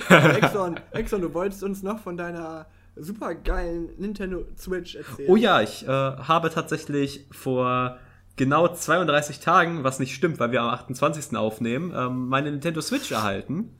Exxon, 0.08 0.80
Exxon, 0.90 1.20
du 1.20 1.32
wolltest 1.32 1.62
uns 1.62 1.82
noch 1.82 2.00
von 2.00 2.16
deiner 2.16 2.66
super 2.96 3.34
geilen 3.34 3.90
Nintendo 3.98 4.44
Switch 4.56 4.96
erzählen. 4.96 5.30
Oh 5.30 5.36
ja, 5.36 5.60
ich 5.60 5.84
äh, 5.84 5.88
habe 5.88 6.50
tatsächlich 6.50 7.26
vor 7.30 7.98
genau 8.36 8.68
32 8.68 9.40
Tagen, 9.40 9.84
was 9.84 10.00
nicht 10.00 10.14
stimmt, 10.14 10.40
weil 10.40 10.50
wir 10.52 10.62
am 10.62 10.70
28. 10.70 11.36
aufnehmen, 11.36 11.92
ähm, 11.94 12.28
meine 12.28 12.50
Nintendo 12.50 12.80
Switch 12.80 13.10
erhalten. 13.12 13.70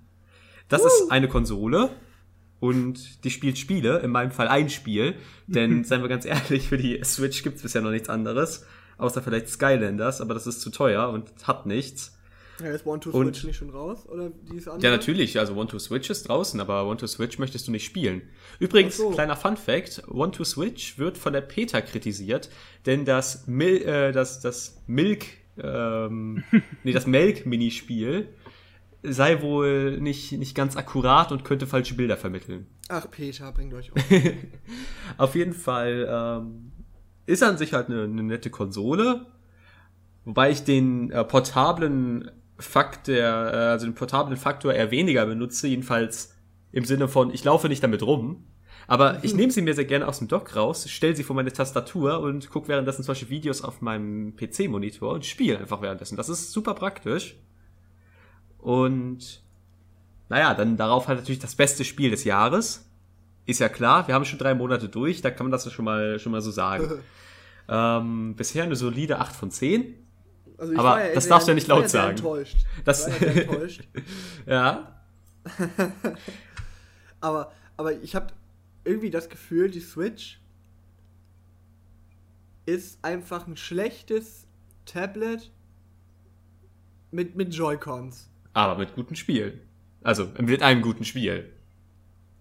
Das 0.68 0.84
ist 0.84 1.10
eine 1.10 1.26
Konsole 1.26 1.90
und 2.60 3.24
die 3.24 3.30
spielt 3.30 3.58
Spiele, 3.58 3.98
in 3.98 4.10
meinem 4.10 4.30
Fall 4.30 4.46
ein 4.46 4.70
Spiel, 4.70 5.16
denn 5.46 5.82
seien 5.84 6.02
wir 6.02 6.08
ganz 6.08 6.24
ehrlich, 6.24 6.68
für 6.68 6.78
die 6.78 7.02
Switch 7.02 7.42
gibt's 7.42 7.62
bisher 7.62 7.82
noch 7.82 7.90
nichts 7.90 8.08
anderes, 8.08 8.64
außer 9.00 9.22
vielleicht 9.22 9.48
Skylanders, 9.48 10.20
aber 10.20 10.34
das 10.34 10.46
ist 10.46 10.60
zu 10.60 10.70
teuer 10.70 11.08
und 11.10 11.30
hat 11.46 11.66
nichts. 11.66 12.16
Ja, 12.60 12.66
ist 12.72 12.84
One 12.86 13.00
to 13.00 13.10
Und- 13.10 13.34
Switch 13.34 13.44
nicht 13.44 13.56
schon 13.56 13.70
raus? 13.70 14.06
Oder 14.08 14.30
die 14.30 14.56
ist 14.58 14.68
andere? 14.68 14.84
Ja, 14.84 14.90
natürlich. 14.90 15.38
Also 15.38 15.54
One 15.54 15.66
to 15.68 15.78
Switch 15.78 16.10
ist 16.10 16.28
draußen, 16.28 16.60
aber 16.60 16.86
One 16.86 16.98
to 16.98 17.06
Switch 17.06 17.38
möchtest 17.38 17.66
du 17.68 17.72
nicht 17.72 17.86
spielen. 17.86 18.22
Übrigens, 18.58 18.98
so. 18.98 19.10
kleiner 19.10 19.36
Fun 19.36 19.56
Fact: 19.56 20.02
One 20.08 20.32
to 20.32 20.44
Switch 20.44 20.98
wird 20.98 21.16
von 21.16 21.32
der 21.32 21.40
PETA 21.40 21.80
kritisiert, 21.80 22.50
denn 22.86 23.04
das 23.06 23.46
Mil 23.46 23.82
äh, 23.82 24.12
das 24.12 24.40
das 24.40 24.82
Milk 24.86 25.24
ähm, 25.62 26.44
nee, 26.84 26.92
das 26.92 27.06
Melk 27.06 27.46
Minispiel 27.46 28.28
sei 29.02 29.40
wohl 29.40 29.98
nicht 29.98 30.32
nicht 30.32 30.54
ganz 30.54 30.76
akkurat 30.76 31.32
und 31.32 31.44
könnte 31.44 31.66
falsche 31.66 31.94
Bilder 31.94 32.18
vermitteln. 32.18 32.66
Ach, 32.90 33.10
Peter, 33.10 33.50
bringt 33.52 33.72
euch 33.72 33.90
um. 33.92 33.98
Auf 35.16 35.34
jeden 35.34 35.54
Fall 35.54 36.06
ähm, 36.10 36.69
ist 37.30 37.42
an 37.42 37.56
sich 37.56 37.72
halt 37.72 37.88
eine, 37.88 38.04
eine 38.04 38.22
nette 38.22 38.50
Konsole, 38.50 39.26
wobei 40.24 40.50
ich 40.50 40.64
den 40.64 41.10
äh, 41.10 41.24
portablen 41.24 42.30
Faktor, 42.58 43.14
äh, 43.14 43.70
also 43.70 43.86
den 43.86 43.94
portablen 43.94 44.36
Faktor 44.36 44.74
eher 44.74 44.90
weniger 44.90 45.26
benutze, 45.26 45.68
jedenfalls 45.68 46.34
im 46.72 46.84
Sinne 46.84 47.08
von, 47.08 47.32
ich 47.32 47.44
laufe 47.44 47.68
nicht 47.68 47.82
damit 47.82 48.02
rum. 48.02 48.44
Aber 48.86 49.18
ich 49.22 49.34
nehme 49.34 49.52
sie 49.52 49.62
mir 49.62 49.74
sehr 49.74 49.84
gerne 49.84 50.08
aus 50.08 50.18
dem 50.18 50.28
Dock 50.28 50.56
raus, 50.56 50.88
stelle 50.90 51.14
sie 51.14 51.22
vor 51.22 51.36
meine 51.36 51.52
Tastatur 51.52 52.20
und 52.20 52.50
gucke 52.50 52.68
währenddessen 52.68 53.04
zum 53.04 53.12
Beispiel 53.12 53.30
Videos 53.30 53.62
auf 53.62 53.80
meinem 53.80 54.34
PC-Monitor 54.36 55.14
und 55.14 55.24
spiele 55.24 55.58
einfach 55.58 55.82
währenddessen. 55.82 56.16
Das 56.16 56.28
ist 56.28 56.52
super 56.52 56.74
praktisch. 56.74 57.36
Und 58.58 59.42
naja, 60.28 60.54
dann 60.54 60.76
darauf 60.76 61.08
halt 61.08 61.18
natürlich 61.18 61.40
das 61.40 61.54
beste 61.54 61.84
Spiel 61.84 62.10
des 62.10 62.24
Jahres. 62.24 62.89
Ist 63.50 63.58
ja 63.58 63.68
klar, 63.68 64.06
wir 64.06 64.14
haben 64.14 64.24
schon 64.24 64.38
drei 64.38 64.54
Monate 64.54 64.88
durch, 64.88 65.22
da 65.22 65.30
kann 65.32 65.46
man 65.46 65.50
das 65.50 65.64
ja 65.64 65.72
schon 65.72 65.84
mal, 65.84 66.20
schon 66.20 66.30
mal 66.30 66.40
so 66.40 66.52
sagen. 66.52 67.02
ähm, 67.68 68.34
bisher 68.36 68.62
eine 68.62 68.76
solide 68.76 69.18
8 69.18 69.34
von 69.34 69.50
10. 69.50 69.96
Also 70.56 70.72
ich 70.72 70.78
Aber 70.78 70.88
war 70.90 71.00
das 71.12 71.26
darfst 71.26 71.48
du 71.48 71.50
ja 71.50 71.54
nicht 71.56 71.66
laut 71.66 71.88
sagen. 71.88 72.10
Enttäuscht. 72.16 72.58
Das- 72.84 73.08
Ich 73.08 73.20
war 73.20 73.28
ja 73.28 73.40
enttäuscht. 73.42 73.82
Ja. 74.46 75.02
Aber, 77.20 77.52
aber 77.76 77.92
ich 78.00 78.14
habe 78.14 78.28
irgendwie 78.84 79.10
das 79.10 79.28
Gefühl, 79.28 79.70
die 79.70 79.80
Switch 79.80 80.40
ist 82.66 82.98
einfach 83.04 83.46
ein 83.46 83.56
schlechtes 83.56 84.46
Tablet 84.86 85.50
mit, 87.10 87.36
mit 87.36 87.52
Joy-Cons. 87.54 88.30
Aber 88.52 88.78
mit 88.78 88.94
guten 88.94 89.16
Spielen. 89.16 89.60
Also, 90.02 90.28
mit 90.38 90.62
einem 90.62 90.80
guten 90.82 91.04
Spiel. 91.04 91.52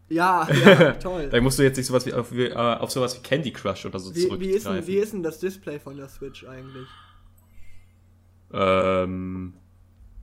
Ja, 0.09 0.47
ja, 0.51 0.91
toll. 0.99 1.29
Da 1.29 1.39
musst 1.39 1.59
du 1.59 1.63
jetzt 1.63 1.77
nicht 1.77 1.85
sowas 1.85 2.05
wie 2.05 2.13
auf, 2.13 2.31
wie, 2.31 2.45
äh, 2.45 2.53
auf 2.55 2.91
sowas 2.91 3.15
wie 3.15 3.21
Candy 3.21 3.51
Crush 3.51 3.85
oder 3.85 3.99
so 3.99 4.13
Wie, 4.13 4.39
wie, 4.39 4.49
ist 4.51 4.65
denn, 4.65 4.85
wie 4.87 4.97
ist 4.97 5.13
denn 5.13 5.23
das 5.23 5.39
Display 5.39 5.79
von 5.79 5.95
der 5.97 6.09
Switch 6.09 6.45
eigentlich? 6.45 6.87
Ähm, 8.51 9.53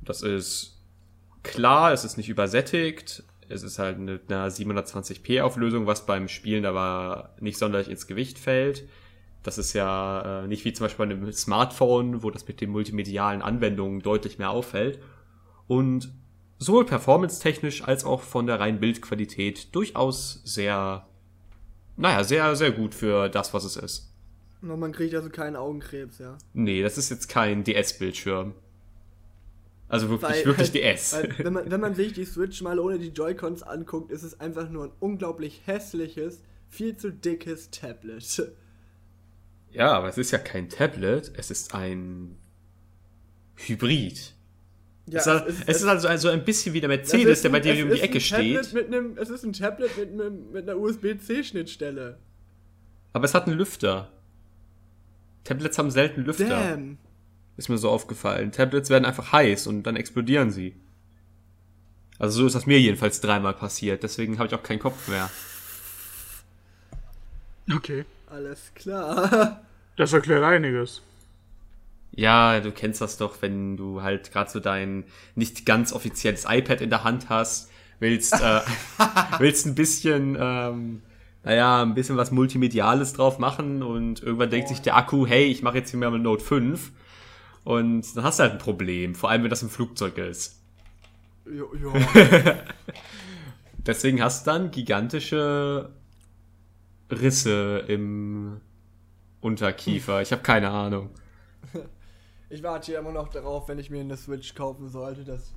das 0.03 0.23
ist 0.23 0.83
klar, 1.43 1.93
es 1.93 2.05
ist 2.05 2.17
nicht 2.17 2.29
übersättigt. 2.29 3.23
Es 3.49 3.63
ist 3.63 3.79
halt 3.79 3.99
eine, 3.99 4.21
eine 4.29 4.49
720p 4.49 5.41
Auflösung, 5.41 5.87
was 5.87 6.05
beim 6.05 6.27
Spielen 6.27 6.67
aber 6.67 7.37
nicht 7.41 7.59
sonderlich 7.59 7.89
ins 7.89 8.09
Gewicht 8.09 8.41
fällt. 8.41 8.89
Das 9.45 9.59
ist 9.59 9.73
ja 9.73 10.43
äh, 10.43 10.49
nicht 10.49 10.65
wie 10.65 10.73
zum 10.73 10.87
Beispiel 10.87 11.07
bei 11.07 11.15
einem 11.15 11.33
Smartphone, 11.33 12.25
wo 12.25 12.31
das 12.31 12.49
mit 12.49 12.61
den 12.61 12.71
multimedialen 12.71 13.43
Anwendungen 13.43 14.01
deutlich 14.01 14.39
mehr 14.39 14.51
auffällt. 14.51 14.99
Und 15.69 16.11
sowohl 16.59 16.87
performance-technisch 16.87 17.83
als 17.85 18.05
auch 18.05 18.23
von 18.23 18.47
der 18.47 18.59
reinen 18.61 18.81
Bildqualität 18.81 19.75
durchaus 19.75 20.41
sehr, 20.45 21.07
naja, 21.97 22.25
sehr, 22.25 22.57
sehr 22.57 22.73
gut 22.73 22.95
für 22.95 23.29
das, 23.29 23.53
was 23.55 23.65
es 23.65 23.77
ist. 23.77 24.13
No, 24.63 24.77
man 24.77 24.93
kriegt 24.93 25.15
also 25.15 25.29
keinen 25.29 25.55
Augenkrebs, 25.57 26.19
ja. 26.19 26.39
Nee, 26.55 26.83
das 26.83 26.97
ist 26.99 27.11
jetzt 27.11 27.29
kein 27.29 27.63
DS-Bildschirm. 27.63 28.55
Also 29.89 30.09
wirklich, 30.09 30.31
Weil- 30.31 30.45
wirklich 30.47 30.75
weil- 30.75 30.81
DS. 30.95 31.13
Weil, 31.13 31.35
wenn, 31.39 31.53
man, 31.53 31.71
wenn 31.71 31.81
man 31.81 31.95
sich 31.95 32.13
die 32.15 32.25
Switch 32.25 32.61
mal 32.63 32.79
ohne 32.81 32.99
die 32.99 33.09
Joy-Cons 33.11 33.63
anguckt, 33.63 34.11
ist 34.11 34.23
es 34.25 34.41
einfach 34.41 34.69
nur 34.69 34.85
ein 34.87 34.93
unglaublich 34.99 35.61
hässliches, 35.67 36.43
viel 36.69 36.97
zu 36.97 37.13
dickes 37.13 37.71
Tablet. 37.71 38.51
Ja, 39.71 39.93
aber 39.93 40.09
es 40.09 40.19
ist 40.19 40.31
ja 40.33 40.39
kein 40.39 40.69
Tablet, 40.71 41.31
es 41.37 41.51
ist 41.53 41.75
ein 41.75 42.37
Hybrid. 43.57 44.35
Ja, 45.09 45.21
es, 45.21 45.27
ist, 45.27 45.33
halt- 45.33 45.49
es 45.69 45.77
ist 45.77 45.85
also 45.87 46.09
also 46.09 46.29
ein 46.31 46.45
bisschen 46.45 46.75
wie 46.75 46.81
der 46.81 46.89
Mercedes, 46.89 47.39
ist 47.39 47.45
der 47.45 47.51
bei 47.51 47.59
ein- 47.59 47.63
dir 47.63 47.75
es 47.75 47.83
um 47.83 47.89
die 47.91 47.95
ist 47.97 48.03
Ecke 48.03 48.19
ein 48.19 48.21
Tablet 48.23 48.65
steht. 48.67 48.75
Mit 48.75 48.87
einem, 48.95 49.17
es 49.19 49.31
ist 49.31 49.45
ein 49.45 49.53
Tablet 49.53 49.97
mit, 49.99 50.15
mit, 50.17 50.53
mit 50.53 50.69
einer 50.69 50.79
USB-C-Schnittstelle. 50.79 52.19
Aber 53.13 53.25
es 53.25 53.33
hat 53.35 53.47
einen 53.47 53.57
Lüfter. 53.57 54.11
Tablets 55.45 55.79
haben 55.79 55.91
selten 55.93 56.23
Lüfter. 56.25 56.49
Damn. 56.49 56.99
Ist 57.57 57.69
mir 57.69 57.79
so 57.79 57.89
aufgefallen. 57.89 58.51
Tablets 58.53 58.91
werden 58.91 59.05
einfach 59.05 59.31
heiß 59.33 59.69
und 59.69 59.85
dann 59.85 59.95
explodieren 59.97 60.51
sie. 60.51 60.75
Also 62.19 62.41
so 62.41 62.47
ist 62.47 62.55
das 62.55 62.67
mir 62.67 62.81
jedenfalls 62.81 63.21
dreimal 63.21 63.55
passiert. 63.55 64.03
Deswegen 64.03 64.39
habe 64.39 64.49
ich 64.49 64.55
auch 64.55 64.63
keinen 64.63 64.79
Kopf 64.81 65.07
mehr. 65.09 65.31
Okay. 67.75 68.05
Alles 68.29 68.73
klar. 68.75 69.63
Das 69.97 70.13
erklärt 70.13 70.43
einiges. 70.43 71.01
Ja, 72.17 72.61
du 72.61 72.73
kennst 72.73 73.03
das 73.03 73.19
doch, 73.19 73.43
wenn 73.43 73.77
du 73.77 74.03
halt 74.03 74.33
gerade 74.33 74.51
so 74.51 74.59
dein 74.59 75.05
nicht 75.35 75.67
ganz 75.67 75.93
offizielles 75.93 76.47
iPad 76.49 76.81
in 76.81 76.89
der 76.89 77.05
Hand 77.05 77.29
hast, 77.29 77.71
willst, 78.01 78.33
äh, 78.33 78.61
willst 79.39 79.67
ein 79.67 79.75
bisschen, 79.75 80.37
ähm, 80.41 81.03
naja, 81.45 81.83
ein 81.83 81.95
bisschen 81.95 82.17
was 82.17 82.31
Multimediales 82.31 83.13
drauf 83.13 83.39
machen 83.39 83.83
und 83.83 84.23
irgendwann 84.23 84.49
denkt 84.49 84.69
sich 84.69 84.81
der 84.81 84.97
Akku, 84.97 85.27
hey, 85.27 85.45
ich 85.45 85.63
mache 85.63 85.77
jetzt 85.77 85.91
hier 85.91 86.01
mal 86.01 86.11
mit 86.11 86.23
Note 86.23 86.43
5 86.43 86.91
und 87.65 88.17
dann 88.17 88.25
hast 88.25 88.39
du 88.39 88.45
halt 88.45 88.53
ein 88.53 88.59
Problem, 88.59 89.15
vor 89.15 89.29
allem 89.29 89.43
wenn 89.43 89.51
das 89.51 89.63
im 89.63 89.71
Flugzeug 89.71 90.17
ist. 90.17 90.63
Jo, 91.45 91.71
ja. 91.75 92.57
Deswegen 93.87 94.23
hast 94.23 94.47
du 94.47 94.51
dann 94.51 94.71
gigantische 94.71 95.91
Risse 97.11 97.85
im 97.87 98.61
Unterkiefer. 99.41 100.23
Ich 100.23 100.33
habe 100.33 100.43
keine 100.43 100.71
Ahnung. 100.71 101.11
Ich 102.49 102.63
warte 102.63 102.87
hier 102.87 102.99
immer 103.01 103.13
noch 103.13 103.29
darauf, 103.29 103.69
wenn 103.69 103.79
ich 103.79 103.91
mir 103.91 104.01
eine 104.01 104.17
Switch 104.17 104.55
kaufen 104.55 104.89
sollte, 104.89 105.25
dass 105.25 105.53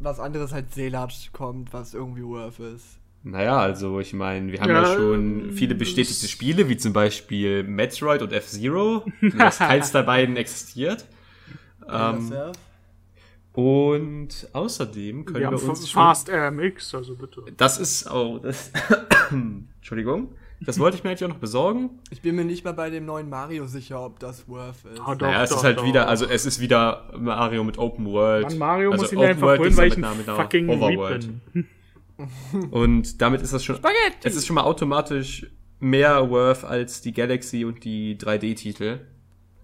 was 0.00 0.20
anderes 0.20 0.52
als 0.52 0.74
Seelat 0.74 1.30
kommt, 1.32 1.72
was 1.72 1.94
irgendwie 1.94 2.24
worth 2.24 2.60
ist. 2.60 2.98
Naja, 3.22 3.58
also 3.58 3.98
ich 4.00 4.12
meine, 4.12 4.52
wir 4.52 4.60
haben 4.60 4.70
ja, 4.70 4.82
Ja, 4.82 4.94
schon 4.94 5.52
viele 5.52 5.74
bestätigte 5.74 6.28
Spiele, 6.28 6.68
wie 6.68 6.76
zum 6.76 6.92
Beispiel 6.92 7.62
Metroid 7.64 8.22
und 8.22 8.32
F-Zero, 8.32 9.04
das 9.36 9.58
keins 9.58 9.92
der 9.92 10.04
beiden 10.04 10.36
existiert. 10.36 11.06
Ähm, 11.88 12.30
Ja, 12.32 12.52
und 13.52 14.48
außerdem 14.52 15.24
können 15.24 15.34
Wir 15.36 15.50
wir, 15.50 15.58
haben 15.58 15.68
uns. 15.68 15.90
Fast 15.90 16.28
RMX, 16.28 16.94
also 16.94 17.16
bitte. 17.16 17.42
Das 17.56 17.78
ist 17.78 18.06
auch... 18.06 18.38
Das, 18.38 18.70
Entschuldigung. 19.30 20.34
Das 20.60 20.78
wollte 20.78 20.96
ich 20.96 21.04
mir 21.04 21.10
eigentlich 21.10 21.24
auch 21.24 21.28
noch 21.28 21.38
besorgen. 21.38 21.90
Ich 22.10 22.22
bin 22.22 22.34
mir 22.34 22.44
nicht 22.44 22.64
mal 22.64 22.72
bei 22.72 22.88
dem 22.90 23.04
neuen 23.04 23.28
Mario 23.28 23.66
sicher, 23.66 24.02
ob 24.02 24.18
das 24.18 24.48
worth 24.48 24.84
ist. 24.92 25.00
Ah, 25.00 25.14
doch, 25.14 25.26
naja, 25.26 25.42
es 25.42 25.50
doch, 25.50 25.58
ist 25.58 25.64
halt 25.64 25.78
doch. 25.78 25.84
wieder, 25.84 26.08
also 26.08 26.26
es 26.26 26.46
ist 26.46 26.60
wieder 26.60 27.12
Mario 27.18 27.62
mit 27.62 27.78
Open 27.78 28.06
World. 28.06 28.48
Mann, 28.48 28.58
Mario 28.58 28.90
also 28.92 29.02
muss 29.02 29.12
ihn 29.12 29.18
Open 29.18 29.28
einfach 29.28 29.46
World 29.46 29.60
holen, 29.60 29.76
weil 29.76 29.88
ich 29.88 29.96
ein 29.96 30.24
fucking 30.24 30.68
Overworld. 30.68 31.28
bin. 31.52 31.66
Und 32.70 33.20
damit 33.20 33.42
ist 33.42 33.52
das 33.52 33.64
schon. 33.64 33.78
Es 34.22 34.36
ist 34.36 34.46
schon 34.46 34.54
mal 34.54 34.64
automatisch 34.64 35.46
mehr 35.78 36.30
worth 36.30 36.64
als 36.64 37.02
die 37.02 37.12
Galaxy 37.12 37.64
und 37.64 37.84
die 37.84 38.16
3D-Titel. 38.16 39.00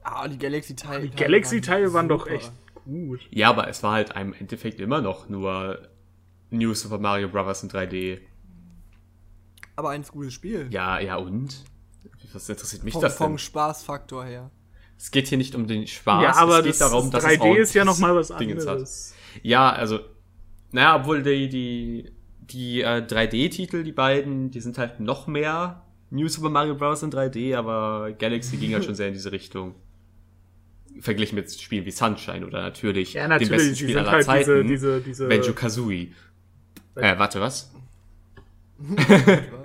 Ah, 0.03 0.29
die 0.29 0.39
Galaxy-Teile. 0.39 1.09
Die 1.09 1.17
Galaxy-Teile 1.17 1.93
waren 1.93 2.09
doch 2.09 2.27
echt 2.27 2.53
gut. 2.85 3.21
Ja, 3.31 3.51
aber 3.51 3.69
es 3.69 3.83
war 3.83 3.93
halt 3.93 4.15
im 4.17 4.35
Endeffekt 4.35 4.81
immer 4.81 5.01
noch 5.01 5.29
nur 5.29 5.89
New 6.51 6.75
Super 6.75 6.99
Mario 6.99 7.29
Bros. 7.29 7.63
in 7.63 7.71
3D. 7.71 8.21
Aber 9.77 9.91
ein 9.91 10.03
gutes 10.03 10.35
Spiel. 10.35 10.69
Ja, 10.71 10.99
ja 11.01 11.17
und? 11.17 11.65
Was 12.33 12.49
interessiert 12.49 12.85
mich 12.85 12.93
vom, 12.95 13.03
das 13.03 13.17
vom 13.17 13.33
denn? 13.33 13.39
Spaßfaktor 13.39 14.25
her. 14.25 14.51
Es 14.99 15.11
geht 15.11 15.29
hier 15.29 15.39
nicht 15.39 15.55
um 15.55 15.67
den 15.67 15.87
Spaß, 15.87 16.23
ja, 16.23 16.35
aber 16.37 16.59
es 16.59 16.65
geht 16.65 16.71
das, 16.73 16.79
darum, 16.79 17.11
dass 17.11 17.25
das 17.25 17.33
es 17.33 17.39
3D 17.41 17.57
ist 17.57 17.75
ja 17.75 17.85
noch 17.85 17.99
mal 17.99 18.15
was 18.15 18.29
Dingens 18.29 18.63
hat. 18.63 18.73
anderes. 18.73 19.15
Ja, 19.43 19.71
also, 19.71 19.99
naja, 20.71 20.97
obwohl 20.97 21.23
die, 21.23 21.49
die, 21.49 22.13
die 22.39 22.83
äh, 22.83 23.05
3D-Titel, 23.07 23.83
die 23.83 23.93
beiden, 23.93 24.51
die 24.51 24.61
sind 24.61 24.79
halt 24.79 25.01
noch 25.01 25.27
mehr 25.27 25.83
New 26.11 26.29
Super 26.29 26.51
Mario 26.51 26.77
Bros. 26.77 27.03
in 27.03 27.11
3D, 27.11 27.57
aber 27.57 28.13
Galaxy 28.13 28.59
ging 28.59 28.75
halt 28.75 28.85
schon 28.85 28.95
sehr 28.95 29.09
in 29.09 29.15
diese 29.15 29.33
Richtung. 29.33 29.75
Verglichen 31.01 31.37
mit 31.37 31.51
Spielen 31.51 31.87
wie 31.87 31.91
Sunshine 31.91 32.47
oder 32.47 32.61
natürlich, 32.61 33.15
Ja, 33.15 33.23
dem 33.23 33.31
natürlich, 33.31 33.51
besten 33.51 33.71
die 33.71 33.77
Spiel 33.77 33.89
sind 33.95 33.99
aller 33.99 34.11
halt 34.11 34.21
diese, 34.21 34.53
Zeiten, 34.53 34.69
diese, 34.69 35.01
diese. 35.01 35.27
Benjo 35.27 35.53
Kazooie. 35.55 36.13
Äh, 36.95 37.19
warte, 37.19 37.41
was? 37.41 37.72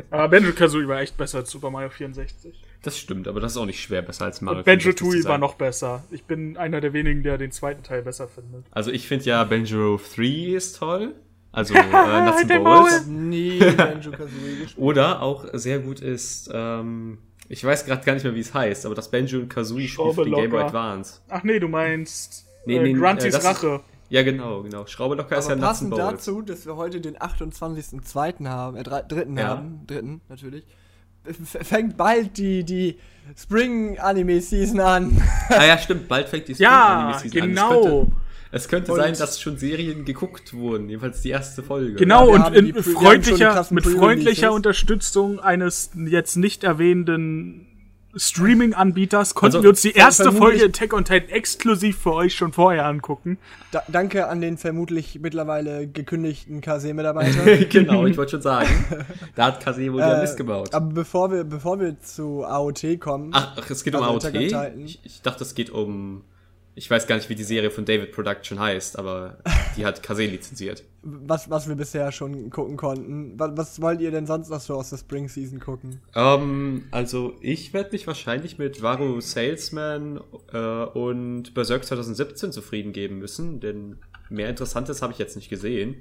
Aber 0.10 0.28
Benjo 0.30 0.52
Kazooie 0.54 0.88
war 0.88 1.02
echt 1.02 1.18
besser 1.18 1.40
als 1.40 1.52
Super 1.52 1.70
Mario 1.70 1.90
64. 1.90 2.64
Das 2.84 2.98
stimmt, 2.98 3.28
aber 3.28 3.40
das 3.40 3.54
ist 3.54 3.58
auch 3.58 3.66
nicht 3.66 3.82
schwer 3.82 4.02
besser 4.02 4.26
als 4.26 4.42
Mario 4.42 4.60
Und 4.60 4.66
Benjo 4.66 4.92
64 4.92 4.98
zu 4.98 5.12
Tooie 5.22 5.30
war 5.30 5.38
noch 5.38 5.56
besser. 5.56 6.04
Ich 6.12 6.24
bin 6.26 6.58
einer 6.58 6.80
der 6.82 6.94
wenigen, 6.94 7.24
der 7.24 7.38
den 7.38 7.52
zweiten 7.52 7.84
Teil 7.84 8.04
besser 8.04 8.28
findet. 8.28 8.66
Also 8.72 8.92
ich 8.92 9.08
finde 9.08 9.26
ja 9.26 9.44
Benjo 9.44 10.00
3 10.16 10.24
ist 10.56 10.78
toll. 10.78 11.16
Also 11.52 11.74
äh, 11.76 11.82
Nuts 11.84 12.42
and. 12.50 12.52
Ich 12.52 12.58
hab 12.58 13.08
nie 13.08 13.60
Banjo-Kazooie 13.78 14.56
gespielt. 14.62 14.78
Oder 14.78 15.22
auch 15.22 15.46
sehr 15.54 15.80
gut 15.80 16.00
ist, 16.00 16.50
ähm, 16.54 17.18
ich 17.50 17.64
weiß 17.64 17.86
gerade 17.86 18.06
gar 18.06 18.14
nicht 18.14 18.24
mehr, 18.24 18.36
wie 18.36 18.42
es 18.42 18.54
heißt, 18.54 18.86
aber 18.86 18.94
das 18.96 19.10
Benjo 19.10 19.40
und 19.40 19.50
Kazooie 19.50 19.88
Spiel 19.88 20.14
für 20.14 20.26
die 20.26 20.32
Game 20.32 20.52
Boy. 20.52 20.64
Advance. 20.64 21.22
Ach 21.30 21.44
nee, 21.44 21.60
du 21.60 21.68
meinst 21.68 22.46
Nee, 22.66 22.78
äh, 22.78 22.84
nee, 22.84 22.94
Grunty's 22.94 23.26
äh, 23.26 23.32
das 23.32 23.40
ist- 23.40 23.46
Rache. 23.64 23.80
Ja, 24.10 24.24
genau, 24.24 24.64
genau. 24.64 24.86
Schraube 24.86 25.16
locker 25.16 25.38
ist 25.38 25.46
Aber 25.46 25.56
ja 25.56 25.62
passend 25.68 25.98
dazu, 25.98 26.42
dass 26.42 26.66
wir 26.66 26.76
heute 26.78 27.02
den 27.02 27.18
28.02. 27.18 28.48
haben, 28.48 28.78
äh, 28.78 28.84
drei- 28.84 29.02
dritten 29.02 29.38
Ja. 29.38 29.48
haben, 29.50 29.82
dritten 29.86 30.22
natürlich, 30.30 30.66
f- 31.26 31.68
fängt 31.68 31.98
bald 31.98 32.38
die, 32.38 32.64
die 32.64 32.98
Spring-Anime-Season 33.38 34.80
an. 34.80 35.22
Ah 35.50 35.66
ja, 35.66 35.78
stimmt, 35.78 36.08
bald 36.08 36.30
fängt 36.30 36.48
die 36.48 36.54
Ja, 36.54 37.14
Spring-Anime-Season 37.20 37.42
an. 37.42 37.50
genau. 37.50 38.08
Es 38.50 38.70
könnte, 38.70 38.94
Und- 38.94 39.00
sein, 39.00 39.14
dass 39.18 39.42
schon 39.42 39.58
Serien 39.58 40.06
geguckt 40.06 40.54
wurden, 40.54 40.88
jedenfalls 40.88 41.22
die 41.22 41.30
erste 41.30 41.62
Folge. 41.64 41.96
Genau, 41.96 42.28
wir 42.28 42.34
und 42.46 42.56
in 42.56 42.82
freundlicher, 42.82 43.66
mit 43.72 43.86
freundlicher 43.86 44.54
Unterstützung 44.54 45.40
eines 45.42 45.92
jetzt 46.06 46.38
nicht 46.38 46.64
erwähnenden 46.64 47.67
Streaming-Anbieters 48.18 49.36
konnten 49.36 49.58
Also, 49.58 49.64
wir 49.64 49.70
uns 49.70 49.82
die 49.82 49.94
erste 49.94 50.32
Folge 50.32 50.66
Attack 50.66 50.94
on 50.94 51.06
Titan 51.06 51.30
exklusiv 51.30 51.98
für 51.98 52.14
euch 52.14 52.36
schon 52.36 52.54
vorher 52.54 52.86
angucken. 52.86 53.38
Da, 53.72 53.84
danke 53.88 54.28
an 54.28 54.42
den 54.42 54.58
vermutlich 54.58 55.20
mittlerweile 55.22 55.88
gekündigten 55.88 56.62
KC-Mitarbeiter. 56.62 57.66
genau, 57.70 58.06
ich 58.06 58.18
wollte 58.18 58.32
schon 58.32 58.42
sagen. 58.42 58.68
Da 59.36 59.48
hat 59.48 59.60
Kase 59.64 59.92
wohl 59.92 60.00
ja 60.00 60.18
Äh, 60.18 60.22
Mist 60.22 60.38
gebaut. 60.38 60.74
Aber 60.74 60.94
bevor 60.94 61.32
wir, 61.32 61.44
bevor 61.44 61.80
wir 61.80 62.00
zu 62.00 62.44
AOT 62.44 63.00
kommen, 63.00 63.32
Ach, 63.34 63.56
ach, 63.58 63.70
es 63.70 63.84
geht 63.84 63.96
um 63.96 64.04
also 64.04 64.28
AOT? 64.28 64.34
Titan. 64.34 64.80
Ich, 64.82 65.00
ich 65.04 65.22
dachte, 65.22 65.44
es 65.44 65.56
geht 65.56 65.70
um. 65.70 66.24
Ich 66.80 66.92
weiß 66.92 67.08
gar 67.08 67.16
nicht, 67.16 67.28
wie 67.28 67.34
die 67.34 67.44
Serie 67.44 67.72
von 67.72 67.86
David 67.86 68.12
Production 68.12 68.60
heißt, 68.60 69.00
aber 69.00 69.40
die 69.76 69.84
hat 69.84 70.04
Kase 70.04 70.26
lizenziert. 70.26 70.84
was, 71.02 71.50
was 71.50 71.68
wir 71.68 71.74
bisher 71.76 72.12
schon 72.12 72.52
gucken 72.52 72.78
konnten, 72.78 73.34
was, 73.40 73.58
was 73.58 73.82
wollt 73.82 74.00
ihr 74.00 74.12
denn 74.12 74.28
sonst 74.28 74.50
noch 74.50 74.60
so 74.60 74.76
aus 74.76 74.92
der 74.92 74.98
Spring 74.98 75.28
Season 75.28 75.60
gucken? 75.60 76.02
Ähm, 76.14 76.84
also 76.92 77.34
ich 77.42 77.74
werde 77.74 77.90
mich 77.94 78.06
wahrscheinlich 78.06 78.60
mit 78.60 78.84
Varu 78.84 79.20
Salesman 79.22 80.20
äh, 80.54 80.58
und 80.60 81.56
Berserk 81.56 81.84
2017 81.84 82.52
zufrieden 82.52 82.94
geben 82.94 83.18
müssen, 83.18 83.60
denn 83.60 83.98
mehr 84.30 84.48
Interessantes 84.50 85.02
habe 85.02 85.14
ich 85.14 85.18
jetzt 85.20 85.36
nicht 85.36 85.50
gesehen. 85.50 85.96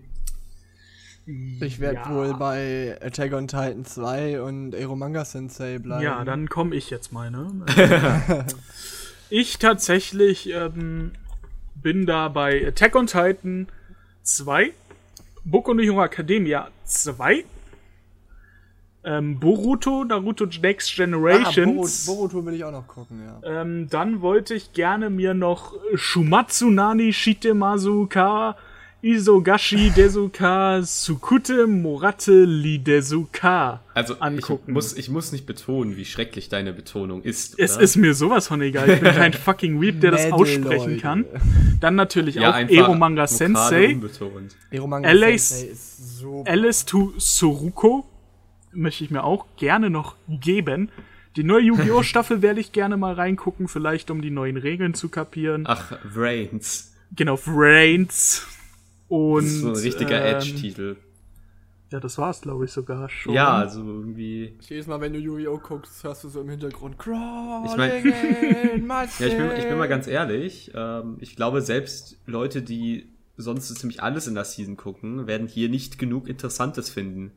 Ich 1.61 1.81
werde 1.81 2.01
Ja. 2.05 2.15
wohl 2.15 2.35
bei 2.35 2.99
Attack 3.01 3.33
on 3.33 3.49
Titan 3.49 3.85
2 3.87 4.43
und 4.43 4.75
Eromanga 4.75 5.25
Sensei 5.25 5.79
bleiben. 5.79 6.05
Ja, 6.05 6.23
dann 6.25 6.49
komme 6.51 6.77
ich 6.77 6.91
jetzt 6.91 7.13
mal, 7.13 7.31
ne? 7.31 7.65
ich 9.31 9.59
tatsächlich 9.59 10.51
ähm, 10.53 11.13
bin 11.75 12.07
da 12.07 12.29
bei 12.29 12.67
Attack 12.67 12.95
on 12.97 13.07
Titan 13.07 13.69
2, 14.23 14.73
Boku 15.45 15.75
no 15.75 15.83
Hero 15.83 16.03
Academia 16.03 16.69
2, 16.85 17.45
ähm, 19.05 19.39
Boruto, 19.39 20.05
Naruto 20.05 20.47
Next 20.47 20.93
Ah, 20.95 21.05
Generations. 21.05 22.07
Boruto, 22.07 22.45
will 22.45 22.55
ich 22.55 22.65
auch 22.65 22.73
noch 22.73 22.89
gucken, 22.89 23.23
ja. 23.25 23.63
Ähm, 23.63 23.89
dann 23.89 24.21
wollte 24.21 24.55
ich 24.55 24.73
gerne 24.73 25.11
mir 25.11 25.33
noch 25.33 25.75
Shumatsu 25.95 26.71
Nani 26.71 27.13
Shitemasu 27.13 28.07
Ka 28.09 28.57
Isogashi 29.03 29.91
Desuka 29.91 30.83
Sukute 30.83 31.67
Morate 31.67 32.45
Lidesuka 32.45 33.81
Also 33.95 34.15
angucken. 34.21 34.65
ich 34.69 34.73
muss, 34.75 34.97
ich 34.97 35.09
muss 35.11 35.33
nicht 35.33 35.47
betonen, 35.47 35.97
wie 35.97 36.05
schrecklich 36.05 36.49
deine 36.49 36.73
Betonung 36.73 37.23
ist. 37.23 37.59
Es 37.59 37.75
oder? 37.77 37.83
ist 37.85 37.97
mir 37.97 38.15
sowas 38.15 38.49
von 38.49 38.61
egal. 38.63 38.89
Ich 38.91 39.01
bin 39.01 39.13
kein 39.13 39.33
fucking 39.35 39.81
Weep, 39.81 40.01
der 40.01 40.13
das 40.13 40.33
aussprechen 40.33 40.91
Leute. 40.93 40.97
kann. 41.01 41.25
Dann 41.81 41.95
natürlich 41.95 42.37
ja, 42.37 42.51
auch 42.55 42.69
Ero 42.69 42.95
Manga 42.95 43.27
Sensei. 43.27 43.97
Eromanga 44.71 45.09
Alice- 45.09 45.49
Sensei 45.51 45.73
ist 45.73 46.19
so. 46.19 46.45
Alice 46.47 46.85
to 46.87 47.13
Soruko 47.19 48.07
möchte 48.73 49.05
ich 49.05 49.11
mir 49.11 49.25
auch 49.25 49.45
gerne 49.57 49.91
noch 49.91 50.17
geben. 50.29 50.91
Die 51.37 51.45
neue 51.45 51.63
Yu-Gi-Oh! 51.65 52.03
Staffel 52.03 52.41
werde 52.41 52.61
ich 52.61 52.73
gerne 52.73 52.97
mal 52.97 53.13
reingucken, 53.13 53.69
vielleicht 53.69 54.11
um 54.11 54.23
die 54.23 54.31
neuen 54.31 54.57
Regeln 54.57 54.95
zu 54.95 55.11
kapieren. 55.11 55.65
Ach, 55.67 55.93
Brains. 56.15 56.95
Genau, 57.15 57.37
Brains. 57.37 58.47
Und, 59.09 59.45
Das 59.45 59.53
ist 59.53 59.61
so 59.61 59.69
ein 59.69 59.77
richtiger 59.77 60.25
ähm, 60.25 60.37
Edge-Titel. 60.37 60.97
Ja, 61.93 62.01
das 62.01 62.19
war's, 62.19 62.41
glaube 62.41 62.65
ich, 62.65 62.73
sogar 62.73 63.09
schon. 63.09 63.33
Ja, 63.33 63.55
also 63.59 63.81
irgendwie. 63.81 64.55
Jedes 64.61 64.89
Mal, 64.89 65.01
wenn 65.01 65.13
du 65.13 65.21
Yu-Gi-Oh! 65.21 65.59
guckst, 65.59 66.03
hörst 66.03 66.25
du 66.25 66.29
so 66.29 66.41
im 66.41 66.49
Hintergrund 66.49 66.99
Crawling 66.99 67.71
Ich 67.71 67.77
mein- 67.77 68.05
Ja, 69.21 69.27
ich 69.27 69.37
bin, 69.37 69.51
ich 69.57 69.69
bin 69.69 69.79
mal 69.79 69.85
skin." 69.85 69.89
ganz 69.91 70.07
ehrlich. 70.09 70.73
Ähm, 70.75 71.17
ich 71.21 71.37
glaube, 71.37 71.63
selbst 71.63 72.19
Leute, 72.27 72.63
die 72.63 73.07
sonst 73.37 73.69
so 73.69 73.75
ziemlich 73.75 74.03
alles 74.03 74.27
in 74.27 74.35
der 74.35 74.45
Season 74.45 74.77
gucken, 74.77 75.29
werden 75.29 75.47
hier 75.47 75.69
nicht 75.69 75.99
genug 75.99 76.27
Interessantes 76.29 76.91
finden. 76.91 77.31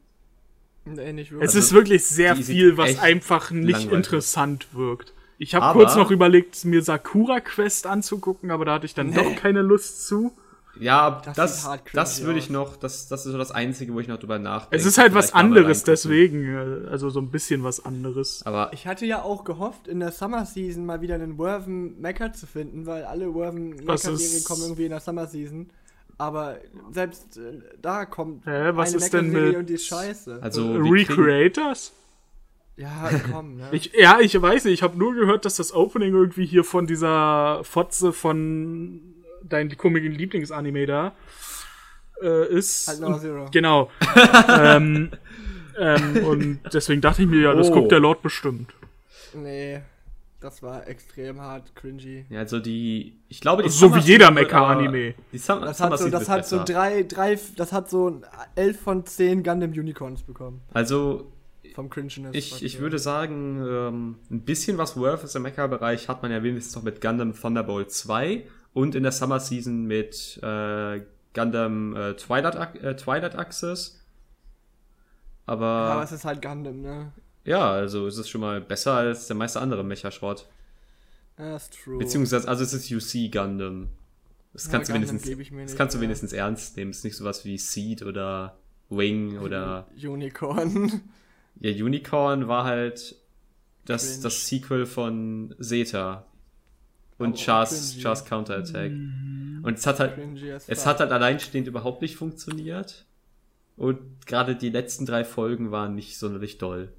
Nee, 0.85 1.13
nicht 1.13 1.31
Es 1.31 1.33
wirklich. 1.39 1.55
ist 1.55 1.73
wirklich 1.73 2.05
sehr 2.05 2.35
viel, 2.35 2.77
was 2.77 2.97
einfach 2.99 3.51
nicht 3.51 3.69
langweilig 3.69 3.93
interessant 3.93 4.67
wirkt. 4.73 5.13
Ich 5.37 5.53
habe 5.53 5.77
kurz 5.77 5.95
noch 5.95 6.09
überlegt, 6.09 6.65
mir 6.65 6.81
Sakura 6.81 7.39
Quest 7.39 7.85
anzugucken, 7.85 8.49
aber 8.49 8.65
da 8.65 8.73
hatte 8.73 8.85
ich 8.87 8.93
dann 8.95 9.13
doch 9.13 9.35
keine 9.35 9.61
Lust 9.61 10.07
zu. 10.07 10.31
Ja, 10.79 11.21
Das 11.25 11.35
das, 11.35 11.65
hart 11.65 11.81
das, 11.93 12.23
würde 12.23 12.39
ich 12.39 12.49
noch, 12.49 12.77
das, 12.77 13.07
das 13.07 13.25
ist 13.25 13.31
so 13.31 13.37
das 13.37 13.51
Einzige, 13.51 13.93
wo 13.93 13.99
ich 13.99 14.07
noch 14.07 14.19
drüber 14.19 14.39
nachdenke. 14.39 14.75
Es 14.77 14.85
ist 14.85 14.97
halt 14.97 15.13
was 15.13 15.33
anderes, 15.33 15.83
deswegen. 15.83 16.85
äh, 16.85 16.87
Also 16.89 17.09
so 17.09 17.19
ein 17.19 17.29
bisschen 17.31 17.63
was 17.63 17.83
anderes. 17.85 18.43
Aber 18.45 18.71
Ich 18.73 18.87
hatte 18.87 19.05
ja 19.05 19.21
auch 19.21 19.43
gehofft, 19.43 19.87
in 19.87 19.99
der 19.99 20.11
Summer 20.11 20.45
Season 20.45 20.85
mal 20.85 21.01
wieder 21.01 21.15
einen 21.15 21.37
Worven 21.37 21.99
Mecha 21.99 22.31
zu 22.33 22.47
finden, 22.47 22.85
weil 22.85 23.03
alle 23.03 23.33
Worven 23.33 23.71
Mecha 23.71 23.87
Was 23.87 24.03
Serien 24.03 24.19
ist- 24.21 24.47
kommen 24.47 24.61
irgendwie 24.61 24.83
in 24.85 24.91
der 24.91 24.99
Summer 25.01 25.27
Season. 25.27 25.69
Aber 26.17 26.57
selbst 26.91 27.37
äh, 27.37 27.61
da 27.81 28.05
kommt 28.05 28.45
Hä, 28.45 28.71
was 28.73 28.89
eine 28.93 28.97
ist 29.03 29.13
denn 29.13 29.31
mit- 29.31 29.55
und 29.55 29.69
die 29.69 29.73
ist 29.75 29.85
scheiße. 29.87 30.39
also 30.41 30.61
kriegen- 30.79 30.91
Recreators? 30.91 31.93
ja, 32.77 33.09
komm, 33.31 33.55
ne? 33.57 33.67
Ich, 33.71 33.91
ja, 33.97 34.19
ich 34.21 34.41
weiß 34.41 34.65
nicht, 34.65 34.73
ich 34.75 34.83
habe 34.83 34.97
nur 34.97 35.13
gehört, 35.13 35.45
dass 35.45 35.55
das 35.57 35.73
Opening 35.73 36.13
irgendwie 36.13 36.45
hier 36.45 36.63
von 36.63 36.87
dieser 36.87 37.61
Fotze 37.63 38.13
von 38.13 39.01
dein 39.49 39.75
komischen 39.77 40.11
Lieblingsanime 40.13 40.85
da 40.85 41.13
äh, 42.21 42.47
ist. 42.53 42.87
Halt 42.87 42.99
Nummer 43.01 43.19
Zero. 43.19 43.47
Genau. 43.51 43.89
ähm, 44.49 45.11
ähm, 45.77 46.17
und 46.25 46.59
deswegen 46.73 47.01
dachte 47.01 47.21
ich 47.23 47.27
mir, 47.27 47.41
ja, 47.41 47.53
das 47.53 47.69
Oh. 47.69 47.73
guckt 47.73 47.91
der 47.91 47.99
Lord 47.99 48.21
bestimmt. 48.21 48.73
Nee. 49.33 49.81
Das 50.41 50.63
war 50.63 50.87
extrem 50.87 51.41
hart, 51.41 51.75
cringy. 51.75 52.25
Ja, 52.29 52.39
also 52.39 52.59
die, 52.59 53.19
ich 53.27 53.41
glaube, 53.41 53.61
die 53.63 53.69
So 53.69 53.93
wie 53.93 53.99
jeder 53.99 54.31
Mecha-Anime. 54.31 55.13
Summer, 55.33 55.65
Das 55.65 55.77
Summer 55.79 55.91
hat 55.91 55.99
so, 55.99 56.09
das 56.09 56.29
hat 56.29 56.47
so 56.47 56.63
drei, 56.63 57.03
drei, 57.03 57.37
das 57.57 57.73
hat 57.73 57.89
so 57.89 58.21
11 58.55 58.79
von 58.79 59.05
10 59.05 59.43
Gundam 59.43 59.71
Unicorns 59.71 60.23
bekommen. 60.23 60.61
Also 60.73 61.29
Vom 61.75 61.89
Cringiness. 61.89 62.33
ich, 62.33 62.63
ich 62.63 62.79
würde 62.79 62.99
sagen, 62.99 63.61
ähm, 63.67 64.15
ein 64.31 64.41
bisschen 64.45 64.77
was 64.77 64.95
Worth 64.95 65.35
im 65.35 65.41
Mecha-Bereich 65.41 66.07
hat 66.07 66.21
man 66.21 66.31
ja 66.31 66.41
wenigstens 66.41 66.73
noch 66.73 66.83
mit 66.83 67.01
Gundam 67.01 67.33
Thunderbolt 67.35 67.91
2 67.91 68.45
und 68.73 68.95
in 68.95 69.03
der 69.03 69.11
Summer 69.11 69.39
Season 69.39 69.85
mit 69.85 70.39
äh, 70.43 71.01
Gundam 71.33 71.95
äh, 71.95 72.13
Twilight, 72.15 72.75
äh, 72.83 72.95
Twilight 72.95 73.35
Axis. 73.35 74.03
Aber, 75.45 75.65
Aber 75.65 76.03
es 76.03 76.11
ist 76.11 76.25
halt 76.25 76.41
Gundam, 76.41 76.81
ne? 76.81 77.11
ja, 77.43 77.71
also 77.71 78.07
es 78.07 78.17
ist 78.17 78.29
schon 78.29 78.41
mal 78.41 78.61
besser 78.61 78.93
als 78.93 79.27
der 79.27 79.35
meiste 79.35 79.59
andere 79.59 79.83
Mecha-Schrott. 79.83 80.47
Ja, 81.37 81.55
ist 81.55 81.73
true. 81.73 81.97
Beziehungsweise, 81.97 82.47
also 82.47 82.63
es 82.63 82.73
ist 82.73 82.91
UC 82.91 83.31
Gundam. 83.31 83.89
Das 84.53 84.65
Ja, 84.65 84.71
kannst 84.71 84.89
du 84.89 84.93
Gundam 84.93 85.09
wenigstens, 85.09 85.29
geb 85.29 85.39
ich 85.39 85.51
mir 85.51 85.61
das 85.61 85.71
nicht, 85.71 85.77
kannst 85.77 85.95
du 85.95 85.97
ja. 85.97 86.03
wenigstens 86.03 86.33
ernst 86.33 86.77
nehmen. 86.77 86.91
Es 86.91 86.97
ist 86.97 87.03
nicht 87.05 87.17
sowas 87.17 87.45
wie 87.45 87.57
Seed 87.57 88.03
oder 88.03 88.57
Wing 88.89 89.39
oder 89.39 89.87
Unicorn. 89.95 91.01
ja, 91.59 91.71
Unicorn 91.71 92.47
war 92.47 92.65
halt 92.65 93.15
das, 93.85 94.05
Cringe. 94.05 94.23
das 94.23 94.47
Sequel 94.47 94.85
von 94.85 95.55
Zeta 95.59 96.25
und 97.19 97.37
Chars. 97.37 97.97
Chars 98.01 98.25
Counterattack. 98.25 98.91
Mhm. 98.91 99.61
Und 99.63 99.77
es 99.77 99.85
hat 99.85 99.99
halt, 99.99 100.17
es 100.67 100.85
hat 100.85 100.99
halt 100.99 101.11
alleinstehend 101.11 101.67
überhaupt 101.67 102.01
nicht 102.01 102.15
funktioniert. 102.15 103.05
Und 103.77 104.25
gerade 104.25 104.55
die 104.55 104.69
letzten 104.69 105.05
drei 105.05 105.23
Folgen 105.23 105.71
waren 105.71 105.95
nicht 105.95 106.17
sonderlich 106.17 106.57
doll. 106.57 106.91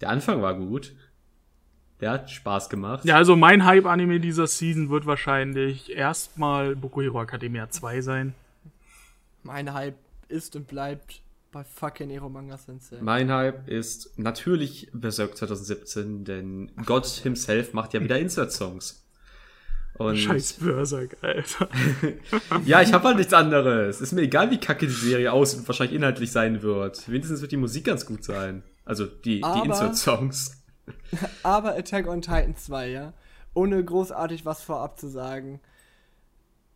Der 0.00 0.10
Anfang 0.10 0.42
war 0.42 0.54
gut. 0.54 0.94
Der 2.00 2.10
hat 2.10 2.30
Spaß 2.30 2.68
gemacht. 2.68 3.04
Ja, 3.04 3.16
also 3.16 3.36
mein 3.36 3.64
Hype-Anime 3.64 4.20
dieser 4.20 4.46
Season 4.46 4.90
wird 4.90 5.06
wahrscheinlich 5.06 5.92
erstmal 5.92 6.76
Boku 6.76 7.02
Hero 7.02 7.22
Academia 7.22 7.70
2 7.70 8.00
sein. 8.00 8.34
Mein 9.42 9.72
Hype 9.72 9.96
ist 10.28 10.56
und 10.56 10.66
bleibt 10.66 11.22
bei 11.54 11.64
fucking 11.64 12.10
Ero 12.10 12.28
Manga 12.28 12.58
Sensei. 12.58 12.98
Mein 13.00 13.30
Hype 13.30 13.68
ist 13.68 14.18
natürlich 14.18 14.90
Berserk 14.92 15.36
2017, 15.36 16.24
denn 16.24 16.72
Gott 16.84 17.06
himself 17.06 17.72
macht 17.72 17.94
ja 17.94 18.02
wieder 18.02 18.18
Insert-Songs. 18.18 19.06
Und 19.96 20.16
Scheiß 20.16 20.54
Berserk, 20.54 21.16
Alter. 21.22 21.68
ja, 22.66 22.82
ich 22.82 22.92
habe 22.92 23.06
halt 23.06 23.18
nichts 23.18 23.32
anderes. 23.32 24.00
Ist 24.00 24.12
mir 24.12 24.22
egal, 24.22 24.50
wie 24.50 24.58
kacke 24.58 24.88
die 24.88 24.92
Serie 24.92 25.32
aus 25.32 25.54
und 25.54 25.68
wahrscheinlich 25.68 25.94
inhaltlich 25.94 26.32
sein 26.32 26.62
wird. 26.62 27.08
Wenigstens 27.08 27.40
wird 27.40 27.52
die 27.52 27.56
Musik 27.56 27.84
ganz 27.84 28.04
gut 28.04 28.24
sein. 28.24 28.64
Also 28.84 29.06
die, 29.06 29.40
die 29.40 29.64
Insert-Songs. 29.64 30.60
Aber 31.44 31.76
Attack 31.76 32.08
on 32.08 32.20
Titan 32.20 32.56
2, 32.56 32.90
ja? 32.90 33.12
Ohne 33.54 33.82
großartig 33.84 34.44
was 34.44 34.60
vorab 34.60 34.98
zu 34.98 35.08
sagen. 35.08 35.60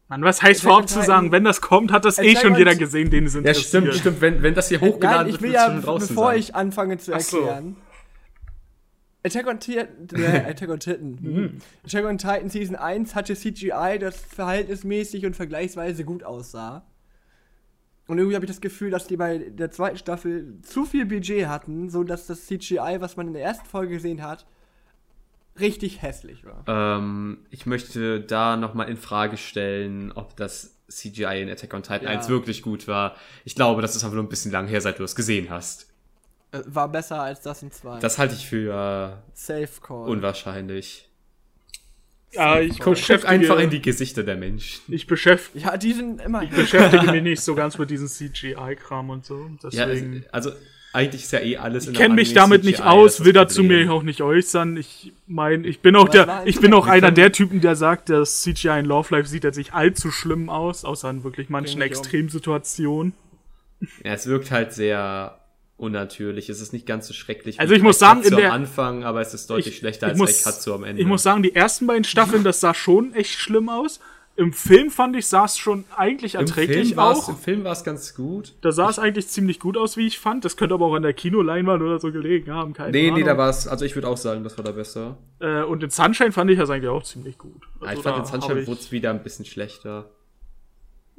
Mann, 0.08 0.22
was 0.22 0.42
heißt 0.42 0.60
Attack 0.60 0.72
vorab 0.72 0.88
zu 0.88 1.02
sagen? 1.02 1.32
Wenn 1.32 1.44
das 1.44 1.60
kommt, 1.60 1.92
hat 1.92 2.04
das 2.04 2.18
eh 2.18 2.34
schon 2.34 2.52
on 2.52 2.58
jeder 2.58 2.74
gesehen, 2.74 3.10
den 3.10 3.26
es 3.26 3.34
Ja, 3.34 3.40
interessiert. 3.40 3.66
stimmt, 3.68 3.94
stimmt. 3.94 4.20
Wenn, 4.20 4.42
wenn 4.42 4.54
das 4.54 4.68
hier 4.68 4.80
hochgeladen 4.80 5.26
Nein, 5.26 5.26
ich 5.28 5.32
wird, 5.34 5.42
will 5.42 5.50
wird 5.50 5.60
ja, 5.60 5.66
schon 5.70 5.82
draußen 5.82 6.08
bevor 6.08 6.30
sein. 6.30 6.38
ich 6.38 6.54
anfange 6.54 6.98
zu 6.98 7.14
Ach 7.14 7.20
so. 7.20 7.38
erklären. 7.40 7.76
Attack 9.24 9.46
on 9.46 9.60
Titan, 9.60 9.88
äh, 10.14 10.50
Attack 10.50 10.70
on 10.70 10.80
Titan. 10.80 11.18
Mhm. 11.20 11.58
Attack 11.84 12.04
on 12.06 12.18
Titan 12.18 12.48
Season 12.48 12.76
1 12.76 13.14
hatte 13.14 13.34
CGI, 13.34 13.98
das 14.00 14.16
verhältnismäßig 14.20 15.26
und 15.26 15.36
vergleichsweise 15.36 16.04
gut 16.04 16.24
aussah. 16.24 16.86
Und 18.06 18.16
irgendwie 18.16 18.36
habe 18.36 18.46
ich 18.46 18.50
das 18.50 18.62
Gefühl, 18.62 18.90
dass 18.90 19.06
die 19.06 19.18
bei 19.18 19.36
der 19.38 19.70
zweiten 19.70 19.98
Staffel 19.98 20.58
zu 20.62 20.86
viel 20.86 21.04
Budget 21.04 21.46
hatten, 21.48 21.90
so 21.90 22.04
dass 22.04 22.26
das 22.26 22.46
CGI, 22.46 22.96
was 23.00 23.18
man 23.18 23.26
in 23.26 23.34
der 23.34 23.42
ersten 23.42 23.66
Folge 23.66 23.94
gesehen 23.94 24.22
hat, 24.22 24.46
richtig 25.60 26.02
hässlich 26.02 26.44
war. 26.44 26.64
Ähm, 26.98 27.38
ich 27.50 27.66
möchte 27.66 28.20
da 28.20 28.56
nochmal 28.56 28.88
in 28.88 28.96
Frage 28.96 29.36
stellen, 29.36 30.12
ob 30.12 30.36
das 30.36 30.74
CGI 30.90 31.42
in 31.42 31.50
Attack 31.50 31.74
on 31.74 31.82
Titan 31.82 32.04
Ja. 32.04 32.10
1 32.10 32.28
wirklich 32.28 32.62
gut 32.62 32.88
war. 32.88 33.14
Ich 33.44 33.54
glaube, 33.54 33.82
das 33.82 33.94
ist 33.94 34.04
einfach 34.04 34.14
nur 34.14 34.24
ein 34.24 34.28
bisschen 34.30 34.52
lang 34.52 34.66
her, 34.68 34.80
seit 34.80 34.98
du 34.98 35.04
es 35.04 35.14
gesehen 35.14 35.50
hast. 35.50 35.86
Äh, 36.52 36.60
War 36.66 36.88
besser 36.88 37.20
als 37.22 37.42
das 37.42 37.62
in 37.62 37.70
2. 37.70 38.00
Das 38.00 38.18
halte 38.18 38.34
ich 38.34 38.46
für 38.46 39.22
Safe 39.34 39.68
Call. 39.82 40.08
unwahrscheinlich. 40.08 41.10
ja, 42.32 42.58
ich 42.60 42.78
Guck 42.80 42.96
einfach 43.26 43.58
in 43.58 43.68
die 43.70 43.82
Gesichter 43.82 44.22
der 44.22 44.36
Menschen. 44.36 44.82
ich 44.94 45.06
beschäftige, 45.06 45.64
ja, 45.64 45.76
die 45.76 45.92
sind 45.92 46.20
immer. 46.22 46.46
beschäftige 46.46 47.12
mich 47.12 47.22
nicht 47.22 47.42
so 47.42 47.54
ganz 47.54 47.76
mit 47.76 47.90
diesem 47.90 48.08
CGI-Kram 48.08 49.10
und 49.10 49.26
so. 49.26 49.50
Ja, 49.70 49.86
Deswegen. 49.86 50.24
also 50.32 50.52
eigentlich 50.98 51.22
ist 51.24 51.32
ja 51.32 51.40
eh 51.40 51.56
alles 51.56 51.86
in 51.86 51.92
ich 51.92 51.98
kenne 51.98 52.14
mich 52.14 52.34
damit 52.34 52.64
nicht 52.64 52.78
CGI, 52.78 52.86
aus, 52.88 53.24
will 53.24 53.32
dazu 53.32 53.62
mir 53.62 53.90
auch 53.92 54.02
nicht 54.02 54.20
äußern. 54.20 54.76
Ich 54.76 55.12
meine, 55.26 55.66
ich 55.66 55.80
bin 55.80 55.94
auch 55.96 56.08
Aber 56.08 56.10
der, 56.10 56.42
ich 56.46 56.60
bin 56.60 56.74
auch 56.74 56.86
einer 56.86 57.10
der 57.10 57.32
Typen, 57.32 57.60
der 57.60 57.76
sagt, 57.76 58.08
das 58.10 58.42
CGI 58.42 58.80
in 58.80 58.84
Love 58.84 59.14
Life 59.14 59.28
sieht 59.28 59.44
jetzt 59.44 59.56
nicht 59.56 59.74
allzu 59.74 60.10
schlimm 60.10 60.50
aus, 60.50 60.84
außer 60.84 61.08
in 61.10 61.24
wirklich 61.24 61.48
manchen. 61.48 61.80
Extremsituationen. 61.80 63.12
Ja, 64.04 64.12
es 64.12 64.26
wirkt 64.26 64.50
halt 64.50 64.72
sehr 64.72 65.38
unnatürlich. 65.76 66.48
Es 66.48 66.60
ist 66.60 66.72
nicht 66.72 66.86
ganz 66.86 67.06
so 67.06 67.14
schrecklich. 67.14 67.60
Also 67.60 67.72
wie 67.72 67.76
ich 67.76 67.82
muss 67.84 67.98
sagen, 68.00 68.22
in 68.22 68.34
der- 68.34 68.48
am 68.48 68.62
Anfang, 68.62 69.04
aber 69.04 69.20
es 69.20 69.32
ist 69.34 69.48
deutlich 69.48 69.68
Ich- 69.74 69.76
schlechter 69.78 70.06
ich 70.08 70.10
als 70.12 70.18
muss- 70.18 70.42
Katsu 70.42 70.74
am 70.74 70.82
Ende. 70.84 71.00
Ich 71.00 71.06
muss 71.06 71.22
sagen, 71.22 71.42
die 71.44 71.54
ersten 71.54 71.86
beiden 71.86 72.02
Staffeln, 72.04 72.42
das 72.42 72.58
sah 72.60 72.74
schon 72.74 73.14
echt 73.14 73.38
schlimm 73.38 73.68
aus. 73.68 74.00
Im 74.38 74.52
Film 74.52 74.90
fand 74.90 75.16
ich, 75.16 75.26
sah 75.26 75.46
es 75.46 75.58
schon 75.58 75.84
eigentlich 75.96 76.34
Im 76.36 76.42
erträglich 76.42 76.96
war's- 76.96 77.24
auch. 77.24 77.28
Im 77.30 77.36
Film 77.36 77.64
war 77.64 77.72
es 77.72 77.82
ganz 77.82 78.14
gut. 78.14 78.54
Da 78.60 78.70
sah 78.70 78.88
es 78.88 79.00
eigentlich 79.00 79.26
ziemlich 79.26 79.58
gut 79.58 79.76
aus, 79.76 79.96
wie 79.96 80.06
ich 80.06 80.20
fand. 80.20 80.44
Das 80.44 80.56
könnte 80.56 80.74
aber 80.74 80.86
auch 80.86 80.94
an 80.94 81.02
der 81.02 81.12
Kinoleinwand 81.12 81.82
oder 81.82 81.98
so 81.98 82.12
gelegen 82.12 82.52
haben, 82.52 82.72
keine 82.72 82.92
Nee, 82.92 83.08
Ahnung. 83.08 83.18
nee, 83.18 83.24
da 83.24 83.36
war 83.36 83.48
es, 83.50 83.66
also 83.66 83.84
ich 83.84 83.96
würde 83.96 84.06
auch 84.06 84.16
sagen, 84.16 84.44
das 84.44 84.56
war 84.56 84.64
da 84.64 84.70
besser. 84.70 85.16
Äh, 85.40 85.64
und 85.64 85.82
in 85.82 85.90
Sunshine 85.90 86.30
fand 86.30 86.52
ich 86.52 86.58
das 86.58 86.70
eigentlich 86.70 86.88
auch 86.88 87.02
ziemlich 87.02 87.36
gut. 87.36 87.62
Ja, 87.80 87.88
Also 87.88 87.98
ich 87.98 88.04
fand 88.04 88.18
in 88.18 88.24
Sunshine 88.26 88.66
wurde 88.68 88.80
es 88.80 88.92
wieder 88.92 89.10
ein 89.10 89.24
bisschen 89.24 89.44
schlechter. 89.44 90.08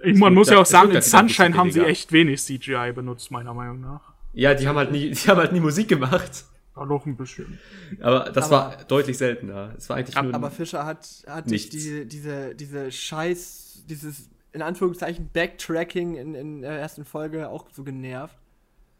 Ich, 0.01 0.17
man 0.17 0.33
muss 0.33 0.49
ja 0.49 0.57
auch 0.59 0.65
sagen, 0.65 0.91
in 0.91 1.01
Sunshine 1.01 1.57
haben 1.57 1.71
sie 1.71 1.81
echt 1.81 2.13
wenig 2.13 2.41
CGI 2.41 2.93
benutzt, 2.95 3.31
meiner 3.31 3.53
Meinung 3.53 3.81
nach. 3.81 3.99
Ja, 4.33 4.53
die 4.53 4.65
haben 4.65 4.77
halt 4.77 4.93
nie, 4.93 5.09
die 5.11 5.27
haben 5.27 5.39
halt 5.39 5.51
nie 5.51 5.59
Musik 5.59 5.89
gemacht. 5.89 6.45
Ja, 6.79 6.85
noch 6.85 7.05
ein 7.05 7.15
bisschen. 7.17 7.59
Aber 8.01 8.29
das 8.31 8.45
Aber- 8.51 8.75
war 8.75 8.77
deutlich 8.87 9.17
seltener. 9.17 9.73
Es 9.77 9.89
war 9.89 9.97
eigentlich 9.97 10.15
nur. 10.21 10.33
Aber 10.33 10.49
Fischer 10.51 10.85
hat, 10.85 11.07
hat 11.27 11.45
sich 11.49 11.63
Nichts. 11.65 11.69
diese, 11.71 12.05
diese, 12.05 12.55
diese 12.55 12.91
Scheiß, 12.91 13.83
dieses 13.89 14.29
in 14.51 14.61
Anführungszeichen 14.61 15.29
Backtracking 15.33 16.15
in, 16.15 16.33
in 16.35 16.61
der 16.61 16.71
ersten 16.79 17.05
Folge 17.05 17.49
auch 17.49 17.65
so 17.71 17.83
genervt. 17.83 18.35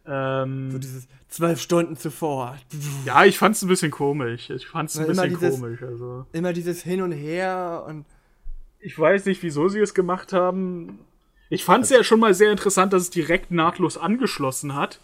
Ähm, 0.06 0.72
So 0.72 0.78
dieses 0.80 1.08
zwölf 1.28 1.60
Stunden 1.62 1.96
zuvor. 1.98 2.58
ja, 3.06 3.26
ich 3.26 3.38
fand's 3.38 3.62
ein 3.62 3.68
bisschen 3.68 3.92
komisch. 3.92 4.50
Ich 4.50 4.68
fand's 4.68 4.98
ein 4.98 5.08
bisschen 5.08 5.30
dieses- 5.30 5.56
komisch. 5.60 5.82
Also. 5.84 6.26
Immer 6.32 6.54
dieses 6.54 6.82
Hin 6.84 7.02
und 7.02 7.12
Her 7.12 7.84
und 7.88 8.06
Ich 8.80 8.98
weiß 8.98 9.26
nicht, 9.26 9.44
wieso 9.44 9.68
sie 9.68 9.80
es 9.80 9.94
gemacht 9.94 10.32
haben. 10.34 11.00
Ich 11.50 11.66
fand's 11.66 11.90
ja 11.90 12.04
schon 12.04 12.20
mal 12.20 12.34
sehr 12.34 12.52
interessant, 12.52 12.94
dass 12.94 13.04
es 13.04 13.10
direkt 13.10 13.52
nahtlos 13.52 13.98
angeschlossen 13.98 14.76
hat. 14.76 15.00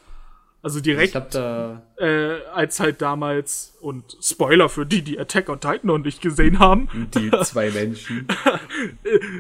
Also 0.66 0.78
ich 0.78 0.84
direkt, 0.84 1.14
hab 1.14 1.30
da. 1.30 1.84
äh, 1.98 2.40
als 2.54 2.80
halt 2.80 3.00
damals, 3.02 3.76
und 3.82 4.18
Spoiler 4.20 4.68
für 4.68 4.86
die, 4.86 5.04
die 5.04 5.20
Attack 5.20 5.48
on 5.50 5.60
Titan 5.60 5.82
noch 5.84 6.00
nicht 6.00 6.22
gesehen 6.22 6.58
haben, 6.58 6.90
Die 7.14 7.30
zwei 7.44 7.70
Menschen. 7.70 8.28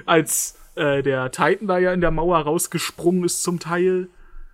als 0.05 0.55
äh, 0.75 1.01
der 1.03 1.31
Titan 1.31 1.67
da 1.67 1.77
ja 1.77 1.93
in 1.93 2.01
der 2.01 2.11
Mauer 2.11 2.37
rausgesprungen 2.39 3.23
ist 3.23 3.43
zum 3.43 3.59
Teil. 3.59 4.07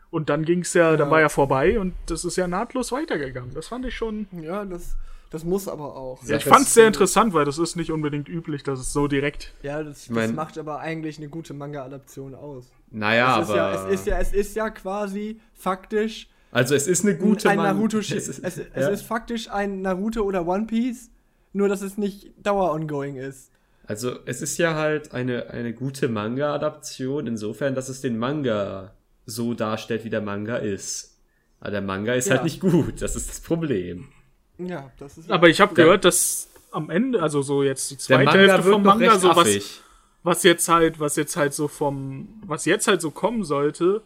Und 0.10 0.30
dann 0.30 0.44
ging's 0.44 0.74
ja, 0.74 0.98
dann 0.98 1.10
war 1.10 1.22
ja 1.22 1.30
vorbei 1.30 1.80
und 1.80 1.94
das 2.08 2.26
ist 2.26 2.36
ja 2.36 2.46
nahtlos 2.48 2.92
weitergegangen. 2.92 3.54
Das 3.54 3.68
fand 3.68 3.86
ich 3.86 3.96
schon. 3.96 4.28
ja, 4.42 4.66
das, 4.66 4.98
das 5.30 5.46
muss 5.46 5.70
aber 5.70 5.96
auch. 5.96 6.22
Sehr 6.22 6.38
ich 6.38 6.44
fand's 6.44 6.74
sehr 6.74 6.84
fest- 6.84 6.96
interessant, 6.96 7.34
weil 7.34 7.46
das 7.46 7.58
ist 7.58 7.78
nicht 7.78 7.92
unbedingt 7.92 8.28
üblich, 8.28 8.64
dass 8.64 8.80
es 8.80 8.92
so 8.92 9.08
direkt. 9.08 9.54
Ja, 9.64 9.82
das, 9.84 10.10
mein- 10.10 10.28
das 10.28 10.36
macht 10.36 10.58
aber 10.58 10.80
eigentlich 10.80 11.18
eine 11.18 11.30
gute 11.30 11.54
Manga-Adaption 11.54 12.36
aus. 12.36 12.70
Naja, 12.92 13.38
es, 13.40 13.44
ist 13.46 13.50
aber. 13.52 13.58
ja, 13.58 13.88
es, 13.88 14.00
ist 14.02 14.08
ja, 14.08 14.18
es 14.20 14.34
ist 14.34 14.56
ja 14.58 14.70
quasi 14.70 15.40
faktisch 15.54 16.28
also 16.52 16.76
es 16.76 16.88
ist 16.88 17.04
eine 17.04 17.18
gute 17.18 17.50
ein 17.50 17.58
Naruto. 17.58 17.98
Es 18.00 18.12
ist, 18.12 18.28
es, 18.28 18.58
es 18.58 18.58
ja. 18.76 18.90
ist 18.90 19.04
faktisch 19.04 19.50
ein 19.50 19.82
Naruto 19.82 20.22
oder 20.22 20.46
One 20.48 20.66
Piece, 20.66 21.10
nur 21.54 21.70
dass 21.70 21.82
es 21.82 21.98
nicht 21.98 22.32
dauer-ongoing 22.44 23.16
ist. 23.16 23.52
Also 23.86 24.20
es 24.26 24.42
ist 24.42 24.58
ja 24.58 24.76
halt 24.76 25.14
eine, 25.14 25.50
eine 25.50 25.74
gute 25.74 26.08
Manga-Adaption, 26.08 27.28
insofern, 27.28 27.76
dass 27.76 27.90
es 27.90 28.02
den 28.02 28.18
Manga 28.18 28.94
so 29.26 29.54
darstellt, 29.54 30.04
wie 30.06 30.10
der 30.10 30.22
Manga 30.22 30.58
ist. 30.58 31.18
Aber 31.60 31.72
der 31.72 31.82
Manga 31.82 32.14
ist 32.14 32.28
Ja. 32.28 32.36
halt 32.36 32.44
nicht 32.44 32.60
gut, 32.60 33.02
das 33.02 33.16
ist 33.16 33.30
das 33.30 33.40
Problem. 33.42 34.10
Ja, 34.58 34.92
das 34.98 35.18
ist. 35.18 35.32
Aber 35.32 35.50
ich 35.50 35.62
habe 35.62 35.74
gehört, 35.74 36.06
dass 36.06 36.50
am 36.72 36.90
Ende, 36.90 37.22
also 37.22 37.42
so 37.42 37.64
jetzt 37.64 37.92
die 37.92 37.98
zweite 37.98 38.26
Manga 38.26 38.40
Hälfte 38.40 38.72
vom 38.72 38.84
Manga, 38.84 39.18
so 39.20 39.36
was, 39.36 39.82
was 40.24 40.44
jetzt 40.44 40.70
halt, 40.70 41.00
was 41.00 41.16
jetzt 41.16 41.36
halt 41.36 41.54
so 41.54 41.68
vom, 41.68 42.42
was 42.46 42.66
jetzt 42.66 42.88
halt 42.88 43.02
so 43.02 43.12
kommen 43.12 43.44
sollte, 43.44 44.02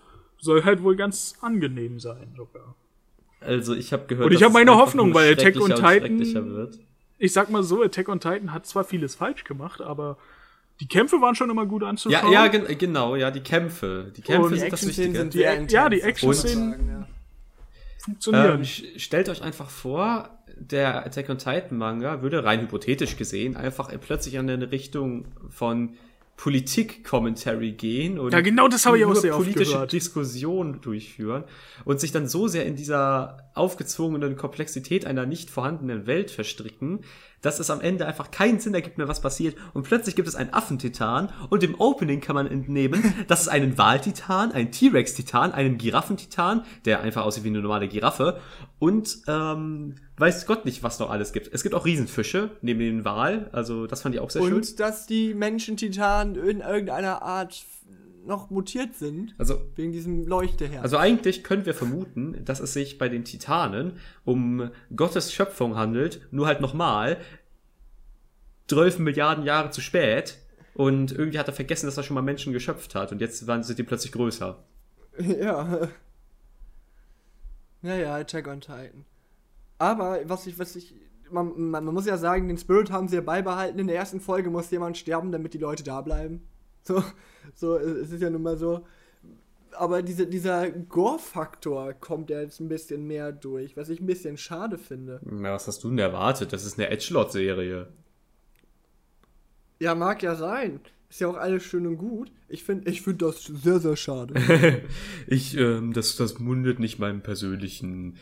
soll 0.46 0.64
halt 0.64 0.82
wohl 0.84 0.96
ganz 0.96 1.36
angenehm 1.42 2.00
sein 2.00 2.34
sogar. 2.38 2.76
Also 3.42 3.76
ich 3.76 3.92
habe 3.92 4.06
gehört, 4.08 4.28
Und 4.28 4.32
ich 4.32 4.40
dass 4.40 4.48
hab 4.48 4.54
meine 4.54 4.76
Hoffnung, 4.76 5.14
weil 5.14 5.34
Attack 5.34 5.60
on 5.60 5.70
Titan-. 5.76 6.70
Ich 7.18 7.34
sag 7.34 7.50
mal 7.50 7.64
so, 7.64 7.82
Attack 7.84 8.08
on 8.10 8.20
Titan 8.20 8.54
hat 8.54 8.66
zwar 8.66 8.84
vieles 8.84 9.16
falsch 9.16 9.44
gemacht, 9.44 9.82
aber 9.82 10.18
die 10.80 10.88
Kämpfe 10.88 11.22
waren 11.22 11.36
schon 11.36 11.50
immer 11.50 11.66
gut 11.66 11.84
anzuschauen. 11.84 12.32
Ja, 12.32 12.46
ja, 12.46 12.48
gen 12.52 12.78
genau, 12.78 13.16
ja, 13.16 13.32
die 13.32 13.40
Kämpfe. 13.42 14.12
Die 14.16 14.22
Kämpfe 14.22 14.48
Und 14.48 14.50
sind 14.58 14.72
das 14.72 14.82
Action-Szenen 14.82 15.14
Wichtige. 15.14 15.44
sind 15.52 15.70
Die- 15.70 15.74
ja, 15.74 15.90
die 15.90 16.02
Action-Szenen- 16.02 16.90
ja. 16.90 17.08
funktionieren. 18.00 18.60
Ähm, 18.60 18.66
stellt 19.00 19.30
euch 19.30 19.42
einfach 19.42 19.70
vor, 19.70 20.30
der 20.58 21.06
Attack 21.06 21.30
on 21.30 21.38
Titan 21.38 21.78
Manga 21.78 22.22
würde 22.22 22.44
rein 22.44 22.62
hypothetisch 22.62 23.18
gesehen 23.18 23.56
einfach 23.58 23.90
plötzlich 24.02 24.36
in 24.36 24.50
eine 24.50 24.72
Richtung 24.72 25.26
von 25.50 25.94
Politik-Commentary 26.38 27.72
gehen 27.72 28.20
und 28.20 28.34
Ja, 28.34 28.42
genau 28.42 28.68
das 28.68 28.86
habe 28.86 28.98
ich 28.98 29.06
auch 29.06 29.16
sehr 29.16 29.36
oft 29.36 29.46
politische 29.46 29.74
gehört. 29.74 29.94
Diskussionen 29.94 30.82
durchführen 30.82 31.46
und 31.86 32.00
sich 32.00 32.12
dann 32.12 32.28
so 32.28 32.48
sehr 32.48 32.66
in 32.66 32.76
dieser 32.76 33.50
aufgezwungenen 33.54 34.36
Komplexität 34.36 35.06
einer 35.06 35.26
nicht 35.26 35.50
vorhandenen 35.50 36.08
Welt 36.08 36.32
verstricken, 36.32 37.00
dass 37.46 37.60
es 37.60 37.70
am 37.70 37.80
Ende 37.80 38.08
einfach 38.08 38.32
keinen 38.32 38.60
Sinn 38.60 38.74
ergibt 38.74 38.98
mehr, 38.98 39.08
was 39.08 39.22
passiert. 39.22 39.56
Und 39.74 39.84
plötzlich 39.84 40.16
gibt 40.16 40.28
es 40.28 40.36
einen 40.36 40.52
Affentitan 40.54 41.32
und 41.50 41.64
im 41.64 41.80
Opening 41.80 42.20
kann 42.20 42.36
man 42.36 42.48
entnehmen, 42.48 43.14
dass 43.28 43.42
es 43.42 43.48
einen 43.48 43.78
Waltitan, 43.78 44.52
einen 44.52 44.72
T-Rex-Titan, 44.72 45.52
einen 45.52 45.78
Giraffentitan, 45.78 46.64
der 46.86 47.02
einfach 47.02 47.24
aussieht 47.24 47.44
wie 47.44 47.50
eine 47.50 47.62
normale 47.62 47.88
Giraffe 47.88 48.40
und 48.80 49.20
ähm, 49.28 49.96
weiß 50.18 50.48
Gott 50.48 50.66
nicht, 50.66 50.82
was 50.82 51.00
noch 51.00 51.12
alles 51.12 51.34
gibt. 51.34 51.54
Es 51.54 51.62
gibt 51.62 51.76
auch 51.76 51.86
Riesenfische 51.86 52.52
neben 52.62 52.80
den 52.80 53.06
Wal, 53.06 53.50
also 53.52 53.86
das 53.86 54.02
fand 54.02 54.16
ich 54.16 54.22
auch 54.22 54.32
sehr 54.32 54.42
schön. 54.42 54.54
Und 54.54 54.80
dass 54.80 55.06
die 55.06 55.34
Menschen-Titanen 55.34 56.36
in 56.36 56.62
irgendeiner 56.62 57.22
Art 57.22 57.64
noch 58.26 58.50
mutiert 58.50 58.96
sind. 58.96 59.36
Also 59.38 59.62
Wegen 59.76 59.92
diesem 59.92 60.28
Leuchteherz. 60.28 60.84
Also 60.84 60.98
eigentlich 60.98 61.44
können 61.44 61.66
wir 61.66 61.74
vermuten, 61.74 62.44
dass 62.46 62.60
es 62.60 62.74
sich 62.74 62.98
bei 62.98 63.10
den 63.10 63.24
Titanen 63.24 63.94
um 64.24 64.72
Gottes 64.96 65.34
Schöpfung 65.34 65.76
handelt, 65.76 66.28
nur 66.32 66.48
halt 66.48 66.62
nochmal 66.62 67.18
12 68.68 69.00
Milliarden 69.00 69.44
Jahre 69.44 69.70
zu 69.70 69.82
spät 69.82 70.38
und 70.74 71.12
irgendwie 71.12 71.40
hat 71.40 71.48
er 71.48 71.54
vergessen, 71.54 71.86
dass 71.86 71.98
er 71.98 72.04
schon 72.04 72.16
mal 72.16 72.22
Menschen 72.22 72.52
geschöpft 72.54 72.96
hat 72.96 73.12
und 73.12 73.22
jetzt 73.22 73.48
waren 73.48 73.64
sind 73.64 73.80
die 73.80 73.84
plötzlich 73.84 74.12
größer. 74.12 74.64
Ja. 75.18 75.88
Ja, 77.82 77.96
ja, 77.96 78.16
Attack 78.16 78.48
on 78.48 78.62
Titan. 78.62 79.06
Aber 79.78 80.20
was 80.26 80.48
ich, 80.48 80.58
was 80.58 80.76
ich, 80.76 80.96
man, 81.30 81.70
man, 81.70 81.86
man 81.86 81.94
muss 81.94 82.06
ja 82.06 82.18
sagen, 82.18 82.48
den 82.48 82.58
Spirit 82.58 82.92
haben 82.92 83.08
sie 83.08 83.16
ja 83.16 83.22
beibehalten. 83.22 83.80
In 83.80 83.88
der 83.88 83.96
ersten 83.96 84.20
Folge 84.20 84.50
muss 84.50 84.72
jemand 84.72 84.98
sterben, 84.98 85.32
damit 85.32 85.54
die 85.54 85.60
Leute 85.60 85.84
da 85.84 86.02
bleiben. 86.02 86.48
So, 86.86 87.04
so, 87.56 87.78
es 87.78 88.12
ist 88.12 88.22
ja 88.22 88.30
nun 88.30 88.44
mal 88.44 88.58
so. 88.58 88.86
Aber 89.72 90.02
diese, 90.02 90.26
dieser 90.28 90.70
Gore-Faktor 90.70 91.94
kommt 91.94 92.30
ja 92.30 92.42
jetzt 92.42 92.62
ein 92.62 92.70
bisschen 92.70 93.06
mehr 93.08 93.32
durch, 93.34 93.76
was 93.76 93.90
ich 93.90 94.00
ein 94.00 94.06
bisschen 94.06 94.38
schade 94.38 94.78
finde. 94.78 95.20
Na, 95.24 95.54
was 95.54 95.68
hast 95.68 95.84
du 95.84 95.90
denn 95.90 96.00
erwartet? 96.00 96.54
Das 96.54 96.66
ist 96.66 96.80
eine 96.80 96.90
Edgelord-Serie. 96.90 97.88
Ja, 99.80 99.96
mag 99.96 100.24
ja 100.24 100.36
sein. 100.36 100.80
Ist 101.10 101.20
ja 101.20 101.28
auch 101.28 101.36
alles 101.36 101.64
schön 101.64 101.88
und 101.88 101.98
gut. 101.98 102.32
Ich 102.48 102.64
finde 102.64 102.90
ich 102.90 103.02
find 103.02 103.22
das 103.22 103.44
sehr, 103.44 103.80
sehr 103.80 103.96
schade. 103.96 104.34
Ich, 105.28 105.58
ähm, 105.58 105.92
das, 105.92 106.16
das 106.16 106.40
mundet 106.40 106.80
nicht 106.80 107.00
meinem 107.00 107.22
persönlichen 107.22 108.18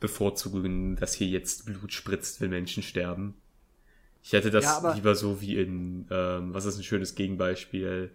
Bevorzugungen, 0.00 0.96
dass 0.96 1.14
hier 1.14 1.28
jetzt 1.28 1.66
Blut 1.66 1.92
spritzt, 1.92 2.40
wenn 2.40 2.50
Menschen 2.50 2.82
sterben. 2.82 3.34
Ich 4.22 4.32
hätte 4.32 4.50
das 4.50 4.64
Ja, 4.64 4.92
lieber 4.94 5.14
so 5.14 5.40
wie 5.40 5.56
in, 5.56 6.06
ähm, 6.10 6.54
was 6.54 6.64
ist 6.64 6.78
ein 6.78 6.84
schönes 6.84 7.14
Gegenbeispiel? 7.14 8.10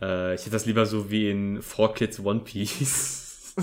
Äh, 0.00 0.34
ich 0.34 0.42
hätte 0.42 0.50
das 0.50 0.66
lieber 0.66 0.86
so 0.86 1.10
wie 1.10 1.30
in 1.30 1.62
Four 1.62 1.94
Kids 1.94 2.20
One 2.20 2.40
Piece. 2.40 3.54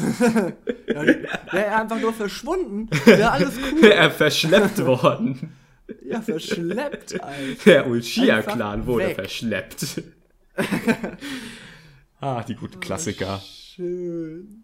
ja, 0.87 1.05
Wäre 1.05 1.27
er 1.51 1.81
einfach 1.81 1.99
nur 1.99 2.13
verschwunden, 2.13 2.89
wäre 3.05 3.31
alles 3.31 3.53
cool. 3.71 3.85
er 3.85 4.11
verschleppt 4.11 4.83
worden. 4.85 5.55
Ja, 6.03 6.21
verschleppt, 6.21 7.21
Alter. 7.23 7.63
Der 7.65 7.85
Einfach 7.85 8.85
wurde 8.85 9.05
weg. 9.07 9.15
verschleppt. 9.15 10.03
ah, 12.19 12.43
die 12.43 12.55
guten 12.55 12.79
Klassiker. 12.81 13.39
Schön. 13.39 14.63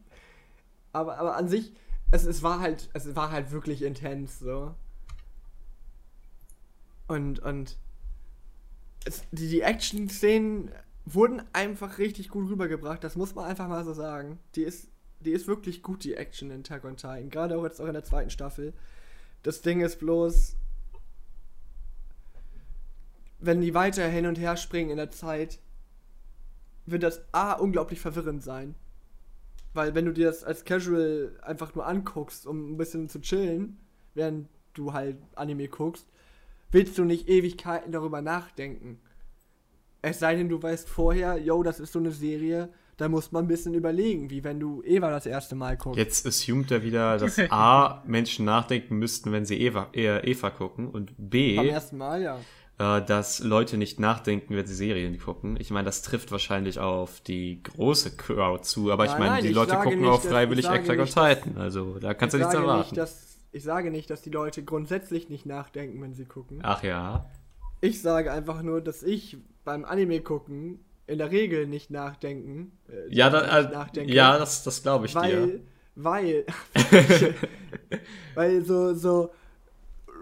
Aber, 0.91 1.17
aber 1.17 1.37
an 1.37 1.47
sich, 1.47 1.71
es, 2.11 2.25
es 2.25 2.43
war 2.43 2.59
halt, 2.59 2.89
es 2.93 3.15
war 3.15 3.31
halt 3.31 3.51
wirklich 3.51 3.83
intens, 3.83 4.39
so. 4.39 4.75
Und, 7.07 7.39
und 7.39 7.77
es, 9.05 9.23
die, 9.31 9.49
die 9.49 9.61
Action-Szenen 9.61 10.71
wurden 11.05 11.41
einfach 11.51 11.97
richtig 11.97 12.29
gut 12.29 12.49
rübergebracht, 12.49 13.03
das 13.03 13.15
muss 13.15 13.35
man 13.35 13.45
einfach 13.45 13.67
mal 13.67 13.83
so 13.83 13.93
sagen. 13.93 14.39
Die 14.55 14.63
ist, 14.63 14.89
die 15.19 15.31
ist 15.31 15.47
wirklich 15.47 15.83
gut, 15.83 16.03
die 16.03 16.15
Action 16.15 16.49
in 16.51 16.61
Attack 16.61 16.85
on 16.85 16.95
Titan, 16.95 17.29
gerade 17.29 17.57
auch 17.57 17.63
jetzt 17.63 17.81
auch 17.81 17.87
in 17.87 17.93
der 17.93 18.05
zweiten 18.05 18.29
Staffel. 18.29 18.73
Das 19.41 19.61
Ding 19.61 19.81
ist 19.81 19.99
bloß, 19.99 20.55
wenn 23.39 23.59
die 23.59 23.73
weiter 23.73 24.07
hin 24.07 24.25
und 24.25 24.39
her 24.39 24.55
springen 24.55 24.91
in 24.91 24.97
der 24.97 25.11
Zeit, 25.11 25.59
wird 26.85 27.03
das 27.03 27.21
A 27.33 27.53
unglaublich 27.53 27.99
verwirrend 27.99 28.43
sein. 28.43 28.75
Weil 29.73 29.95
wenn 29.95 30.05
du 30.05 30.13
dir 30.13 30.27
das 30.27 30.43
als 30.43 30.65
Casual 30.65 31.37
einfach 31.41 31.73
nur 31.75 31.85
anguckst, 31.85 32.45
um 32.45 32.73
ein 32.73 32.77
bisschen 32.77 33.09
zu 33.09 33.19
chillen, 33.19 33.77
während 34.13 34.47
du 34.73 34.93
halt 34.93 35.17
Anime 35.35 35.67
guckst, 35.67 36.07
willst 36.73 36.97
du 36.97 37.05
nicht 37.05 37.29
Ewigkeiten 37.29 37.91
darüber 37.91 38.21
nachdenken. 38.21 38.99
Es 40.01 40.19
sei 40.19 40.35
denn, 40.35 40.49
du 40.49 40.61
weißt 40.61 40.89
vorher, 40.89 41.37
yo, 41.37 41.63
das 41.63 41.79
ist 41.79 41.93
so 41.93 41.99
eine 41.99 42.11
Serie, 42.11 42.69
da 42.97 43.07
muss 43.09 43.31
man 43.31 43.45
ein 43.45 43.47
bisschen 43.47 43.73
überlegen, 43.73 44.29
wie 44.29 44.43
wenn 44.43 44.59
du 44.59 44.83
Eva 44.83 45.09
das 45.09 45.25
erste 45.25 45.55
Mal 45.55 45.77
guckst. 45.77 45.97
Jetzt 45.97 46.25
assumt 46.27 46.71
er 46.71 46.83
wieder, 46.83 47.17
dass 47.17 47.39
A, 47.49 48.03
Menschen 48.05 48.45
nachdenken 48.45 48.97
müssten, 48.97 49.31
wenn 49.31 49.45
sie 49.45 49.59
Eva, 49.59 49.87
eher 49.93 50.27
Eva 50.27 50.49
gucken 50.49 50.89
und 50.89 51.13
B, 51.17 51.55
Beim 51.55 51.69
ersten 51.69 51.97
Mal, 51.97 52.21
ja. 52.21 52.39
äh, 52.79 53.03
dass 53.03 53.39
Leute 53.39 53.77
nicht 53.77 53.99
nachdenken, 53.99 54.55
wenn 54.55 54.67
sie 54.67 54.75
Serien 54.75 55.17
gucken. 55.17 55.57
Ich 55.59 55.71
meine, 55.71 55.85
das 55.85 56.01
trifft 56.01 56.31
wahrscheinlich 56.31 56.79
auf 56.79 57.21
die 57.21 57.63
große 57.63 58.15
Crowd 58.17 58.63
zu, 58.63 58.91
aber 58.91 59.05
ich 59.05 59.11
Nein, 59.11 59.19
meine, 59.19 59.31
nein, 59.31 59.43
die 59.43 59.49
ich 59.49 59.55
Leute 59.55 59.75
gucken 59.77 60.01
nicht, 60.01 60.09
auch 60.09 60.23
ich 60.23 60.29
freiwillig 60.29 60.69
Attack 60.69 60.99
on 60.99 61.05
Titan. 61.05 61.57
Also 61.57 61.97
da 61.99 62.13
kannst 62.13 62.33
du 62.33 62.37
ich 62.37 62.43
nichts 62.43 62.55
erwarten. 62.55 62.89
nicht, 62.89 62.97
dass 62.97 63.32
ich 63.53 63.63
sage 63.63 63.91
nicht, 63.91 64.09
dass 64.09 64.21
die 64.21 64.31
Leute 64.31 64.63
grundsätzlich 64.63 65.29
nicht 65.29 65.45
nachdenken, 65.45 66.01
wenn 66.01 66.13
sie 66.13 66.25
gucken. 66.25 66.59
Ach 66.63 66.83
ja. 66.83 67.29
Ich 67.81 68.01
sage 68.01 68.31
einfach 68.31 68.63
nur, 68.63 68.81
dass 68.81 69.03
ich 69.03 69.37
beim 69.63 69.85
Anime 69.85 70.21
gucken 70.21 70.79
in 71.05 71.19
der 71.19 71.31
Regel 71.31 71.67
nicht 71.67 71.91
nachdenken. 71.91 72.71
äh, 72.89 73.13
Ja, 73.13 73.29
da, 73.29 73.41
nicht 73.61 73.71
äh, 73.71 73.73
nachdenke, 73.73 74.13
ja 74.13 74.37
das, 74.37 74.63
das 74.63 74.81
glaube 74.81 75.05
ich 75.05 75.13
dir. 75.13 75.21
weil, 75.21 75.61
weil, 75.95 76.45
weil 78.35 78.65
so, 78.65 78.95
so 78.95 79.31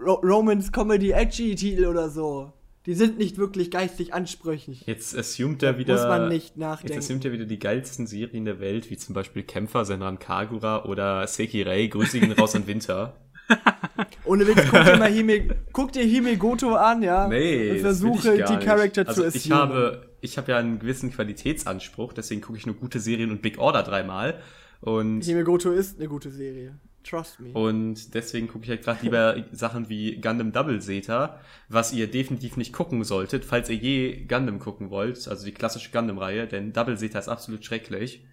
Ro 0.04 0.14
Romans 0.14 0.70
Comedy 0.70 1.12
Edgy 1.12 1.54
Titel 1.54 1.86
oder 1.86 2.10
so, 2.10 2.52
die 2.86 2.94
sind 2.94 3.18
nicht 3.18 3.38
wirklich 3.38 3.70
geistig 3.70 4.12
ansprüchlich. 4.12 4.84
Jetzt 4.86 5.16
assumt 5.16 5.62
er 5.62 5.78
wieder. 5.78 5.94
Muss 5.94 6.04
man 6.04 6.28
nicht 6.28 6.48
Jetzt 6.48 6.56
nachdenken. 6.56 6.98
assumt 6.98 7.24
er 7.24 7.32
wieder 7.32 7.44
die 7.44 7.58
geilsten 7.58 8.06
Serien 8.06 8.44
der 8.44 8.60
Welt, 8.60 8.90
wie 8.90 8.96
zum 8.96 9.14
Beispiel 9.14 9.44
Kämpfer, 9.44 9.84
Senran 9.84 10.18
Kagura 10.18 10.84
oder 10.84 11.26
Sekirei. 11.26 11.86
Grüße 11.86 12.18
ihn 12.18 12.32
raus 12.32 12.54
an 12.56 12.66
Winter. 12.66 13.16
Ohne 14.24 14.46
Witz, 14.46 14.62
guck 14.70 14.84
dir 14.84 14.96
mal 14.96 15.10
Hime, 15.10 15.56
guck 15.72 15.92
dir 15.92 16.04
Hime 16.04 16.36
Goto 16.36 16.74
an, 16.74 17.02
ja. 17.02 17.28
Nee, 17.28 17.72
und 17.72 17.78
versuche 17.80 18.34
ich 18.34 18.40
gar 18.40 18.58
die. 18.58 18.64
Charakter 18.64 19.06
also 19.06 19.22
zu 19.22 19.28
ich 19.28 19.36
assumen. 19.36 19.58
habe, 19.58 20.10
ich 20.20 20.38
habe 20.38 20.52
ja 20.52 20.58
einen 20.58 20.78
gewissen 20.78 21.12
Qualitätsanspruch, 21.12 22.12
deswegen 22.12 22.40
gucke 22.40 22.58
ich 22.58 22.66
nur 22.66 22.76
gute 22.76 23.00
Serien 23.00 23.30
und 23.30 23.42
Big 23.42 23.58
Order 23.58 23.82
dreimal. 23.82 24.40
Und, 24.80 25.22
Hime 25.22 25.44
Goto 25.44 25.70
ist 25.70 25.98
eine 25.98 26.08
gute 26.08 26.30
Serie. 26.30 26.78
Trust 27.04 27.40
me. 27.40 27.52
und 27.52 28.14
deswegen 28.14 28.48
gucke 28.48 28.64
ich 28.64 28.70
halt 28.70 28.82
gerade 28.82 29.02
lieber 29.02 29.44
Sachen 29.52 29.88
wie 29.88 30.20
Gundam 30.20 30.52
Double 30.52 30.80
Zeta, 30.80 31.40
was 31.68 31.92
ihr 31.92 32.10
definitiv 32.10 32.56
nicht 32.56 32.72
gucken 32.72 33.04
solltet, 33.04 33.44
falls 33.44 33.68
ihr 33.68 33.76
je 33.76 34.24
Gundam 34.26 34.58
gucken 34.58 34.90
wollt, 34.90 35.26
also 35.28 35.44
die 35.44 35.52
klassische 35.52 35.90
Gundam-Reihe, 35.90 36.46
denn 36.46 36.72
Double 36.72 36.96
Zeta 36.96 37.18
ist 37.18 37.28
absolut 37.28 37.64
schrecklich. 37.64 38.24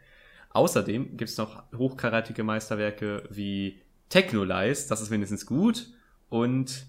Außerdem 0.52 1.18
gibt's 1.18 1.38
noch 1.38 1.64
hochkarätige 1.76 2.44
Meisterwerke 2.44 3.24
wie 3.30 3.82
Technolize, 4.10 4.90
das 4.90 5.02
ist 5.02 5.12
wenigstens 5.12 5.46
gut. 5.46 5.88
Und 6.30 6.88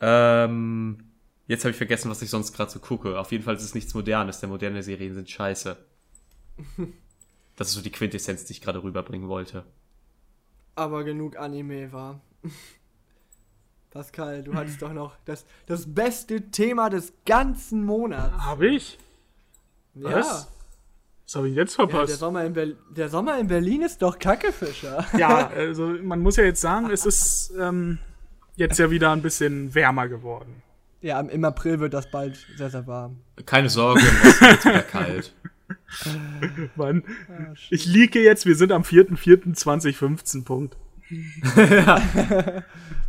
ähm, 0.00 1.04
jetzt 1.46 1.64
habe 1.64 1.70
ich 1.70 1.76
vergessen, 1.76 2.10
was 2.10 2.22
ich 2.22 2.30
sonst 2.30 2.52
gerade 2.52 2.70
so 2.70 2.80
gucke. 2.80 3.18
Auf 3.18 3.32
jeden 3.32 3.44
Fall 3.44 3.54
ist 3.54 3.62
es 3.62 3.74
nichts 3.74 3.94
Modernes, 3.94 4.40
denn 4.40 4.50
moderne 4.50 4.82
Serien 4.82 5.14
sind 5.14 5.30
scheiße. 5.30 5.76
Das 7.56 7.68
ist 7.68 7.74
so 7.74 7.82
die 7.82 7.92
Quintessenz, 7.92 8.46
die 8.46 8.54
ich 8.54 8.62
gerade 8.62 8.82
rüberbringen 8.82 9.28
wollte. 9.28 9.66
Aber 10.80 11.04
genug 11.04 11.36
Anime 11.36 11.92
war. 11.92 12.20
Pascal, 13.90 14.42
du 14.42 14.54
hattest 14.54 14.80
doch 14.80 14.94
noch 14.94 15.14
das, 15.26 15.44
das 15.66 15.92
beste 15.92 16.50
Thema 16.50 16.88
des 16.88 17.12
ganzen 17.26 17.84
Monats. 17.84 18.32
Habe 18.38 18.68
ich? 18.68 18.98
Ja. 19.94 20.12
Was? 20.20 20.48
Was 21.26 21.34
habe 21.34 21.48
ich 21.50 21.54
jetzt 21.56 21.76
ja 21.76 21.84
der, 21.84 21.90
verpasst? 21.96 22.18
Sommer 22.18 22.44
in 22.44 22.54
Ber- 22.54 22.76
der 22.96 23.08
Sommer 23.10 23.38
in 23.38 23.46
Berlin 23.48 23.82
ist 23.82 24.00
doch 24.00 24.18
Kackefischer. 24.18 25.04
Ja, 25.18 25.48
also 25.48 25.86
man 26.02 26.20
muss 26.20 26.36
ja 26.36 26.44
jetzt 26.44 26.60
sagen, 26.62 26.88
es 26.90 27.04
ist 27.04 27.52
ähm, 27.60 27.98
jetzt 28.56 28.78
ja 28.78 28.90
wieder 28.90 29.10
ein 29.12 29.20
bisschen 29.20 29.74
wärmer 29.74 30.08
geworden. 30.08 30.62
Ja, 31.02 31.20
im- 31.20 31.44
April 31.44 31.80
wird 31.80 31.92
das 31.92 32.10
bald 32.10 32.38
sehr, 32.56 32.70
sehr 32.70 32.86
warm. 32.86 33.18
Keine 33.44 33.68
Sorge, 33.68 34.00
Osten 34.00 34.40
wird's 34.46 34.64
wieder 34.64 34.82
kalt. 34.82 35.34
Mann, 36.76 37.04
ich 37.70 37.86
liege 37.86 38.20
jetzt, 38.20 38.46
wir 38.46 38.56
sind 38.56 38.72
am 38.72 38.82
4.4.2015, 38.82 40.44
Punkt. 40.44 40.76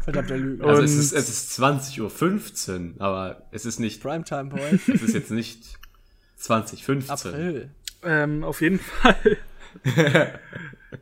Verdammter 0.03 0.37
Lüge. 0.37 0.65
Also 0.65 0.81
es 0.81 0.95
ist, 0.95 1.13
es 1.13 1.29
ist 1.29 1.59
20.15 1.59 2.95
Uhr, 2.95 3.01
aber 3.01 3.43
es 3.51 3.65
ist 3.65 3.79
nicht, 3.79 4.01
Primetime 4.01 4.45
Boys. 4.45 4.87
es 4.87 5.03
ist 5.03 5.13
jetzt 5.13 5.31
nicht 5.31 5.77
2015. 6.37 7.11
April. 7.11 7.69
Ähm, 8.03 8.43
auf 8.43 8.61
jeden 8.61 8.79
Fall. 8.79 9.37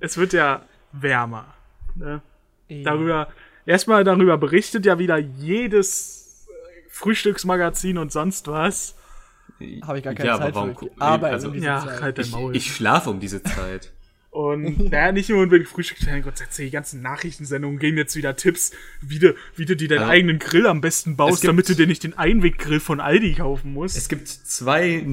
es 0.01 0.17
wird 0.17 0.33
ja 0.33 0.65
wärmer. 0.91 1.53
Ne? 1.95 2.21
Ja. 2.67 2.83
Darüber, 2.83 3.29
erstmal 3.65 4.03
darüber 4.03 4.37
berichtet 4.37 4.85
ja 4.85 4.99
wieder 4.99 5.17
jedes 5.17 6.47
äh, 6.49 6.89
Frühstücksmagazin 6.89 7.97
und 7.97 8.11
sonst 8.11 8.47
was. 8.47 8.95
Habe 9.83 9.97
ich 9.97 10.03
gar 10.03 10.13
keine 10.13 10.27
ja, 10.29 10.37
Zeit 10.37 10.47
aber 10.47 10.55
warum 10.55 10.69
für. 10.75 10.85
gu- 10.85 10.89
Aber 10.99 11.27
also, 11.27 11.53
Ja, 11.53 11.85
Zeit. 11.85 12.01
halt 12.01 12.17
dein 12.17 12.25
ich, 12.25 12.31
Maul. 12.31 12.55
ich 12.55 12.73
schlafe 12.73 13.09
um 13.09 13.19
diese 13.19 13.41
Zeit. 13.43 13.91
Und 14.31 14.91
naja, 14.91 15.11
nicht 15.11 15.27
nur 15.29 15.41
unbedingt 15.41 15.67
Frühstücksfernsehen, 15.67 16.21
grundsätzlich 16.21 16.67
die 16.67 16.71
ganzen 16.71 17.01
Nachrichtensendungen 17.01 17.79
geben 17.79 17.97
jetzt 17.97 18.15
wieder 18.15 18.35
Tipps, 18.35 18.71
wie 19.01 19.17
du, 19.17 19.33
wie 19.55 19.65
du 19.65 19.75
dir 19.75 19.87
deinen 19.87 19.99
Also, 20.01 20.11
eigenen 20.11 20.37
Grill 20.37 20.67
am 20.67 20.81
besten 20.81 21.11
es 21.11 21.17
baust, 21.17 21.41
gibt- 21.41 21.49
damit 21.49 21.67
du 21.67 21.73
dir 21.73 21.87
nicht 21.87 22.03
den 22.03 22.15
Einweggrill 22.15 22.79
von 22.79 22.99
Aldi 22.99 23.33
kaufen 23.35 23.73
musst. 23.73 23.97
Es 23.97 24.07
gibt 24.07 24.27
zwei 24.27 24.87
ich 24.97 25.03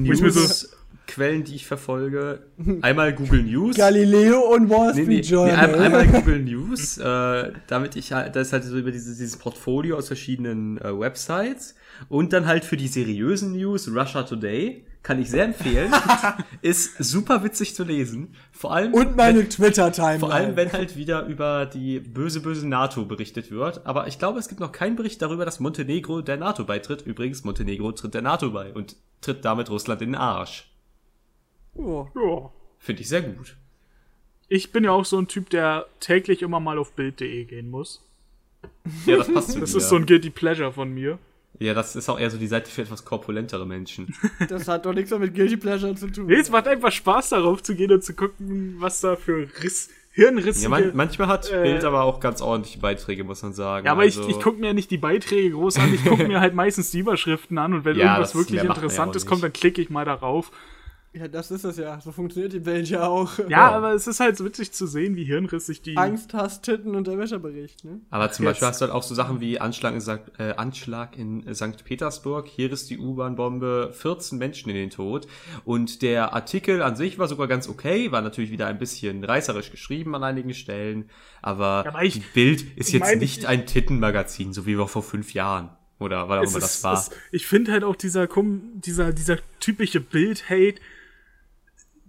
News-Quellen, 1.07 1.43
die 1.43 1.55
ich 1.55 1.65
verfolge. 1.67 2.39
Einmal 2.81 3.13
Google 3.13 3.43
News. 3.43 3.75
Galileo 3.77 4.41
und 4.53 4.69
Wall 4.69 4.93
Nee, 4.93 5.03
Street 5.03 5.07
nee, 5.07 5.15
nee, 5.15 5.21
Journal. 5.21 5.55
ein- 5.55 5.75
einmal 5.75 6.07
Google 6.21 6.39
News, 6.43 6.97
äh, 6.97 7.51
damit 7.67 7.95
ich 7.95 8.11
halt, 8.13 8.35
das 8.35 8.47
ist 8.47 8.53
halt 8.53 8.63
so 8.65 8.77
über 8.77 8.91
dieses, 8.91 9.17
dieses 9.17 9.37
Portfolio 9.37 9.97
aus 9.97 10.07
verschiedenen 10.07 10.77
äh, 10.79 10.97
Websites 10.99 11.75
und 12.09 12.33
dann 12.33 12.45
halt 12.45 12.65
für 12.65 12.77
die 12.77 12.87
seriösen 12.87 13.53
News 13.53 13.87
Russia 13.87 14.23
Today 14.23 14.83
kann 15.03 15.21
ich 15.21 15.29
sehr 15.29 15.45
empfehlen, 15.45 15.89
ist 16.61 16.97
super 17.01 17.41
witzig 17.43 17.73
zu 17.75 17.85
lesen, 17.85 18.33
vor 18.51 18.73
allem 18.73 18.93
und 18.93 19.15
meine 19.15 19.47
Twitter-Timeline. 19.47 20.19
vor 20.19 20.33
allem 20.33 20.57
wenn 20.57 20.73
halt 20.73 20.97
wieder 20.97 21.25
über 21.27 21.65
die 21.65 22.01
böse 22.01 22.41
böse 22.41 22.67
NATO 22.67 23.05
berichtet 23.05 23.49
wird, 23.49 23.85
aber 23.85 24.07
ich 24.07 24.19
glaube, 24.19 24.37
es 24.39 24.49
gibt 24.49 24.59
noch 24.59 24.73
keinen 24.73 24.97
Bericht 24.97 25.21
darüber, 25.21 25.45
dass 25.45 25.61
Montenegro 25.61 26.21
der 26.21 26.35
NATO 26.37 26.65
beitritt. 26.65 27.03
Übrigens, 27.03 27.45
Montenegro 27.45 27.93
tritt 27.93 28.15
der 28.15 28.21
NATO 28.21 28.51
bei 28.51 28.73
und 28.73 28.97
tritt 29.21 29.45
damit 29.45 29.69
Russland 29.69 30.01
in 30.01 30.09
den 30.09 30.15
Arsch. 30.15 30.73
Oh. 31.77 32.07
Ja. 32.15 32.51
Finde 32.79 33.01
ich 33.01 33.09
sehr 33.09 33.21
gut. 33.21 33.55
Ich 34.49 34.71
bin 34.71 34.83
ja 34.83 34.91
auch 34.91 35.05
so 35.05 35.17
ein 35.19 35.27
Typ, 35.27 35.49
der 35.49 35.85
täglich 35.99 36.41
immer 36.41 36.59
mal 36.59 36.77
auf 36.77 36.93
Bild.de 36.93 37.43
gehen 37.45 37.69
muss. 37.69 38.03
Ja, 39.05 39.17
das 39.17 39.31
passt 39.31 39.51
zu 39.51 39.59
Das 39.59 39.71
dir. 39.71 39.77
ist 39.77 39.89
so 39.89 39.95
ein 39.97 40.05
Guilty 40.05 40.29
Pleasure 40.29 40.71
von 40.71 40.93
mir. 40.93 41.19
Ja, 41.59 41.73
das 41.73 41.95
ist 41.95 42.07
auch 42.07 42.19
eher 42.19 42.29
so 42.29 42.37
die 42.37 42.47
Seite 42.47 42.69
für 42.69 42.83
etwas 42.83 43.03
korpulentere 43.03 43.65
Menschen. 43.65 44.13
Das 44.47 44.67
hat 44.67 44.85
doch 44.85 44.93
nichts 44.93 45.09
mehr 45.11 45.19
mit 45.19 45.33
Guilty 45.35 45.57
Pleasure 45.57 45.95
zu 45.95 46.07
tun. 46.11 46.27
Nee, 46.27 46.35
es 46.35 46.49
macht 46.49 46.67
einfach 46.67 46.91
Spaß 46.91 47.29
darauf 47.29 47.61
zu 47.63 47.75
gehen 47.75 47.91
und 47.91 48.03
zu 48.03 48.13
gucken, 48.13 48.75
was 48.79 49.01
da 49.01 49.15
für 49.15 49.47
Riss, 49.63 49.89
Hirnrissige... 50.11 50.63
Ja, 50.63 50.69
man, 50.69 50.95
manchmal 50.95 51.27
hat 51.27 51.51
äh, 51.51 51.61
Bild 51.63 51.83
aber 51.83 52.03
auch 52.03 52.19
ganz 52.19 52.41
ordentliche 52.41 52.79
Beiträge, 52.79 53.23
muss 53.23 53.41
man 53.43 53.53
sagen. 53.53 53.85
Ja, 53.85 53.91
aber 53.91 54.05
ich, 54.05 54.17
Also, 54.17 54.29
ich 54.29 54.39
gucke 54.39 54.59
mir 54.59 54.67
ja 54.67 54.73
nicht 54.73 54.91
die 54.91 54.97
Beiträge 54.97 55.51
groß 55.51 55.77
an, 55.79 55.93
ich 55.93 56.03
gucke 56.05 56.23
mir 56.27 56.39
halt 56.39 56.53
meistens 56.53 56.91
die 56.91 56.99
Überschriften 56.99 57.57
an 57.57 57.73
und 57.73 57.85
wenn 57.85 57.97
Ja, 57.97 58.05
irgendwas 58.13 58.31
das- 58.33 58.39
wirklich 58.41 58.61
ja 58.63 58.69
Interessantes 58.69 59.23
nicht. 59.23 59.29
kommt, 59.29 59.43
dann 59.43 59.53
klicke 59.53 59.81
ich 59.81 59.89
mal 59.89 60.05
darauf. 60.05 60.51
Ja, 61.17 61.27
das 61.27 61.49
ist 61.51 61.63
es 61.63 61.77
ja. 61.77 61.99
So 62.01 62.11
funktioniert 62.11 62.53
die 62.53 62.65
Welt 62.65 62.89
ja 62.89 63.07
auch. 63.07 63.31
Ja, 63.49 63.71
aber 63.71 63.93
es 63.93 64.05
ist 64.07 64.19
halt 64.19 64.37
so 64.37 64.45
witzig 64.45 64.71
zu 64.71 64.85
sehen, 64.87 65.15
wie 65.15 65.23
hirnrissig 65.23 65.81
die. 65.81 65.97
Angst, 65.97 66.33
Hass, 66.33 66.61
Titten 66.61 66.95
und 66.95 67.07
der 67.07 67.17
Wäscherbericht, 67.17 67.83
ne? 67.85 68.01
Aber 68.09 68.31
zum 68.31 68.45
Jetzt- 68.45 68.53
Beispiel 68.55 68.67
hast 68.67 68.81
du 68.81 68.85
halt 68.85 68.93
auch 68.93 69.03
so 69.03 69.15
Sachen 69.15 69.39
wie 69.39 69.59
Anschlag 69.59 69.93
in, 69.93 70.01
St. 70.01 70.19
Äh, 70.37 70.53
Anschlag 70.57 71.17
in 71.17 71.53
St. 71.55 71.83
Petersburg. 71.85 72.47
Hier 72.47 72.71
ist 72.71 72.89
die 72.89 72.97
U-Bahn-Bombe, 72.99 73.91
14 73.93 74.37
Menschen 74.37 74.69
in 74.69 74.75
den 74.75 74.89
Tod. 74.89 75.27
Und 75.65 76.01
der 76.01 76.33
Artikel 76.33 76.81
an 76.81 76.95
sich 76.95 77.17
war 77.17 77.27
sogar 77.27 77.47
ganz 77.47 77.67
okay, 77.67 78.11
war 78.11 78.21
natürlich 78.21 78.51
wieder 78.51 78.67
ein 78.67 78.77
bisschen 78.77 79.23
reißerisch 79.23 79.71
geschrieben 79.71 80.13
an 80.15 80.23
einigen 80.23 80.53
Stellen. 80.53 81.09
Aber, 81.41 81.83
Ja, 81.85 81.91
aber 81.91 82.03
ich- 82.03 82.13
die 82.15 82.23
Bild 82.33 82.65
ist 82.77 82.91
jetzt 82.91 83.01
meine, 83.01 83.17
nicht 83.21 83.39
ich- 83.39 83.47
ein 83.47 83.65
Tittenmagazin, 83.65 84.53
so 84.53 84.65
wie 84.65 84.75
noch 84.75 84.89
vor 84.89 85.03
fünf 85.03 85.33
Jahren. 85.33 85.69
Oder 85.99 86.29
weil 86.29 86.39
auch 86.39 86.43
immer 86.43 86.59
das 86.59 86.83
war. 86.83 86.93
es- 86.93 87.09
ich 87.31 87.47
finde 87.47 87.71
halt 87.71 87.83
auch 87.83 87.95
dieser, 87.95 88.27
dieser, 88.27 89.11
dieser 89.13 89.37
typische 89.59 89.99
Bild-Hate 89.99 90.75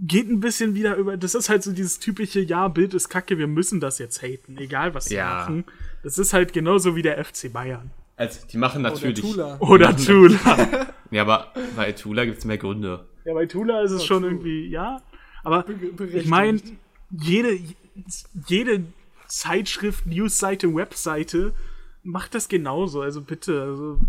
geht 0.01 0.29
ein 0.29 0.41
bisschen 0.41 0.75
wieder 0.75 0.97
über. 0.97 1.17
Das 1.17 1.35
ist 1.35 1.49
halt 1.49 1.63
so 1.63 1.73
dieses 1.73 1.99
typische, 1.99 2.41
ja, 2.41 2.69
Bild 2.69 2.95
ist 2.95 3.09
kacke, 3.09 3.39
wir 3.39 3.47
müssen 3.49 3.81
das 3.81 3.99
jetzt 3.99 4.23
haten, 4.23 4.57
egal 4.59 4.95
was 4.95 5.07
sie 5.07 5.17
Ja. 5.17 5.41
machen. 5.41 5.65
Das 6.03 6.19
ist 6.19 6.33
halt 6.33 6.53
genauso 6.53 6.95
wie 6.97 7.03
der 7.03 7.19
FC 7.25 7.53
Bayern. 7.53 7.91
Also, 8.17 8.47
die 8.47 8.57
machen 8.59 8.83
Oder 8.83 8.91
natürlich. 8.91 9.21
Tula. 9.21 9.59
Oder 9.61 9.97
Tula. 9.97 10.87
Ja, 11.11 11.23
aber 11.23 11.53
bei 11.77 11.93
Tula 11.93 12.25
gibt's 12.25 12.45
mehr 12.45 12.59
Gründe. 12.59 13.07
Ja, 13.25 13.35
bei 13.35 13.47
Tula 13.47 13.83
ist 13.83 13.93
es 13.93 14.05
schon 14.05 14.25
irgendwie, 14.25 14.69
ja. 14.69 15.01
Aber 15.45 15.65
ich 16.13 16.27
meine, 16.27 16.61
jede, 17.11 17.59
jede 18.47 18.85
Zeitschrift, 19.29 20.07
Newsseite, 20.07 20.75
Webseite 20.75 21.55
macht 22.03 22.35
das 22.35 22.49
genauso. 22.49 23.03
Also 23.03 23.21
bitte, 23.21 23.63
also 23.63 24.01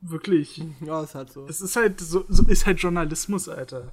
wirklich. 0.00 0.62
Ja, 0.84 1.02
ist 1.02 1.14
halt 1.14 1.32
so. 1.32 1.46
Es 1.48 1.60
ist 1.60 1.76
halt 1.76 2.00
so, 2.00 2.24
so 2.28 2.44
ist 2.46 2.66
halt 2.66 2.80
Journalismus, 2.80 3.48
Alter. 3.48 3.92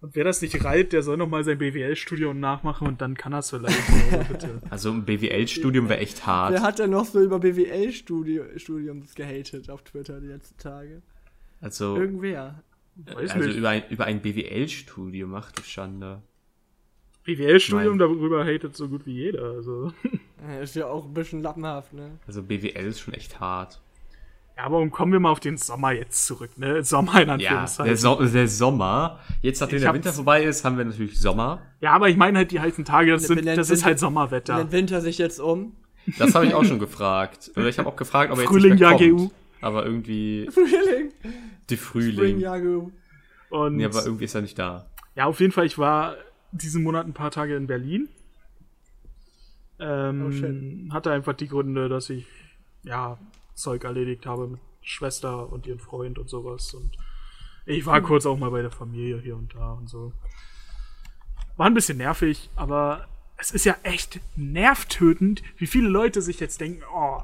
Und 0.00 0.14
wer 0.14 0.24
das 0.24 0.40
nicht 0.42 0.64
reiht, 0.64 0.92
der 0.92 1.02
soll 1.02 1.16
noch 1.16 1.28
mal 1.28 1.42
sein 1.42 1.58
BWL-Studium 1.58 2.38
nachmachen 2.38 2.86
und 2.86 3.00
dann 3.00 3.16
kann 3.16 3.32
er 3.32 3.40
es 3.40 3.50
vielleicht. 3.50 3.76
Also 4.10 4.32
bitte. 4.32 4.62
Also 4.70 4.90
ein 4.92 5.04
BWL-Studium 5.04 5.88
wäre 5.88 5.98
echt 5.98 6.24
hart. 6.24 6.52
Wer 6.52 6.62
hat 6.62 6.78
denn 6.78 6.90
noch 6.90 7.04
so 7.04 7.20
über 7.20 7.40
BWL-Studiums 7.40 9.14
gehatet 9.14 9.70
auf 9.70 9.82
Twitter 9.82 10.20
die 10.20 10.28
letzten 10.28 10.56
Tage? 10.58 11.02
Also, 11.60 11.96
Irgendwer. 11.96 12.62
Weiß 12.94 13.32
also 13.32 13.48
nicht. 13.48 13.58
über 13.58 13.70
ein, 13.70 13.82
über 13.90 14.04
ein 14.04 14.22
BWL-Studium, 14.22 15.34
ach 15.34 15.50
du 15.52 15.62
Schande. 15.62 16.22
BWL-Studium, 17.24 17.98
darüber 17.98 18.44
hatet 18.44 18.76
so 18.76 18.88
gut 18.88 19.04
wie 19.04 19.14
jeder. 19.14 19.50
Also. 19.50 19.92
Ist 20.62 20.76
ja 20.76 20.86
auch 20.86 21.04
ein 21.04 21.14
bisschen 21.14 21.42
lappenhaft, 21.42 21.92
ne? 21.92 22.18
Also 22.26 22.42
BWL 22.42 22.86
ist 22.86 23.00
schon 23.00 23.14
echt 23.14 23.40
hart. 23.40 23.80
Ja, 24.58 24.64
aber 24.64 24.84
kommen 24.88 25.12
wir 25.12 25.20
mal 25.20 25.30
auf 25.30 25.38
den 25.38 25.56
Sommer 25.56 25.92
jetzt 25.92 26.26
zurück, 26.26 26.50
ne? 26.58 26.82
Sommer 26.82 27.22
in 27.22 27.28
Ja, 27.28 27.34
Anführungszeichen. 27.34 27.86
der, 27.86 27.96
so 27.96 28.16
der 28.24 28.48
Sommer. 28.48 29.20
Jetzt, 29.40 29.60
nachdem 29.60 29.76
Ich 29.78 29.84
der 29.84 29.94
Winter 29.94 30.12
vorbei 30.12 30.42
ist, 30.42 30.64
haben 30.64 30.76
wir 30.76 30.84
natürlich 30.84 31.20
Sommer. 31.20 31.62
Ja, 31.80 31.92
aber 31.92 32.08
ich 32.08 32.16
meine 32.16 32.38
halt 32.38 32.50
die 32.50 32.58
heißen 32.58 32.84
Tage, 32.84 33.12
das, 33.12 33.22
Wenn- 33.28 33.36
sind, 33.38 33.46
wenn 33.46 33.56
das 33.56 33.70
ist 33.70 33.84
halt 33.84 33.92
Wenn 33.94 33.98
Sommerwetter. 33.98 34.56
der 34.56 34.72
Winter 34.72 35.00
sich 35.00 35.16
jetzt 35.18 35.38
um. 35.38 35.76
Das 36.18 36.34
habe 36.34 36.46
ich 36.46 36.54
auch 36.54 36.64
schon 36.64 36.78
gefragt. 36.80 37.52
Oder 37.54 37.68
ich 37.68 37.78
habe 37.78 37.88
auch 37.88 37.94
gefragt, 37.94 38.32
ob 38.32 38.38
er 38.38 38.42
jetzt 38.42 38.50
Frühling, 38.50 38.72
nicht 38.72 38.80
mehr 38.80 38.90
kommt. 38.90 39.00
GU. 39.00 39.30
Aber 39.60 39.84
irgendwie 39.86 40.48
Frühling. 40.50 41.12
die 41.70 41.76
Spring, 41.76 42.02
Frühling. 42.16 42.38
Jago. 42.40 42.90
Und 43.50 43.76
Nee, 43.76 43.84
aber 43.84 44.04
irgendwie 44.04 44.24
ist 44.24 44.34
er 44.34 44.40
nicht 44.42 44.58
da. 44.58 44.86
ja, 45.14 45.26
auf 45.26 45.38
jeden 45.38 45.52
Fall, 45.52 45.66
ich 45.66 45.78
war 45.78 46.16
diesen 46.50 46.82
Monat 46.82 47.06
ein 47.06 47.12
paar 47.14 47.30
Tage 47.30 47.54
in 47.54 47.68
Berlin. 47.68 48.08
Ähm, 49.78 50.88
Oh, 50.90 50.92
hatte 50.94 51.12
einfach 51.12 51.34
die 51.34 51.46
Gründe, 51.46 51.88
dass 51.88 52.10
ich 52.10 52.26
ja 52.82 53.18
Zeug 53.58 53.84
erledigt 53.84 54.26
habe 54.26 54.46
mit 54.46 54.60
Schwester 54.82 55.50
und 55.50 55.66
ihren 55.66 55.80
Freund 55.80 56.18
und 56.18 56.28
sowas. 56.28 56.72
Und 56.74 56.96
ich 57.66 57.84
war 57.84 58.00
kurz 58.00 58.24
auch 58.24 58.38
mal 58.38 58.50
bei 58.50 58.62
der 58.62 58.70
Familie 58.70 59.20
hier 59.20 59.36
und 59.36 59.54
da 59.54 59.72
und 59.72 59.88
so. 59.88 60.12
War 61.56 61.66
ein 61.66 61.74
bisschen 61.74 61.98
nervig, 61.98 62.48
aber 62.56 63.08
es 63.36 63.50
ist 63.50 63.64
ja 63.64 63.76
echt 63.82 64.20
nervtötend, 64.36 65.42
wie 65.56 65.66
viele 65.66 65.88
Leute 65.88 66.22
sich 66.22 66.40
jetzt 66.40 66.60
denken, 66.60 66.82
oh, 66.92 67.22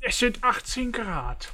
es 0.00 0.18
sind 0.18 0.42
18 0.42 0.92
Grad. 0.92 1.52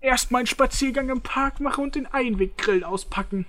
Erst 0.00 0.30
mal 0.30 0.38
einen 0.38 0.46
Spaziergang 0.46 1.08
im 1.08 1.22
Park 1.22 1.60
machen 1.60 1.84
und 1.84 1.94
den 1.94 2.06
Einweggrill 2.06 2.84
auspacken. 2.84 3.46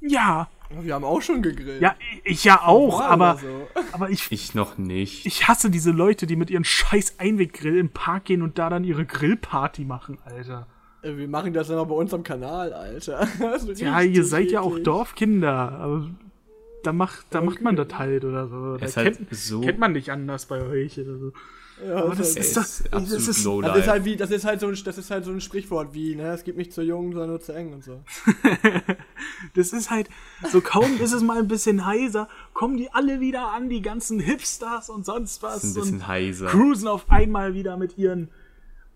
Ja, 0.00 0.48
Wir 0.82 0.94
haben 0.94 1.04
auch 1.04 1.20
schon 1.20 1.42
gegrillt. 1.42 1.82
ja, 1.82 1.96
ich 2.24 2.44
ja 2.44 2.62
auch, 2.62 3.00
aber, 3.00 3.38
so. 3.38 3.68
aber 3.92 4.10
ich, 4.10 4.30
Ich 4.30 4.54
noch 4.54 4.78
nicht. 4.78 5.26
ich 5.26 5.48
hasse 5.48 5.68
diese 5.70 5.90
Leute, 5.90 6.26
die 6.26 6.36
mit 6.36 6.48
ihren 6.50 6.64
scheiß 6.64 7.14
Einweggrill 7.18 7.76
im 7.78 7.90
Park 7.90 8.26
gehen 8.26 8.42
und 8.42 8.58
da 8.58 8.70
dann 8.70 8.84
ihre 8.84 9.04
Grillparty 9.04 9.84
machen, 9.84 10.18
Alter. 10.24 10.68
Äh, 11.02 11.16
Wir 11.16 11.26
machen 11.28 11.52
das 11.52 11.70
immer 11.70 11.84
bei 11.86 11.94
uns 11.94 12.14
am 12.14 12.22
Kanal, 12.22 12.72
Alter. 12.72 13.26
Das 13.40 13.80
Ja, 13.80 13.96
richtig 13.98 14.16
ihr 14.16 14.24
seid 14.24 14.50
ja 14.52 14.60
auch. 14.60 14.78
Dorfkinder, 14.78 15.72
aber 15.72 16.08
da 16.84 16.92
macht, 16.92 17.26
da 17.30 17.40
macht 17.42 17.60
man 17.62 17.74
das 17.76 17.88
halt 17.98 18.24
oder 18.24 18.46
so. 18.48 18.76
Da 18.76 18.84
Es 18.84 18.92
ist 18.92 18.96
halt 18.96 19.16
kennt, 19.16 19.34
so- 19.34 19.60
kennt 19.62 19.78
man 19.80 19.92
nicht 19.92 20.10
anders 20.10 20.46
bei 20.46 20.62
euch 20.62 20.98
oder 21.00 21.18
so. 21.18 21.32
Ja, 21.86 22.08
das 22.14 22.36
ist 22.36 22.56
doch- 22.56 22.62
ist 22.62 22.84
das 22.84 22.92
absolut 22.92 23.28
ist- 23.28 23.44
low 23.44 23.62
Das 23.62 23.76
ist 23.78 23.88
halt 23.88 24.04
wie, 24.04 24.16
das 24.16 24.30
ist 24.30 24.44
halt 24.44 24.60
so 24.60 24.66
ein, 24.68 24.78
das 24.84 24.98
ist 24.98 25.10
halt 25.10 25.24
so 25.24 25.30
ein 25.30 25.40
Sprichwort 25.40 25.94
wie, 25.94 26.14
ne, 26.14 26.32
es 26.32 26.44
gibt 26.44 26.58
nicht 26.58 26.72
zu 26.72 26.82
jung, 26.82 27.12
sondern 27.12 27.30
nur 27.30 27.40
zu 27.40 27.52
eng 27.52 27.72
und 27.72 27.84
so. 27.84 28.00
Das 29.54 29.72
ist 29.72 29.90
halt, 29.90 30.08
so 30.52 30.60
kaum 30.60 30.98
ist 31.00 31.12
es 31.12 31.22
mal 31.22 31.38
ein 31.38 31.48
bisschen 31.48 31.84
heiser, 31.86 32.28
kommen 32.52 32.76
die 32.76 32.90
alle 32.92 33.20
wieder 33.20 33.52
an, 33.52 33.68
die 33.68 33.82
ganzen 33.82 34.20
Hipsters 34.20 34.90
und 34.90 35.04
sonst 35.04 35.42
was. 35.42 35.64
Ist 35.64 35.76
ein 35.76 35.80
bisschen 35.80 35.94
und 35.96 36.08
heiser. 36.08 36.46
cruisen 36.46 36.88
auf 36.88 37.10
einmal 37.10 37.54
wieder 37.54 37.76
mit 37.76 37.96
ihren 37.98 38.28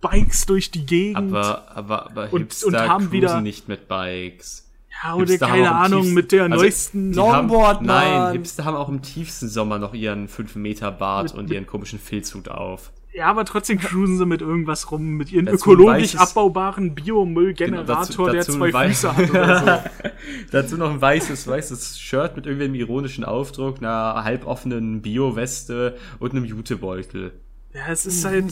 Bikes 0.01 0.47
durch 0.47 0.71
die 0.71 0.85
Gegend. 0.87 1.17
Aber, 1.35 1.69
aber, 1.77 2.07
aber 2.11 2.33
Und- 2.33 2.41
Hipster 2.41 2.67
und 2.69 2.77
haben 2.77 2.99
cruisen 3.05 3.13
wieder- 3.13 3.41
nicht 3.41 3.69
mit 3.69 3.89
Bikes. 3.89 4.67
Ja, 5.03 5.15
oder 5.15 5.27
Hipster 5.27 5.47
haben 5.49 5.55
keine 5.55 5.73
Ahnung, 5.75 6.01
tiefsten- 6.03 6.15
mit 6.15 6.33
der 6.33 6.43
also, 6.45 6.57
neuesten. 6.57 7.13
Die 7.13 7.21
haben, 7.21 7.49
Longboard, 7.49 7.83
nein. 7.83 8.33
Hipster 8.33 8.65
haben 8.65 8.77
auch 8.77 8.89
im 8.89 9.03
tiefsten 9.03 9.49
Sommer 9.49 9.79
noch 9.79 9.95
ihren 9.95 10.29
5 10.29 10.55
Meter 10.57 10.91
Bart 10.93 11.35
und 11.35 11.51
ihren 11.51 11.67
komischen 11.67 11.99
Filzhut 11.99 12.49
auf. 12.49 12.91
Ja, 13.13 13.27
aber 13.27 13.45
trotzdem 13.45 13.79
cruisen 13.79 14.19
sie 14.19 14.27
mit 14.27 14.41
irgendwas 14.41 14.91
rum, 14.91 15.11
mit 15.11 15.31
ihrem 15.31 15.47
ökologisch 15.47 16.15
weißes- 16.15 16.19
abbaubaren 16.19 16.97
Biomüllgenerator, 16.97 18.27
Genau, 18.27 18.33
der 18.33 18.43
zwei 18.43 18.89
Füße 18.89 19.17
hat 19.17 19.31
oder 19.31 19.59
so. 19.85 20.11
Dazu 20.51 20.77
noch 20.77 20.91
ein 20.91 21.01
weißes, 21.01 21.47
weißes 21.47 22.01
Shirt 22.01 22.35
mit 22.35 22.47
irgendeinem 22.47 22.75
ironischen 22.75 23.25
Aufdruck, 23.25 23.79
einer 23.79 24.25
halboffenen 24.25 25.01
Bio-Weste 25.01 25.97
und 26.19 26.33
einem 26.33 26.45
Jutebeutel. 26.45 27.33
Ja, 27.73 27.83
es 27.93 28.05
ist 28.05 28.25
halt 28.25 28.47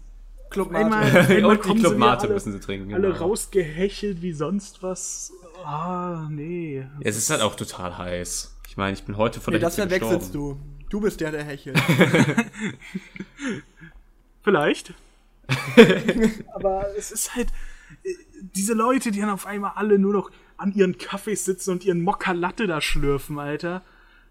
Club 0.50 0.74
einmal, 0.74 1.12
Mate. 1.12 1.34
einmal 1.36 1.56
und 1.58 1.64
die 1.66 1.74
Club 1.80 1.98
Mate 1.98 2.22
alle, 2.24 2.34
müssen 2.34 2.52
sie 2.52 2.60
trinken. 2.60 2.94
alle 2.94 3.08
genau. 3.12 3.18
rausgehechelt 3.26 4.22
wie 4.22 4.32
sonst 4.32 4.82
was. 4.82 5.30
Ah, 5.64 6.28
nee. 6.30 6.86
Es 7.00 7.16
ist 7.16 7.30
halt 7.30 7.40
auch 7.42 7.54
total 7.56 7.96
heiß. 7.98 8.56
Ich 8.68 8.76
meine, 8.76 8.92
ich 8.94 9.02
bin 9.04 9.16
heute 9.16 9.40
von 9.40 9.52
Nee, 9.54 9.58
der 9.60 9.68
das 9.68 9.76
Hitze 9.76 9.88
verwechselst 9.88 10.34
du. 10.34 10.58
Du 10.90 11.00
bist 11.00 11.20
der, 11.20 11.32
der 11.32 11.44
hechelt. 11.44 11.76
Vielleicht. 14.42 14.94
Aber 16.54 16.86
es 16.96 17.10
ist 17.10 17.34
halt 17.34 17.48
äh, 18.04 18.10
diese 18.54 18.74
Leute, 18.74 19.10
die 19.10 19.20
dann 19.20 19.30
auf 19.30 19.46
einmal 19.46 19.72
alle 19.74 19.98
nur 19.98 20.12
noch 20.12 20.30
an 20.56 20.72
ihren 20.72 20.98
Kaffees 20.98 21.44
sitzen 21.44 21.70
und 21.72 21.84
ihren 21.84 22.00
Mokka 22.02 22.32
Latte 22.32 22.66
da 22.66 22.80
schlürfen, 22.80 23.38
Alter. 23.38 23.82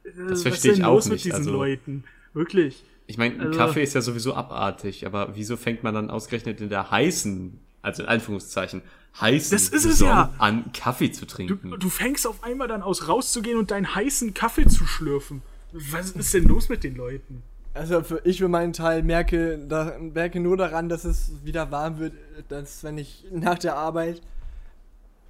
Äh, 0.04 0.10
was 0.30 0.42
verstehe 0.44 0.72
ist 0.72 0.78
ich 0.78 0.84
denn 0.84 0.86
auch 0.90 0.96
los 0.96 1.06
mit 1.06 1.14
nicht, 1.14 1.26
diesen 1.26 1.38
also- 1.38 1.52
Leuten? 1.52 2.04
Wirklich. 2.34 2.84
Ich 3.08 3.18
meine, 3.18 3.36
ein 3.36 3.42
Also- 3.48 3.60
Kaffee 3.60 3.84
ist 3.84 3.94
ja 3.94 4.02
sowieso 4.02 4.34
abartig, 4.34 5.06
aber 5.06 5.36
wieso 5.36 5.58
fängt 5.58 5.84
man 5.84 5.94
dann 5.94 6.10
ausgerechnet 6.10 6.60
in 6.60 6.70
der 6.70 6.90
heißen, 6.92 7.60
also 7.86 8.04
in 8.04 8.10
Anführungszeichen, 8.10 8.82
heißen 9.22 9.56
Das 9.56 9.70
ist 9.70 9.86
es 9.86 10.00
ja. 10.02 10.34
an, 10.38 10.72
Kaffee 10.74 11.12
zu 11.12 11.22
Du, 11.26 11.34
trinken? 11.34 11.76
du 11.80 11.90
fängst 11.90 12.28
auf 12.28 12.44
einmal 12.44 12.68
dann 12.68 12.82
aus 12.82 13.08
rauszugehen 13.08 13.58
und 13.58 13.72
deinen 13.72 13.96
heißen 13.96 14.34
Kaffee 14.34 14.68
zu 14.68 14.86
schlürfen. 14.86 15.42
Was 15.72 16.12
ist 16.12 16.34
denn 16.34 16.46
los 16.46 16.68
mit 16.70 16.84
den 16.84 16.96
Leuten? 16.96 17.44
Also 17.74 18.02
für, 18.04 18.22
ich 18.24 18.38
für 18.40 18.48
meinen 18.48 18.72
Teil 18.74 19.04
merke, 19.04 19.58
da, 19.68 19.98
merke 20.00 20.40
nur 20.40 20.56
daran, 20.58 20.88
dass 20.90 21.04
es 21.04 21.32
wieder 21.44 21.72
warm 21.72 22.00
wird, 22.00 22.14
dass 22.50 22.84
wenn 22.84 22.98
ich 22.98 23.26
nach 23.32 23.60
der 23.60 23.76
Arbeit 23.76 24.22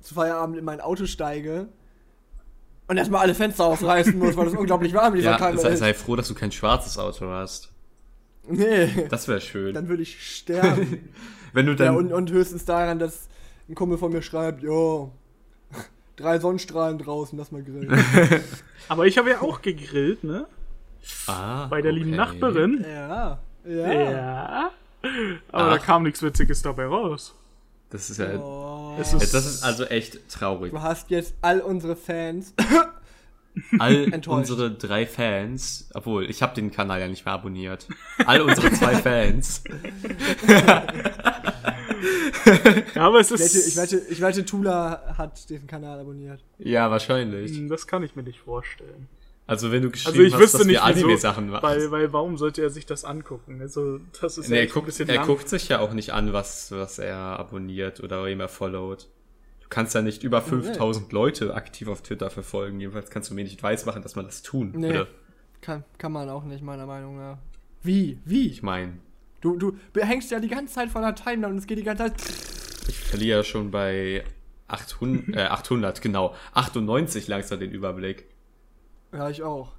zu 0.02 0.14
Feierabend 0.14 0.58
in 0.58 0.64
mein 0.66 0.80
Auto 0.82 1.08
steige 1.08 1.68
und 2.88 2.98
erstmal 2.98 3.22
alle 3.22 3.34
Fenster 3.34 3.66
aufreißen 3.66 4.18
muss, 4.20 4.38
weil 4.38 4.48
es 4.48 4.54
unglaublich 4.58 4.94
warm 4.94 5.14
in 5.14 5.22
dieser 5.22 5.40
ja, 5.40 5.58
sei, 5.58 5.70
ist. 5.72 5.80
sei 5.80 5.94
froh, 5.96 6.16
dass 6.16 6.28
du 6.28 6.36
kein 6.36 6.52
schwarzes 6.52 7.00
Auto 7.00 7.28
hast. 7.28 7.72
Nee, 8.48 9.08
Das 9.10 9.28
wäre 9.28 9.42
schön. 9.42 9.74
dann 9.74 9.88
würde 9.88 10.04
ich 10.04 10.36
sterben. 10.38 11.10
Wenn 11.56 11.66
du 11.66 11.72
ja, 11.72 11.78
dann 11.78 11.96
und, 11.96 12.12
und 12.14 12.32
höchstens 12.32 12.66
daran, 12.66 13.00
dass 13.00 13.28
ein 13.70 13.76
Kumpel 13.76 13.98
von 13.98 14.12
mir 14.12 14.22
schreibt, 14.22 14.62
jo, 14.62 15.12
drei 16.18 16.38
Sonnenstrahlen 16.40 16.98
draußen, 17.00 17.38
lass 17.38 17.52
mal 17.52 17.64
grillen. 17.64 17.90
Aber 18.90 19.08
ich 19.08 19.18
habe 19.18 19.30
ja 19.32 19.42
auch 19.42 19.62
gegrillt, 19.62 20.24
ne? 20.24 20.46
ah, 21.28 21.68
Bei 21.68 21.82
der 21.82 21.94
lieben 21.94 22.10
okay. 22.10 22.18
Nachbarin. 22.18 22.86
ja, 22.88 23.40
ja. 23.66 24.12
Ja. 24.12 24.72
Aber 25.52 25.70
da 25.70 25.76
Ach. 25.76 25.86
kam 25.86 26.04
nichts 26.04 26.22
Witziges 26.22 26.62
dabei 26.62 26.86
raus. 26.86 27.34
Das 27.90 28.10
ist 28.10 28.18
ja, 28.18 28.38
Oh, 28.38 28.98
Es 29.00 29.12
Ja, 29.14 29.20
das 29.20 29.34
ist 29.46 29.64
also 29.64 29.86
echt 29.86 30.28
traurig. 30.30 30.72
du 30.72 30.82
hast 30.82 31.10
jetzt 31.10 31.36
all 31.42 31.62
unsere 31.62 31.96
Fans. 31.96 32.54
All 33.80 34.12
unsere 34.28 34.72
drei 34.72 35.06
Fans, 35.06 35.90
obwohl 35.94 36.30
ich 36.30 36.42
habe 36.42 36.56
den 36.56 36.72
Kanal 36.72 37.00
ja 37.00 37.08
nicht 37.08 37.26
mehr 37.26 37.34
abonniert. 37.34 37.88
All 38.26 38.42
unsere 38.42 38.72
zwei 38.72 38.96
Fans. 39.02 39.64
Ja, 42.96 43.02
aber 43.08 43.20
es 43.20 43.32
Ich 43.32 43.40
wette, 43.40 43.44
ist. 43.58 43.68
ich, 43.68 43.76
wette, 43.78 44.02
ich 44.10 44.22
wette, 44.22 44.46
Tula 44.46 45.16
hat 45.18 45.50
diesen 45.50 45.68
Kanal 45.68 46.00
abonniert. 46.00 46.44
Ja, 46.60 46.92
wahrscheinlich. 46.92 47.52
Hm, 47.58 47.70
Das 47.70 47.88
kann 47.88 48.04
ich 48.04 48.16
mir 48.16 48.24
nicht 48.24 48.40
vorstellen. 48.40 49.08
Also 49.48 49.72
wenn 49.72 49.84
du 49.84 49.92
geschrieben 49.92 50.14
Also 50.18 50.24
ich 50.24 50.34
hast, 50.34 50.42
wüsste 50.42 50.58
dass 50.60 50.68
nicht, 50.68 50.76
wir 50.78 50.84
Anime 50.84 51.08
wieso, 51.10 51.18
Sachen 51.22 51.50
machen. 51.50 51.64
weil, 51.64 51.92
weil 51.92 52.12
warum 52.14 52.36
sollte 52.38 52.62
er 52.64 52.72
sich 52.72 52.86
das 52.88 53.06
angucken? 53.06 53.62
Also 53.62 54.00
das 54.20 54.38
ist 54.40 54.50
Nee, 54.50 54.56
ja 54.56 54.62
er 54.62 54.64
echt 54.66 54.72
ein 54.72 54.74
guckt, 54.74 54.86
bisschen 54.88 55.10
er 55.10 55.16
lang. 55.18 55.28
guckt 55.28 55.50
sich 55.50 55.70
ja 55.70 55.80
auch 55.80 55.94
nicht 55.94 56.14
an, 56.14 56.34
was, 56.34 56.72
was 56.72 56.98
er 56.98 57.16
abonniert 57.18 58.00
oder 58.02 58.26
wem 58.26 58.40
er 58.40 58.48
followt. 58.48 59.08
Du 59.76 59.82
kannst 59.82 59.94
ja 59.94 60.02
nicht 60.02 60.24
über 60.24 60.42
5000 60.42 61.12
Leute 61.12 61.54
aktiv 61.54 61.90
auf 61.90 62.02
Twitter 62.02 62.30
verfolgen. 62.30 62.80
Jedenfalls 62.80 63.10
kannst 63.10 63.30
du 63.30 63.34
mir 63.34 63.44
nicht 63.44 63.62
weiß 63.62 63.86
machen, 63.86 64.02
dass 64.04 64.16
man 64.16 64.24
das 64.24 64.42
tun 64.42 64.72
Nee. 64.74 64.88
würde. 64.88 65.08
Kann, 65.60 65.84
kann 65.98 66.14
man 66.14 66.30
auch 66.30 66.46
nicht, 66.46 66.64
meiner 66.64 66.86
Meinung 66.86 67.18
nach. 67.18 67.40
Wie? 67.84 68.18
Wie? 68.24 68.48
Ich 68.48 68.64
meine, 68.64 68.94
Du, 69.42 69.58
du 69.58 69.76
hängst 69.98 70.32
ja 70.32 70.40
die 70.40 70.48
ganze 70.48 70.76
Zeit 70.76 70.90
vor 70.92 71.02
der 71.02 71.14
Timeline 71.14 71.48
und 71.50 71.58
es 71.58 71.68
geht 71.68 71.78
die 71.78 71.84
ganze 71.84 72.04
Zeit. 72.06 72.22
ich 72.88 72.98
verliere 72.98 73.40
ja 73.40 73.44
schon 73.44 73.70
bei 73.70 74.24
800, 74.70 75.36
äh, 75.36 75.42
800, 75.48 76.02
genau, 76.02 76.34
98 76.54 77.28
langsam 77.28 77.60
den 77.60 77.72
Überblick. 77.72 78.28
Ja, 79.12 79.30
ich 79.30 79.44
auch. 79.44 79.74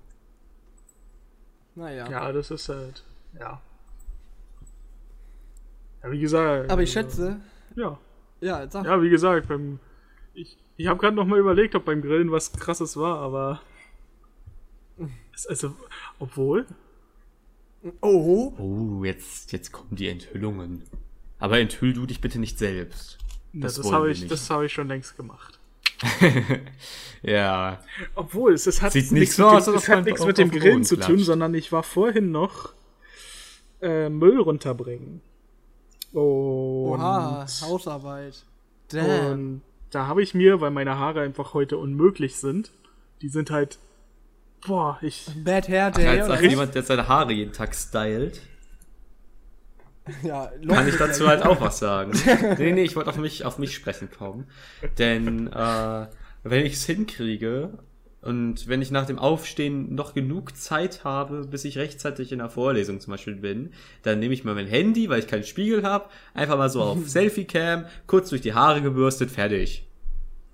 Naja. 1.75 2.07
Ja, 2.11 2.33
das 2.33 2.51
ist 2.51 2.69
halt. 2.69 3.03
Ja. 3.41 3.63
Ja, 6.03 6.11
wie 6.11 6.21
gesagt. 6.21 6.71
Aber 6.71 6.83
ich 6.83 6.91
äh, 6.91 6.93
schätze, 6.93 7.41
Ja. 7.77 7.99
ja, 8.43 8.71
sag. 8.71 8.85
Ja, 8.85 9.01
wie 9.01 9.09
gesagt, 9.09 9.49
beim. 9.49 9.79
Ich, 10.37 10.59
ich 10.77 10.87
habe 10.87 11.01
gerade 11.01 11.17
noch 11.17 11.25
mal 11.25 11.39
überlegt, 11.39 11.75
ob 11.75 11.87
beim 11.87 12.03
Grillen 12.03 12.31
was 12.31 12.53
krasses 12.53 12.97
war, 12.97 13.19
aber. 13.21 13.63
Also, 15.49 15.75
obwohl. 16.19 16.67
Oh, 18.03 18.53
Oh, 18.59 19.05
jetzt, 19.05 19.53
jetzt 19.53 19.73
kommen 19.73 19.97
die 19.97 20.09
Enthüllungen. 20.09 20.83
Aber 21.39 21.59
enthüll 21.59 21.95
du 21.95 22.05
dich 22.05 22.21
bitte 22.21 22.39
nicht 22.39 22.59
selbst. 22.59 23.19
Das, 23.53 23.77
Das 23.77 23.85
das 23.85 23.93
habe 23.93 24.11
ich, 24.11 24.21
nicht. 24.21 24.31
das 24.31 24.51
habe 24.51 24.67
ich 24.67 24.73
schon 24.73 24.89
längst 24.89 25.17
gemacht. 25.17 25.59
Ja, 27.23 27.81
Obwohl, 28.15 28.53
es, 28.53 28.67
es 28.67 28.83
hat 28.83 28.93
Sieht 28.93 29.11
nicht 29.11 29.21
nichts, 29.21 29.37
so 29.37 29.47
mit, 29.47 29.55
aus, 29.55 29.65
dem, 29.65 29.75
es 29.75 29.89
hat 29.89 30.05
nichts 30.05 30.25
mit 30.25 30.39
dem 30.39 30.51
Grillen 30.51 30.85
zu 30.85 30.97
tun, 30.97 31.19
sondern 31.19 31.55
ich 31.55 31.73
war 31.73 31.83
vorhin 31.83 32.31
noch 32.31 32.75
äh, 33.81 34.09
Müll 34.11 34.39
runterbringen. 34.39 35.23
Und, 36.13 36.21
oha, 36.23 37.47
Hausarbeit. 37.63 38.45
Damn. 38.89 39.33
und 39.33 39.63
da 39.97 40.07
habe 40.07 40.23
ich 40.23 40.35
mir, 40.35 40.61
weil 40.61 40.71
meine 40.71 40.99
Haare 40.99 41.23
einfach 41.23 41.55
heute 41.55 41.79
unmöglich 41.79 42.37
sind, 42.37 42.71
die 43.23 43.31
sind 43.31 43.51
halt, 43.51 43.79
boah, 44.67 44.99
ich, 45.01 45.27
Bad 45.43 45.69
Hair 45.69 45.87
Ach, 45.87 45.97
Day. 45.97 46.07
als, 46.07 46.27
oder 46.27 46.35
als 46.35 46.43
jemand, 46.43 46.75
der 46.75 46.83
seine 46.83 47.09
Haare 47.09 47.33
jeden 47.33 47.55
Tag 47.55 47.75
stylt, 47.75 48.43
ja, 50.23 50.53
kann 50.69 50.87
ich 50.87 50.97
dazu 50.97 51.27
halt 51.27 51.43
auch 51.43 51.63
was 51.63 51.79
sagen. 51.79 52.13
Nee, 52.59 52.73
nee, 52.73 52.83
ich 52.83 52.95
wollte 52.95 53.09
auf 53.09 53.17
mich, 53.17 53.47
auf 53.47 53.59
mich 53.59 53.75
sprechen 53.75 54.11
kommen. 54.11 54.47
Denn 54.99 55.47
äh, 55.47 56.07
wenn 56.43 56.67
ich 56.67 56.75
es 56.75 56.85
hinkriege 56.85 57.79
und 58.21 58.69
wenn 58.69 58.83
ich 58.83 58.91
nach 58.91 59.07
dem 59.07 59.19
Aufstehen 59.19 59.95
noch 59.95 60.13
genug 60.13 60.59
Zeit 60.59 61.05
habe, 61.05 61.47
bis 61.47 61.65
ich 61.65 61.79
rechtzeitig 61.79 62.33
in 62.33 62.41
der 62.41 62.51
Vorlesung 62.51 63.01
zum 63.01 63.13
Beispiel 63.13 63.37
bin, 63.37 63.73
dann 64.03 64.19
nehme 64.19 64.35
ich 64.35 64.45
mal 64.45 64.55
mein 64.55 64.67
Handy, 64.67 65.09
weil 65.09 65.21
ich 65.21 65.27
keinen 65.27 65.45
Spiegel 65.45 65.85
habe, 65.85 66.11
einfach 66.35 66.59
mal 66.59 66.69
so 66.69 66.83
auf 66.83 66.99
Selfie-Cam, 67.09 67.87
kurz 68.07 68.29
durch 68.29 68.43
die 68.43 68.53
Haare 68.53 68.83
gebürstet, 68.83 69.31
fertig. 69.31 69.86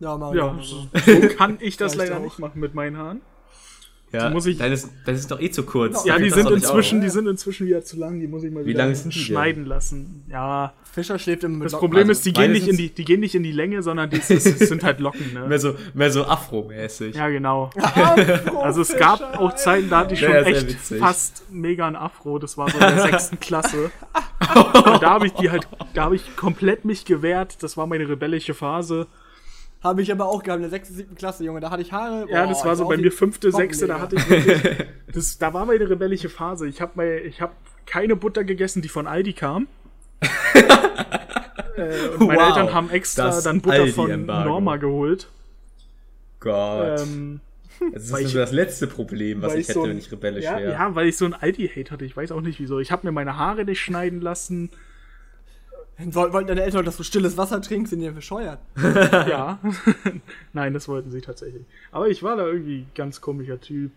Ja, 0.03 0.19
mach 0.19 0.35
ja, 0.35 0.57
so, 0.61 0.89
mal 0.93 1.03
so. 1.31 1.37
kann 1.37 1.59
ich 1.61 1.77
das 1.77 1.95
leider 1.95 2.19
auch. 2.19 2.23
nicht 2.23 2.39
machen 2.39 2.61
mit 2.61 2.75
meinen 2.75 2.97
Haaren. 2.97 3.21
Ja, 4.13 4.29
muss 4.29 4.45
ich- 4.45 4.59
Deine 4.59 4.75
das 5.07 5.19
ist 5.21 5.31
doch 5.31 5.41
eh 5.41 5.51
zu 5.51 5.63
kurz. 5.63 6.05
Ja, 6.05 6.19
die 6.19 6.29
sind 6.29 6.51
inzwischen, 6.51 6.99
auf. 6.99 7.05
die 7.05 7.09
sind 7.11 7.27
inzwischen 7.29 7.67
wieder 7.67 7.83
zu 7.83 7.97
lang, 7.97 8.21
die 8.21 8.27
muss 8.27 8.43
ich 8.45 8.53
mal 8.53 8.65
Wie 8.67 8.71
wieder 8.71 8.95
sind 8.95 9.15
die 9.15 9.19
schneiden 9.19 9.65
lassen. 9.65 10.25
Ja, 10.29 10.75
Fischer 10.93 11.19
schläft 11.19 11.45
im 11.45 11.61
das 11.61 11.73
Problem 11.73 12.01
also 12.09 12.13
ist, 12.13 12.27
die 12.27 12.35
gehen 12.35 12.53
nicht 12.53 12.69
in 12.69 12.77
die, 12.77 12.91
die 12.91 13.05
gehen 13.07 13.21
nicht 13.21 13.35
in 13.35 13.43
die 13.43 13.53
Länge, 13.53 13.83
sondern 13.83 14.11
die, 14.11 14.19
sind 14.19 14.83
halt 14.85 15.01
Locken, 15.01 15.33
ne? 15.33 15.47
Mehr 15.47 15.59
so, 15.59 15.77
mehr 15.95 16.11
so 16.11 16.25
Afro-mäßig. 16.27 17.15
Ja, 17.17 17.31
genau. 17.31 17.71
Afro 17.79 18.61
Also 18.61 18.83
es 18.83 18.95
gab 18.95 19.39
auch 19.41 19.55
Zeiten, 19.55 19.89
da 19.89 20.01
hatte 20.01 20.13
ich 20.13 20.21
schon 20.21 20.31
echt 20.35 20.69
witzig. 20.69 20.99
fast 20.99 21.45
mega 21.51 21.87
ein 21.87 21.97
Afro. 21.97 22.39
Das 22.39 22.59
war 22.59 22.69
so 22.69 22.75
in 22.75 22.81
der 22.81 23.01
sechsten 23.09 23.41
Klasse. 23.41 23.91
Und 24.55 25.03
da 25.03 25.11
habe 25.11 25.29
ich 25.29 25.33
die 25.33 25.51
halt, 25.51 25.67
da 25.95 26.05
habe 26.05 26.17
ich 26.17 26.37
komplett 26.37 26.85
mich 26.85 27.07
gewehrt. 27.07 27.63
Das 27.63 27.79
war 27.79 27.87
meine 27.87 28.07
rebellische 28.07 28.53
Phase. 28.53 29.07
Habe 29.83 30.01
ich 30.03 30.13
aber 30.13 30.27
auch 30.27 30.43
gehabt 30.43 30.59
in 30.59 30.63
der 30.63 30.71
6. 30.71 30.89
7. 30.91 31.15
Klasse, 31.17 31.45
Junge. 31.45 31.61
Da 31.61 31.71
hatte 31.71 31.83
ich 31.83 31.93
Haare. 31.93 32.27
Ja, 32.31 32.43
boah, 32.45 32.49
das 32.49 32.65
war 32.65 32.77
so 32.77 32.87
bei 32.87 32.97
mir 32.97 33.05
wie 33.05 33.11
fünfte, 33.11 33.51
sechste. 33.51 33.87
Da 33.89 34.01
hatte 34.01 34.17
ich 34.17 34.29
wirklich, 34.31 34.87
das, 35.13 35.39
da 35.39 35.53
war 35.53 35.67
meine 35.67 35.89
rebellische 35.91 36.29
Phase. 36.29 36.69
Ich 36.69 36.81
habe 36.81 36.93
mal, 36.95 37.07
ich 37.25 37.41
habe 37.41 37.53
keine 37.87 38.15
Butter 38.15 38.45
gegessen, 38.45 38.81
die 38.83 38.89
von 38.89 39.07
Aldi 39.09 39.33
kam. 39.33 39.67
äh, 41.77 42.09
und 42.19 42.27
meine 42.29 42.41
Wow, 42.41 42.49
Eltern 42.49 42.75
haben 42.75 42.91
extra 42.91 43.41
dann 43.41 43.61
Butter 43.61 43.87
von. 43.89 44.27
Norma 44.27 44.77
geholt. 44.77 45.29
Gott. 46.41 47.01
Ähm, 47.01 47.41
das 47.93 48.05
ist 48.11 48.19
ich- 48.21 48.33
das 48.35 48.53
letzte 48.53 48.87
Problem, 48.87 49.43
was 49.43 49.55
ich 49.55 49.61
ich 49.63 49.69
hätte, 49.69 49.79
so 49.81 49.83
ein- 49.85 49.91
wenn 49.91 49.99
ich 49.99 50.13
rebellisch 50.13 50.45
ja, 50.45 50.59
wäre. 50.59 50.73
ja, 50.73 50.95
weil 50.95 51.09
ich 51.09 51.17
so 51.17 51.25
ein 51.25 51.35
Aldi-Hate 51.35 51.91
hatte. 51.91 52.05
Ich 52.05 52.17
weiß 52.17 52.31
auch 52.33 52.41
nicht 52.41 52.61
wieso. 52.61 52.79
Ich 52.79 52.93
habe 52.93 53.07
mir 53.07 53.13
meine 53.13 53.37
Haare 53.37 53.65
nicht 53.65 53.81
schneiden 53.81 54.21
lassen. 54.21 54.71
Wollten 55.99 56.49
deine 56.49 56.63
Eltern, 56.63 56.85
dass 56.85 56.97
du 56.97 57.03
stilles 57.03 57.37
Wasser 57.37 57.61
trinkst, 57.63 57.91
sind 57.91 58.01
die 58.01 58.07
denn 58.07 58.15
bescheuert? 58.15 58.59
Ja. 58.77 59.59
Nein, 60.53 60.73
das 60.75 60.89
wollten 60.89 61.11
sie 61.11 61.21
tatsächlich. 61.21 61.65
Aber 61.93 62.09
ich 62.09 62.23
war 62.23 62.37
da 62.37 62.47
irgendwie 62.47 62.87
ganz 62.95 63.21
komischer 63.21 63.61
Typ. 63.61 63.93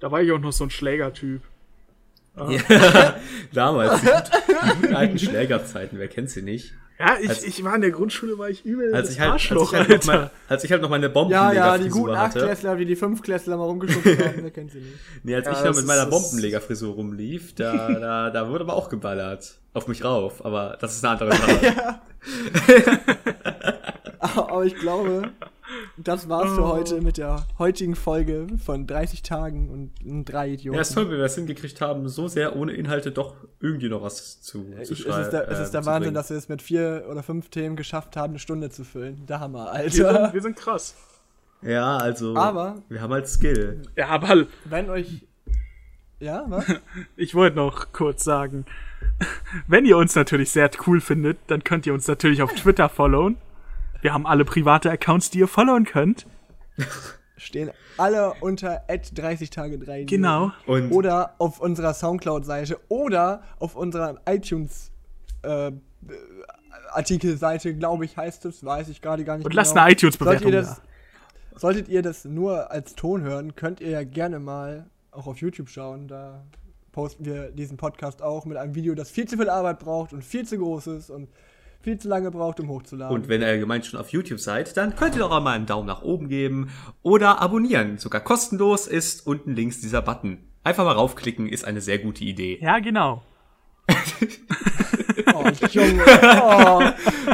Da 0.00 0.10
war 0.10 0.22
ich 0.22 0.32
auch 0.32 0.38
noch 0.40 0.52
so 0.52 0.64
ein 0.64 0.70
Schlägertyp. 0.70 1.42
Ja, 2.36 3.14
damals, 3.54 4.02
die, 4.02 4.94
alten 4.94 5.18
Schlägerzeiten, 5.18 5.98
wer 5.98 6.08
kennt 6.08 6.28
sie 6.28 6.42
nicht? 6.42 6.74
Ja, 6.98 7.16
ich, 7.20 7.28
Als- 7.30 7.44
ich 7.44 7.64
war 7.64 7.74
in 7.74 7.80
der 7.80 7.90
Grundschule, 7.92 8.38
war 8.38 8.48
ich 8.50 8.64
übel 8.64 8.94
Als 8.94 9.10
ich 9.10 9.20
halt, 9.20 9.32
als 9.32 9.42
ich 9.50 9.72
halt, 9.72 10.06
mal, 10.06 10.30
als 10.48 10.64
ich 10.64 10.70
halt 10.72 10.82
noch 10.82 10.88
meine 10.90 11.06
Ja, 11.06 11.12
Bombenleger 11.12 11.52
ja, 11.54 11.78
die 11.78 11.88
guten 11.88 12.16
hatte. 12.16 12.40
Achtklässler, 12.40 12.78
wie 12.78 12.84
die 12.86 12.96
Fünftklässler 12.96 13.56
mal 13.56 13.64
rumgeschubst 13.64 14.06
haben, 14.06 14.34
wer 14.42 14.50
kennt 14.50 14.70
sie 14.70 14.78
nicht. 14.80 14.94
Nee, 15.22 15.34
als 15.34 15.46
Ja, 15.46 15.52
ich 15.52 15.58
noch 15.58 15.64
das 15.66 15.76
mit 15.76 15.86
meiner 15.86 16.06
Bombenlegerfrisur 16.06 16.94
rumlief, 16.94 17.54
da, 17.54 17.88
da, 17.92 18.30
da 18.30 18.48
wurde 18.50 18.64
aber 18.64 18.74
auch 18.74 18.88
geballert. 18.90 19.58
Auf 19.76 19.88
mich 19.88 20.02
rauf, 20.02 20.42
aber 20.42 20.78
das 20.80 20.94
ist 20.96 21.04
eine 21.04 21.12
andere 21.20 21.32
Sache. 21.36 22.00
Aber 24.18 24.64
ich 24.64 24.74
glaube, 24.76 25.30
das 25.98 26.28
war's 26.28 26.52
für 26.54 26.66
heute 26.66 27.00
mit 27.00 27.18
der 27.18 27.44
heutigen 27.58 27.94
Folge 27.94 28.46
von 28.64 28.86
30 28.86 29.22
Tagen 29.22 29.68
und 30.04 30.24
drei 30.24 30.50
Idioten. 30.50 30.76
Ja, 30.76 30.80
ist 30.80 30.94
toll, 30.94 31.08
wie 31.10 31.16
wir 31.18 31.24
es 31.24 31.34
hingekriegt 31.34 31.80
haben, 31.80 32.08
so 32.08 32.26
sehr 32.26 32.56
ohne 32.56 32.72
Inhalte 32.72 33.12
doch 33.12 33.34
irgendwie 33.60 33.88
noch 33.88 34.02
was 34.02 34.40
zu, 34.40 34.62
zu 34.62 34.72
Ich, 34.80 34.90
es 34.92 34.98
schreiben. 35.00 35.22
ist 35.22 35.30
der, 35.30 35.48
es 35.50 35.58
ist 35.58 35.70
der 35.72 35.82
zu 35.82 35.86
Wahnsinn, 35.86 36.02
bringen. 36.04 36.14
dass 36.14 36.30
wir 36.30 36.36
es 36.36 36.48
mit 36.48 36.62
vier 36.62 37.04
oder 37.10 37.22
fünf 37.22 37.50
Themen 37.50 37.76
geschafft 37.76 38.16
haben, 38.16 38.32
eine 38.32 38.38
Stunde 38.38 38.70
zu 38.70 38.84
füllen. 38.84 39.26
Der 39.26 39.40
Hammer, 39.40 39.72
Wir 39.78 39.90
sind, 39.90 40.06
Alter. 40.06 40.32
wir 40.32 40.42
sind 40.42 40.56
krass. 40.56 40.94
Ja, 41.62 41.98
also. 41.98 42.34
Aber- 42.36 42.76
Wir 42.88 43.00
haben 43.02 43.12
halt 43.12 43.28
Skill. 43.28 43.82
Ja, 43.96 44.08
aber 44.08 44.46
Wenn 44.64 44.88
euch. 44.90 45.26
Ja, 46.18 46.44
was? 46.48 46.64
ich 47.16 47.34
wollte 47.34 47.56
noch 47.56 47.92
kurz 47.92 48.24
sagen, 48.24 48.64
wenn 49.66 49.84
ihr 49.84 49.96
uns 49.96 50.14
natürlich 50.14 50.50
sehr 50.50 50.70
cool 50.86 51.00
findet, 51.00 51.38
dann 51.48 51.64
könnt 51.64 51.86
ihr 51.86 51.94
uns 51.94 52.06
natürlich 52.06 52.42
auf 52.42 52.52
Twitter 52.52 52.88
followen. 52.88 53.36
Wir 54.02 54.12
haben 54.12 54.26
alle 54.26 54.44
private 54.44 54.90
Accounts, 54.90 55.30
die 55.30 55.40
ihr 55.40 55.48
followen 55.48 55.84
könnt. 55.84 56.26
Stehen 57.36 57.70
alle 57.96 58.34
unter 58.40 58.82
30 58.88 59.50
Tage 59.50 59.78
3. 59.78 60.04
Genau. 60.04 60.52
Und 60.66 60.90
Oder 60.92 61.34
auf 61.38 61.60
unserer 61.60 61.94
Soundcloud-Seite 61.94 62.78
oder 62.88 63.42
auf 63.58 63.76
unserer 63.76 64.20
iTunes 64.26 64.90
äh, 65.42 65.72
Artikelseite, 66.92 67.74
glaube 67.74 68.04
ich, 68.04 68.16
heißt 68.16 68.44
es, 68.46 68.64
weiß 68.64 68.88
ich 68.88 69.02
gerade 69.02 69.24
gar 69.24 69.36
nicht. 69.36 69.46
Und 69.46 69.54
lasst 69.54 69.76
eine 69.76 69.92
iTunes-Bewertung 69.92 70.50
Solltet 70.50 70.54
ihr, 70.54 70.62
da. 70.62 70.80
das, 71.52 71.60
solltet 71.60 71.88
ihr 71.88 72.02
das 72.02 72.24
nur 72.24 72.70
als 72.70 72.94
Ton 72.94 73.22
hören, 73.22 73.54
könnt 73.54 73.80
ihr 73.80 73.90
ja 73.90 74.04
gerne 74.04 74.38
mal 74.38 74.86
auch 75.10 75.26
auf 75.26 75.38
YouTube 75.38 75.68
schauen. 75.68 76.08
Da 76.08 76.44
posten 76.96 77.26
wir 77.26 77.50
diesen 77.50 77.76
Podcast 77.76 78.22
auch 78.22 78.46
mit 78.46 78.56
einem 78.56 78.74
Video, 78.74 78.94
das 78.94 79.10
viel 79.10 79.28
zu 79.28 79.36
viel 79.36 79.50
Arbeit 79.50 79.80
braucht 79.80 80.14
und 80.14 80.24
viel 80.24 80.46
zu 80.46 80.56
groß 80.56 80.86
ist 80.86 81.10
und 81.10 81.28
viel 81.82 81.98
zu 81.98 82.08
lange 82.08 82.30
braucht, 82.30 82.58
um 82.58 82.70
hochzuladen. 82.70 83.14
Und 83.14 83.28
wenn 83.28 83.42
ihr 83.42 83.48
allgemein 83.48 83.82
schon 83.82 84.00
auf 84.00 84.08
YouTube 84.08 84.40
seid, 84.40 84.78
dann 84.78 84.96
könnt 84.96 85.14
ihr 85.14 85.18
doch 85.18 85.30
auch 85.30 85.42
mal 85.42 85.52
einen 85.52 85.66
Daumen 85.66 85.86
nach 85.86 86.00
oben 86.00 86.30
geben 86.30 86.70
oder 87.02 87.42
abonnieren. 87.42 87.98
Sogar 87.98 88.22
kostenlos 88.22 88.86
ist 88.86 89.26
unten 89.26 89.54
links 89.54 89.78
dieser 89.82 90.00
Button. 90.00 90.38
Einfach 90.64 90.86
mal 90.86 90.92
raufklicken, 90.92 91.50
ist 91.50 91.66
eine 91.66 91.82
sehr 91.82 91.98
gute 91.98 92.24
Idee. 92.24 92.58
Ja, 92.62 92.78
genau. 92.78 93.22
oh, 95.34 95.50
Junge, 95.70 96.02
oh, 96.42 96.82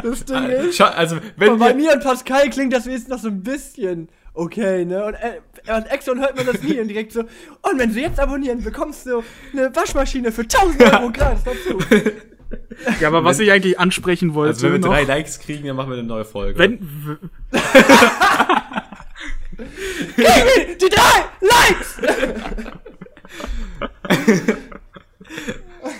das 0.03 0.25
Ding 0.25 0.43
ist. 0.43 0.75
Schau, 0.75 0.87
also, 0.87 1.19
wenn 1.37 1.57
Bei 1.57 1.73
mir 1.73 1.93
und 1.93 2.03
Pascal 2.03 2.49
klingt 2.49 2.73
das 2.73 2.85
wenigstens 2.85 3.09
noch 3.09 3.19
so 3.19 3.29
ein 3.29 3.41
bisschen 3.41 4.09
okay, 4.33 4.85
ne? 4.85 5.05
Und, 5.05 5.13
äh, 5.15 5.39
und 5.75 5.91
Exxon 5.91 6.19
hört 6.19 6.35
man 6.35 6.45
das 6.45 6.61
nie 6.61 6.79
und 6.79 6.87
direkt 6.87 7.11
so, 7.13 7.21
und 7.21 7.77
wenn 7.77 7.91
sie 7.91 8.01
jetzt 8.01 8.19
abonnieren, 8.19 8.63
bekommst 8.63 9.05
du 9.05 9.23
eine 9.53 9.75
Waschmaschine 9.75 10.31
für 10.31 10.41
1000 10.41 10.81
Euro 10.83 11.11
gratis 11.11 11.43
dazu. 11.43 11.79
Ja, 12.99 13.07
aber 13.07 13.23
was 13.23 13.39
ich 13.39 13.51
eigentlich 13.51 13.79
ansprechen 13.79 14.35
wollte, 14.35 14.49
also 14.53 14.67
wenn 14.67 14.73
wir 14.73 14.79
noch, 14.79 14.89
drei 14.89 15.05
Likes 15.05 15.39
kriegen, 15.39 15.65
dann 15.65 15.75
machen 15.75 15.89
wir 15.89 15.97
eine 15.97 16.07
neue 16.07 16.23
Folge. 16.23 16.59
wenn, 16.59 16.77
Die 20.17 20.89
drei 20.89 21.25
Likes! 21.41 21.97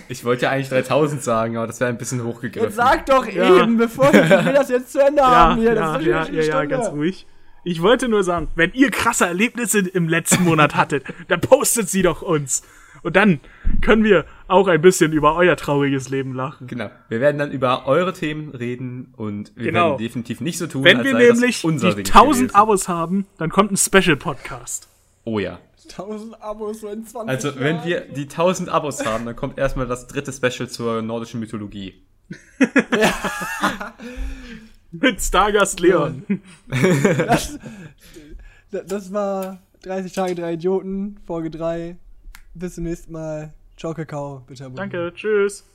ich 0.09 0.23
wollte 0.25 0.43
ja 0.43 0.51
eigentlich 0.51 0.69
3000 0.69 1.23
sagen, 1.23 1.57
aber 1.57 1.67
das 1.67 1.79
wäre 1.79 1.89
ein 1.89 1.97
bisschen 1.97 2.23
hochgegriffen. 2.23 2.69
Jetzt 2.69 2.75
sag 2.77 3.05
doch 3.05 3.27
Ja. 3.27 3.63
eben, 3.63 3.77
bevor 3.77 4.11
wir 4.13 4.21
das 4.53 4.69
jetzt 4.69 4.91
zu 4.91 4.99
Ende 4.99 5.21
ja, 5.21 5.27
haben 5.27 5.59
hier. 5.61 5.75
Das 5.75 6.05
ja, 6.05 6.21
ist 6.23 6.29
ja, 6.29 6.41
ja, 6.41 6.43
ja, 6.43 6.65
ganz 6.65 6.89
ruhig. 6.89 7.25
Ich 7.66 7.82
wollte 7.82 8.09
nur 8.09 8.24
sagen, 8.24 8.49
wenn 8.55 8.74
ihr 8.74 8.91
krasse 8.91 9.26
Erlebnisse 9.26 9.80
im 9.80 10.07
letzten 10.09 10.43
Monat 10.43 10.76
hattet, 10.76 11.03
dann 11.28 11.41
postet 11.41 11.89
sie 11.89 12.01
doch 12.01 12.22
uns. 12.22 12.64
Und 13.03 13.16
dann 13.18 13.41
können 13.82 14.03
wir 14.05 14.26
auch 14.47 14.68
ein 14.68 14.82
bisschen 14.82 15.11
über 15.11 15.36
euer 15.36 15.57
trauriges 15.57 16.07
Leben 16.09 16.34
lachen. 16.34 16.68
Genau. 16.68 16.89
Wir 17.09 17.20
werden 17.20 17.38
dann 17.38 17.51
über 17.51 17.86
eure 17.86 18.14
Themen 18.14 18.51
reden 18.51 19.14
und 19.18 19.51
wir 19.55 19.66
Genau. 19.66 19.89
werden 19.89 19.97
definitiv 19.97 20.39
nicht 20.39 20.57
so 20.57 20.68
tun, 20.68 20.84
Wenn 20.86 20.97
als 20.99 21.05
wir 21.05 21.14
sei 21.14 21.28
das 21.28 21.39
nämlich 21.39 21.64
unser 21.66 21.89
die 21.89 21.95
Ding 22.03 22.05
1000 22.05 22.38
gewesen. 22.49 22.55
Abos 22.55 22.88
haben, 22.88 23.26
dann 23.38 23.49
kommt 23.49 23.72
ein 23.72 23.78
Special-Podcast. 23.78 24.88
Oh 25.26 25.39
ja. 25.39 25.59
1000 25.89 26.41
Abos 26.41 26.80
so 26.80 26.88
in 26.88 27.05
20 27.05 27.30
Also, 27.30 27.59
wenn 27.59 27.76
Jahren. 27.78 27.88
wir 27.88 27.99
die 28.01 28.24
1000 28.30 28.70
Abos 28.70 29.05
haben, 29.05 29.26
dann 29.26 29.36
kommt 29.36 29.57
erstmal 29.57 29.86
das 29.86 30.07
dritte 30.07 30.32
Special 30.32 30.70
zur 30.70 31.01
nordischen 31.01 31.41
Mythologie. 31.41 32.01
Mit 34.94 35.22
Stargast 35.22 35.80
Leon. 35.80 36.24
Das, 38.72 38.88
das 38.88 39.14
war 39.14 39.60
30 39.82 40.14
Tage, 40.14 40.36
drei 40.36 40.54
Idioten, 40.54 41.20
Folge 41.26 41.50
3. 41.50 41.98
Bis 42.54 42.76
zum 42.76 42.84
nächsten 42.84 43.12
Mal. 43.12 43.54
Ciao, 43.76 43.94
Kakao. 43.94 44.44
Bitte 44.48 44.66
abonnieren. 44.66 44.91
Danke, 44.91 45.14
tschüss. 45.16 45.66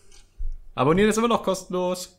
Abonnieren 0.74 1.10
ist 1.10 1.18
immer 1.18 1.28
noch 1.28 1.42
kostenlos. 1.42 2.16